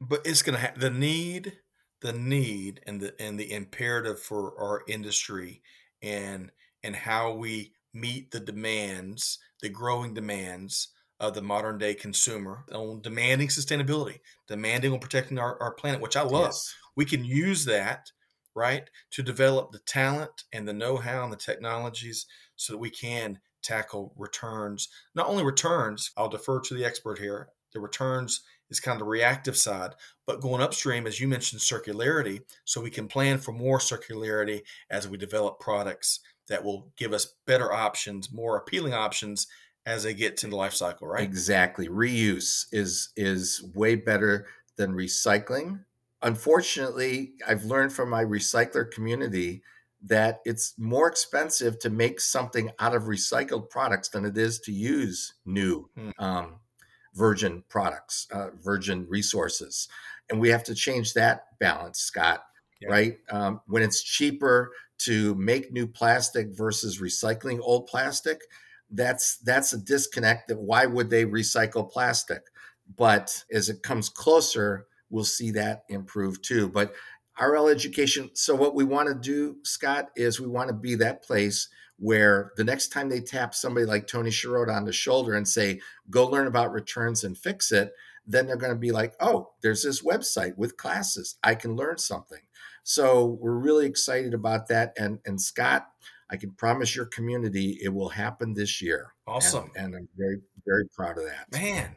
But 0.00 0.22
it's 0.24 0.42
going 0.42 0.56
to 0.56 0.60
have 0.60 0.78
the 0.78 0.90
need, 0.90 1.58
the 2.00 2.12
need, 2.12 2.80
and 2.86 3.00
the 3.00 3.14
and 3.20 3.38
the 3.38 3.52
imperative 3.52 4.20
for 4.20 4.58
our 4.58 4.82
industry, 4.88 5.62
and 6.02 6.50
and 6.82 6.96
how 6.96 7.32
we 7.32 7.72
meet 7.92 8.30
the 8.30 8.40
demands, 8.40 9.38
the 9.62 9.68
growing 9.68 10.14
demands 10.14 10.88
of 11.20 11.34
the 11.34 11.42
modern 11.42 11.78
day 11.78 11.94
consumer 11.94 12.64
on 12.72 13.00
demanding 13.00 13.48
sustainability, 13.48 14.18
demanding 14.48 14.92
on 14.92 14.98
protecting 14.98 15.38
our, 15.38 15.60
our 15.62 15.72
planet, 15.72 16.00
which 16.00 16.16
I 16.16 16.22
love. 16.22 16.46
Yes. 16.46 16.74
We 16.96 17.04
can 17.04 17.24
use 17.24 17.64
that 17.66 18.10
right? 18.54 18.88
To 19.12 19.22
develop 19.22 19.72
the 19.72 19.80
talent 19.80 20.44
and 20.52 20.66
the 20.66 20.72
know 20.72 20.96
how 20.96 21.24
and 21.24 21.32
the 21.32 21.36
technologies 21.36 22.26
so 22.56 22.72
that 22.72 22.78
we 22.78 22.90
can 22.90 23.40
tackle 23.62 24.14
returns. 24.16 24.88
Not 25.14 25.26
only 25.26 25.44
returns, 25.44 26.10
I'll 26.16 26.28
defer 26.28 26.60
to 26.60 26.74
the 26.74 26.84
expert 26.84 27.18
here. 27.18 27.48
The 27.72 27.80
returns 27.80 28.42
is 28.76 28.80
kind 28.80 28.96
of 28.96 29.00
the 29.00 29.10
reactive 29.10 29.56
side, 29.56 29.92
but 30.26 30.40
going 30.40 30.62
upstream, 30.62 31.06
as 31.06 31.20
you 31.20 31.28
mentioned, 31.28 31.60
circularity, 31.60 32.40
so 32.64 32.80
we 32.80 32.90
can 32.90 33.08
plan 33.08 33.38
for 33.38 33.52
more 33.52 33.78
circularity 33.78 34.62
as 34.90 35.08
we 35.08 35.16
develop 35.16 35.60
products 35.60 36.20
that 36.48 36.62
will 36.62 36.92
give 36.96 37.12
us 37.12 37.34
better 37.46 37.72
options, 37.72 38.32
more 38.32 38.56
appealing 38.56 38.94
options 38.94 39.46
as 39.86 40.02
they 40.02 40.14
get 40.14 40.36
to 40.36 40.46
the 40.46 40.56
life 40.56 40.74
cycle, 40.74 41.06
right? 41.06 41.22
Exactly. 41.22 41.88
Reuse 41.88 42.66
is 42.72 43.10
is 43.16 43.64
way 43.74 43.94
better 43.94 44.46
than 44.76 44.94
recycling 44.94 45.80
unfortunately, 46.24 47.34
I've 47.46 47.64
learned 47.64 47.92
from 47.92 48.10
my 48.10 48.24
recycler 48.24 48.90
community 48.90 49.62
that 50.06 50.40
it's 50.44 50.74
more 50.76 51.06
expensive 51.06 51.78
to 51.78 51.90
make 51.90 52.20
something 52.20 52.70
out 52.78 52.94
of 52.94 53.04
recycled 53.04 53.70
products 53.70 54.08
than 54.08 54.24
it 54.24 54.36
is 54.36 54.58
to 54.60 54.72
use 54.72 55.34
new 55.46 55.88
hmm. 55.96 56.10
um, 56.18 56.56
virgin 57.14 57.62
products, 57.68 58.26
uh, 58.32 58.48
virgin 58.62 59.06
resources. 59.08 59.88
And 60.30 60.40
we 60.40 60.48
have 60.50 60.64
to 60.64 60.74
change 60.74 61.14
that 61.14 61.58
balance, 61.58 62.00
Scott, 62.00 62.44
yeah. 62.80 62.88
right? 62.88 63.18
Um, 63.30 63.60
when 63.66 63.82
it's 63.82 64.02
cheaper 64.02 64.72
to 64.98 65.34
make 65.34 65.72
new 65.72 65.86
plastic 65.86 66.48
versus 66.56 67.00
recycling 67.00 67.60
old 67.60 67.86
plastic, 67.86 68.40
that's 68.90 69.38
that's 69.38 69.72
a 69.72 69.78
disconnect 69.78 70.48
that 70.48 70.60
why 70.60 70.86
would 70.86 71.10
they 71.10 71.24
recycle 71.24 71.90
plastic? 71.90 72.42
But 72.96 73.44
as 73.52 73.68
it 73.68 73.82
comes 73.82 74.08
closer, 74.08 74.86
we'll 75.10 75.24
see 75.24 75.50
that 75.52 75.84
improve 75.88 76.42
too. 76.42 76.68
But 76.68 76.94
RL 77.40 77.68
education, 77.68 78.30
so 78.34 78.54
what 78.54 78.74
we 78.74 78.84
want 78.84 79.08
to 79.08 79.14
do, 79.14 79.56
Scott, 79.64 80.10
is 80.14 80.38
we 80.38 80.46
want 80.46 80.68
to 80.68 80.74
be 80.74 80.94
that 80.96 81.24
place 81.24 81.68
where 81.98 82.52
the 82.56 82.64
next 82.64 82.88
time 82.88 83.08
they 83.08 83.20
tap 83.20 83.54
somebody 83.54 83.86
like 83.86 84.06
Tony 84.06 84.30
Sciarrotta 84.30 84.74
on 84.74 84.84
the 84.84 84.92
shoulder 84.92 85.34
and 85.34 85.46
say, 85.46 85.80
go 86.10 86.26
learn 86.26 86.46
about 86.46 86.72
returns 86.72 87.24
and 87.24 87.38
fix 87.38 87.70
it, 87.72 87.92
then 88.26 88.46
they're 88.46 88.56
going 88.56 88.72
to 88.72 88.78
be 88.78 88.90
like, 88.90 89.14
oh, 89.20 89.50
there's 89.62 89.82
this 89.82 90.02
website 90.02 90.56
with 90.56 90.76
classes. 90.76 91.36
I 91.42 91.54
can 91.54 91.76
learn 91.76 91.98
something. 91.98 92.40
So 92.82 93.38
we're 93.40 93.52
really 93.58 93.86
excited 93.86 94.34
about 94.34 94.68
that. 94.68 94.92
And 94.98 95.18
and 95.24 95.40
Scott, 95.40 95.88
I 96.30 96.36
can 96.36 96.52
promise 96.52 96.94
your 96.94 97.06
community 97.06 97.78
it 97.82 97.88
will 97.88 98.10
happen 98.10 98.54
this 98.54 98.82
year. 98.82 99.14
Awesome. 99.26 99.70
And, 99.76 99.86
and 99.86 99.96
I'm 99.96 100.08
very, 100.16 100.40
very 100.66 100.86
proud 100.94 101.18
of 101.18 101.24
that. 101.24 101.50
Man, 101.52 101.96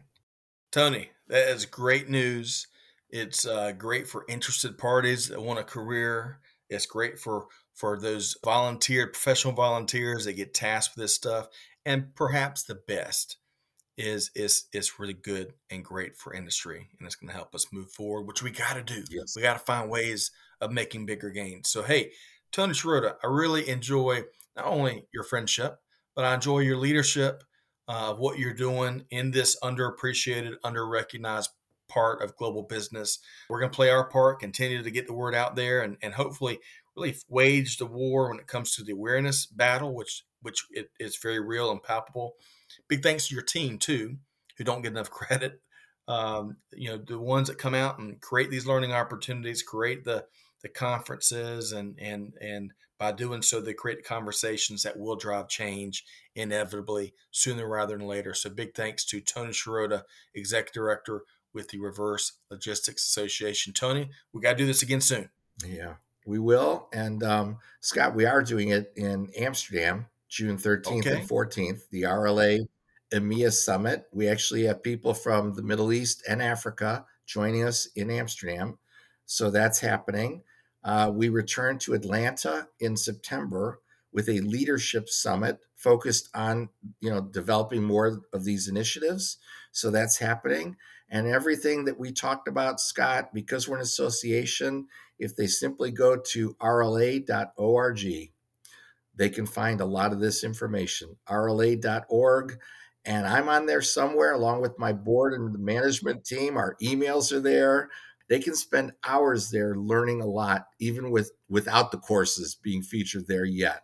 Tony, 0.71 1.11
that 1.27 1.49
is 1.49 1.65
great 1.65 2.09
news. 2.09 2.67
It's 3.09 3.45
uh, 3.45 3.71
great 3.71 4.07
for 4.07 4.25
interested 4.29 4.77
parties 4.77 5.29
that 5.29 5.41
want 5.41 5.59
a 5.59 5.63
career. 5.63 6.39
It's 6.69 6.85
great 6.85 7.19
for 7.19 7.47
for 7.77 7.99
those 7.99 8.35
volunteer 8.43 9.07
professional 9.07 9.53
volunteers 9.53 10.25
that 10.25 10.33
get 10.33 10.53
tasked 10.53 10.95
with 10.95 11.03
this 11.03 11.13
stuff. 11.15 11.47
And 11.85 12.13
perhaps 12.15 12.63
the 12.63 12.75
best 12.75 13.37
is 13.97 14.29
is 14.35 14.65
is 14.73 14.99
really 14.99 15.13
good 15.13 15.53
and 15.71 15.85
great 15.85 16.17
for 16.17 16.33
industry, 16.33 16.89
and 16.97 17.05
it's 17.05 17.15
going 17.15 17.29
to 17.29 17.35
help 17.35 17.55
us 17.55 17.67
move 17.71 17.91
forward, 17.91 18.27
which 18.27 18.43
we 18.43 18.51
got 18.51 18.73
to 18.73 18.83
do. 18.83 19.03
Yes. 19.09 19.35
We 19.35 19.41
got 19.41 19.53
to 19.53 19.65
find 19.65 19.89
ways 19.89 20.31
of 20.59 20.71
making 20.71 21.05
bigger 21.05 21.29
gains. 21.29 21.69
So 21.69 21.83
hey, 21.83 22.11
Tony 22.51 22.73
Sciarrotta, 22.73 23.15
I 23.23 23.27
really 23.27 23.69
enjoy 23.69 24.23
not 24.55 24.65
only 24.65 25.05
your 25.13 25.23
friendship, 25.23 25.77
but 26.15 26.25
I 26.25 26.33
enjoy 26.33 26.59
your 26.59 26.77
leadership 26.77 27.43
uh, 27.87 28.11
of 28.11 28.19
what 28.19 28.39
you're 28.39 28.53
doing 28.53 29.05
in 29.11 29.31
this 29.31 29.57
underappreciated, 29.63 30.55
underrecognized 30.63 31.49
part 31.87 32.21
of 32.21 32.35
global 32.35 32.63
business. 32.63 33.19
We're 33.49 33.59
going 33.59 33.71
to 33.71 33.75
play 33.75 33.89
our 33.89 34.09
part, 34.09 34.39
continue 34.39 34.83
to 34.83 34.91
get 34.91 35.07
the 35.07 35.13
word 35.13 35.35
out 35.35 35.55
there, 35.55 35.81
and, 35.81 35.97
and 36.01 36.13
hopefully 36.13 36.59
really 36.97 37.15
wage 37.29 37.77
the 37.77 37.85
war 37.85 38.29
when 38.29 38.39
it 38.39 38.47
comes 38.47 38.75
to 38.75 38.83
the 38.83 38.93
awareness 38.93 39.45
battle, 39.45 39.93
which 39.93 40.23
which 40.41 40.65
it, 40.71 40.89
is 40.99 41.17
very 41.17 41.39
real 41.39 41.71
and 41.71 41.81
palpable. 41.81 42.35
Big 42.87 43.03
thanks 43.03 43.27
to 43.27 43.35
your 43.35 43.43
team 43.43 43.77
too, 43.77 44.17
who 44.57 44.63
don't 44.63 44.81
get 44.81 44.91
enough 44.91 45.09
credit. 45.11 45.61
Um, 46.07 46.57
you 46.71 46.89
know, 46.89 46.97
the 46.97 47.19
ones 47.19 47.49
that 47.49 47.57
come 47.57 47.73
out 47.73 47.99
and 47.99 48.21
create 48.21 48.49
these 48.49 48.65
learning 48.65 48.93
opportunities, 48.93 49.61
create 49.61 50.03
the 50.03 50.25
the 50.63 50.69
conferences, 50.69 51.71
and 51.71 51.97
and 51.99 52.33
and 52.41 52.73
By 52.97 53.11
doing 53.11 53.43
so, 53.43 53.61
they 53.61 53.73
create 53.73 54.03
conversations 54.03 54.81
that 54.83 54.97
will 54.97 55.15
drive 55.15 55.47
change 55.49 56.03
inevitably 56.35 57.13
sooner 57.29 57.67
rather 57.67 57.95
than 57.95 58.07
later. 58.07 58.33
So, 58.33 58.49
big 58.49 58.73
thanks 58.73 59.05
to 59.05 59.21
Tony 59.21 59.51
Sciarrotta, 59.51 60.03
Executive 60.33 60.73
Director 60.73 61.21
with 61.53 61.69
the 61.69 61.79
Reverse 61.79 62.33
Logistics 62.49 63.03
Association. 63.07 63.73
Tony, 63.73 64.09
we 64.33 64.41
got 64.41 64.51
to 64.51 64.57
do 64.57 64.65
this 64.65 64.81
again 64.81 65.01
soon. 65.01 65.29
Yeah, 65.63 65.95
we 66.27 66.39
will. 66.39 66.89
And 66.93 67.23
um, 67.23 67.57
Scott, 67.79 68.13
we 68.13 68.25
are 68.25 68.43
doing 68.43 68.69
it 68.69 68.91
in 68.95 69.29
Amsterdam, 69.37 70.07
June 70.27 70.57
13th 70.57 70.99
okay. 70.99 71.19
and 71.21 71.29
14th, 71.29 71.89
the 71.89 72.03
RLA 72.03 72.67
EMEA 73.13 73.51
Summit. 73.51 74.07
We 74.11 74.27
actually 74.27 74.63
have 74.63 74.83
people 74.83 75.13
from 75.13 75.53
the 75.53 75.63
Middle 75.63 75.93
East 75.93 76.23
and 76.27 76.41
Africa 76.43 77.05
joining 77.25 77.63
us 77.63 77.87
in 77.95 78.11
Amsterdam. 78.11 78.77
So 79.25 79.49
that's 79.49 79.79
happening. 79.79 80.43
Uh, 80.83 81.11
we 81.13 81.29
return 81.29 81.79
to 81.79 81.93
Atlanta 81.93 82.67
in 82.79 82.97
September 82.97 83.79
with 84.11 84.27
a 84.29 84.41
leadership 84.41 85.09
summit 85.09 85.59
focused 85.75 86.29
on 86.33 86.69
you 86.99 87.09
know 87.09 87.21
developing 87.21 87.83
more 87.83 88.21
of 88.33 88.43
these 88.43 88.67
initiatives. 88.67 89.37
So 89.77 89.91
that's 89.91 90.17
happening, 90.17 90.75
and 91.09 91.27
everything 91.27 91.85
that 91.85 91.99
we 91.99 92.11
talked 92.11 92.47
about, 92.47 92.79
Scott, 92.79 93.33
because 93.33 93.67
we're 93.67 93.77
an 93.77 93.81
association. 93.81 94.87
If 95.19 95.35
they 95.35 95.47
simply 95.47 95.91
go 95.91 96.17
to 96.17 96.55
rla.org, 96.55 98.31
they 99.15 99.29
can 99.29 99.45
find 99.45 99.81
a 99.81 99.85
lot 99.85 100.13
of 100.13 100.19
this 100.19 100.43
information. 100.43 101.15
rla.org. 101.29 102.59
And 103.05 103.25
I'm 103.25 103.47
on 103.47 103.65
there 103.65 103.81
somewhere 103.81 104.33
along 104.33 104.61
with 104.61 104.77
my 104.77 104.91
board 104.91 105.33
and 105.33 105.53
the 105.53 105.59
management 105.59 106.25
team. 106.25 106.57
Our 106.57 106.75
emails 106.81 107.31
are 107.31 107.39
there 107.39 107.89
they 108.27 108.39
can 108.39 108.55
spend 108.55 108.93
hours 109.05 109.49
there 109.49 109.75
learning 109.75 110.21
a 110.21 110.25
lot, 110.25 110.67
even 110.79 111.11
with 111.11 111.31
without 111.49 111.91
the 111.91 111.97
courses 111.97 112.55
being 112.55 112.81
featured 112.81 113.27
there 113.27 113.45
yet. 113.45 113.83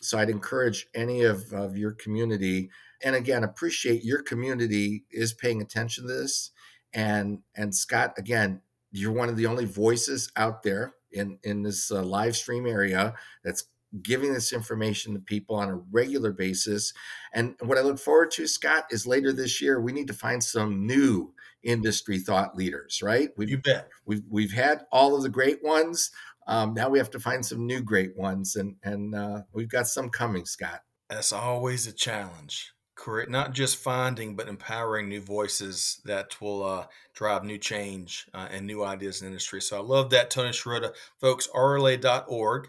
So 0.00 0.18
I'd 0.18 0.30
encourage 0.30 0.88
any 0.94 1.22
of, 1.22 1.52
of 1.52 1.76
your 1.76 1.92
community, 1.92 2.70
and 3.04 3.16
again, 3.16 3.44
appreciate 3.44 4.04
your 4.04 4.22
community 4.22 5.04
is 5.10 5.32
paying 5.32 5.60
attention 5.60 6.06
to 6.06 6.12
this. 6.12 6.50
And 6.92 7.40
and 7.56 7.74
Scott, 7.74 8.14
again, 8.16 8.60
you're 8.90 9.12
one 9.12 9.28
of 9.28 9.36
the 9.36 9.46
only 9.46 9.64
voices 9.64 10.30
out 10.36 10.62
there 10.62 10.94
in 11.10 11.38
in 11.42 11.62
this 11.62 11.90
uh, 11.90 12.02
live 12.02 12.36
stream 12.36 12.66
area 12.66 13.14
that's 13.44 13.64
giving 14.00 14.32
this 14.32 14.52
information 14.52 15.12
to 15.12 15.18
people 15.20 15.56
on 15.56 15.68
a 15.68 15.76
regular 15.90 16.32
basis. 16.32 16.94
And 17.34 17.54
what 17.60 17.76
I 17.76 17.82
look 17.82 17.98
forward 17.98 18.30
to, 18.32 18.46
Scott, 18.46 18.86
is 18.90 19.06
later 19.06 19.32
this 19.32 19.60
year 19.60 19.80
we 19.80 19.92
need 19.92 20.06
to 20.06 20.14
find 20.14 20.42
some 20.42 20.86
new 20.86 21.34
industry 21.62 22.18
thought 22.18 22.56
leaders, 22.56 23.02
right? 23.02 23.30
We've, 23.36 23.50
you 23.50 23.58
bet. 23.58 23.88
We've 24.06 24.24
we've 24.28 24.52
had 24.52 24.84
all 24.90 25.14
of 25.14 25.22
the 25.22 25.28
great 25.28 25.62
ones. 25.62 26.10
Um, 26.46 26.74
now 26.74 26.88
we 26.88 26.98
have 26.98 27.10
to 27.10 27.20
find 27.20 27.44
some 27.44 27.66
new 27.66 27.82
great 27.82 28.16
ones, 28.16 28.56
and 28.56 28.76
and 28.82 29.14
uh, 29.14 29.42
we've 29.52 29.68
got 29.68 29.86
some 29.86 30.08
coming, 30.08 30.44
Scott. 30.44 30.82
That's 31.08 31.32
always 31.32 31.86
a 31.86 31.92
challenge. 31.92 32.72
Correct. 33.02 33.28
Not 33.28 33.52
just 33.52 33.78
finding, 33.78 34.36
but 34.36 34.46
empowering 34.46 35.08
new 35.08 35.20
voices 35.20 36.00
that 36.04 36.40
will 36.40 36.62
uh, 36.62 36.86
drive 37.14 37.42
new 37.42 37.58
change 37.58 38.28
uh, 38.32 38.46
and 38.48 38.64
new 38.64 38.84
ideas 38.84 39.20
in 39.20 39.26
industry. 39.26 39.60
So 39.60 39.76
I 39.76 39.82
love 39.82 40.10
that, 40.10 40.30
Tony 40.30 40.50
Sciarrotta. 40.50 40.94
Folks, 41.20 41.48
rla.org. 41.52 42.68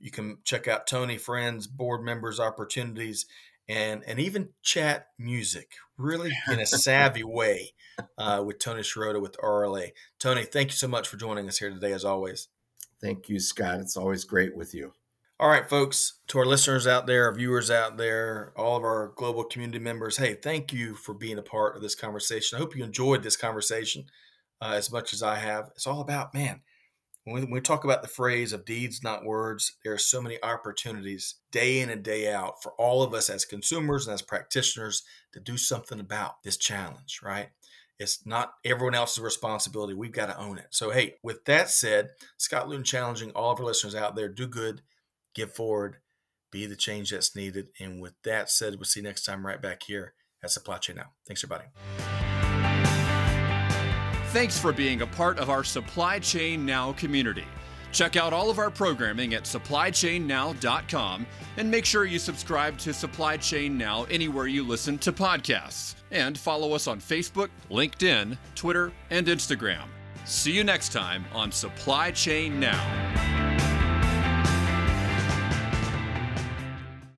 You 0.00 0.10
can 0.10 0.38
check 0.42 0.66
out 0.66 0.88
Tony, 0.88 1.16
friends, 1.16 1.68
board 1.68 2.02
members, 2.02 2.40
opportunities, 2.40 3.26
and 3.68 4.02
and 4.04 4.18
even 4.18 4.48
chat 4.62 5.10
music 5.16 5.70
really 5.96 6.32
in 6.50 6.58
a 6.58 6.66
savvy 6.66 7.22
way 7.22 7.70
uh, 8.18 8.42
with 8.44 8.58
Tony 8.58 8.82
Sciarrotta 8.82 9.22
with 9.22 9.38
RLA. 9.38 9.92
Tony, 10.18 10.42
thank 10.42 10.70
you 10.70 10.76
so 10.76 10.88
much 10.88 11.06
for 11.06 11.18
joining 11.18 11.46
us 11.46 11.58
here 11.58 11.70
today, 11.70 11.92
as 11.92 12.04
always. 12.04 12.48
Thank 13.00 13.28
you, 13.28 13.38
Scott. 13.38 13.78
It's 13.78 13.96
always 13.96 14.24
great 14.24 14.56
with 14.56 14.74
you. 14.74 14.92
All 15.40 15.48
right, 15.48 15.70
folks, 15.70 16.14
to 16.26 16.40
our 16.40 16.44
listeners 16.44 16.84
out 16.84 17.06
there, 17.06 17.26
our 17.26 17.32
viewers 17.32 17.70
out 17.70 17.96
there, 17.96 18.52
all 18.56 18.76
of 18.76 18.82
our 18.82 19.12
global 19.14 19.44
community 19.44 19.78
members, 19.78 20.16
hey, 20.16 20.34
thank 20.34 20.72
you 20.72 20.96
for 20.96 21.14
being 21.14 21.38
a 21.38 21.42
part 21.42 21.76
of 21.76 21.82
this 21.82 21.94
conversation. 21.94 22.56
I 22.56 22.58
hope 22.58 22.74
you 22.74 22.82
enjoyed 22.82 23.22
this 23.22 23.36
conversation 23.36 24.06
uh, 24.60 24.72
as 24.74 24.90
much 24.90 25.12
as 25.12 25.22
I 25.22 25.36
have. 25.36 25.70
It's 25.76 25.86
all 25.86 26.00
about, 26.00 26.34
man, 26.34 26.62
when 27.22 27.36
we, 27.36 27.42
when 27.42 27.52
we 27.52 27.60
talk 27.60 27.84
about 27.84 28.02
the 28.02 28.08
phrase 28.08 28.52
of 28.52 28.64
deeds, 28.64 29.04
not 29.04 29.24
words, 29.24 29.76
there 29.84 29.92
are 29.92 29.98
so 29.98 30.20
many 30.20 30.42
opportunities 30.42 31.36
day 31.52 31.78
in 31.78 31.88
and 31.88 32.02
day 32.02 32.32
out 32.32 32.60
for 32.60 32.72
all 32.72 33.04
of 33.04 33.14
us 33.14 33.30
as 33.30 33.44
consumers 33.44 34.08
and 34.08 34.14
as 34.14 34.22
practitioners 34.22 35.04
to 35.34 35.38
do 35.38 35.56
something 35.56 36.00
about 36.00 36.42
this 36.42 36.56
challenge, 36.56 37.20
right? 37.22 37.50
It's 38.00 38.26
not 38.26 38.54
everyone 38.64 38.96
else's 38.96 39.22
responsibility. 39.22 39.94
We've 39.94 40.10
got 40.10 40.26
to 40.26 40.38
own 40.38 40.58
it. 40.58 40.66
So, 40.70 40.90
hey, 40.90 41.14
with 41.22 41.44
that 41.44 41.70
said, 41.70 42.08
Scott 42.38 42.68
Luton 42.68 42.82
challenging 42.82 43.30
all 43.36 43.52
of 43.52 43.60
our 43.60 43.66
listeners 43.66 43.94
out 43.94 44.16
there 44.16 44.28
do 44.28 44.48
good, 44.48 44.82
give 45.34 45.52
forward, 45.54 45.96
be 46.50 46.66
the 46.66 46.76
change 46.76 47.10
that's 47.10 47.36
needed. 47.36 47.68
And 47.80 48.00
with 48.00 48.14
that 48.24 48.50
said, 48.50 48.74
we'll 48.76 48.84
see 48.84 49.00
you 49.00 49.04
next 49.04 49.24
time 49.24 49.46
right 49.46 49.60
back 49.60 49.82
here 49.86 50.14
at 50.42 50.50
Supply 50.50 50.78
Chain 50.78 50.96
Now. 50.96 51.12
Thanks, 51.26 51.44
everybody. 51.44 51.68
Thanks 54.28 54.58
for 54.58 54.72
being 54.72 55.02
a 55.02 55.06
part 55.06 55.38
of 55.38 55.50
our 55.50 55.64
Supply 55.64 56.18
Chain 56.18 56.66
Now 56.66 56.92
community. 56.92 57.46
Check 57.92 58.16
out 58.16 58.32
all 58.32 58.50
of 58.50 58.58
our 58.58 58.70
programming 58.70 59.34
at 59.34 59.44
supplychainnow.com 59.44 61.26
and 61.56 61.70
make 61.70 61.84
sure 61.84 62.04
you 62.04 62.18
subscribe 62.18 62.76
to 62.78 62.92
Supply 62.92 63.36
Chain 63.38 63.78
Now 63.78 64.04
anywhere 64.04 64.46
you 64.46 64.66
listen 64.66 64.98
to 64.98 65.12
podcasts. 65.12 65.94
And 66.10 66.38
follow 66.38 66.74
us 66.74 66.86
on 66.86 67.00
Facebook, 67.00 67.48
LinkedIn, 67.70 68.36
Twitter, 68.54 68.92
and 69.10 69.26
Instagram. 69.26 69.84
See 70.24 70.52
you 70.52 70.64
next 70.64 70.92
time 70.92 71.24
on 71.32 71.50
Supply 71.50 72.10
Chain 72.10 72.60
Now. 72.60 73.37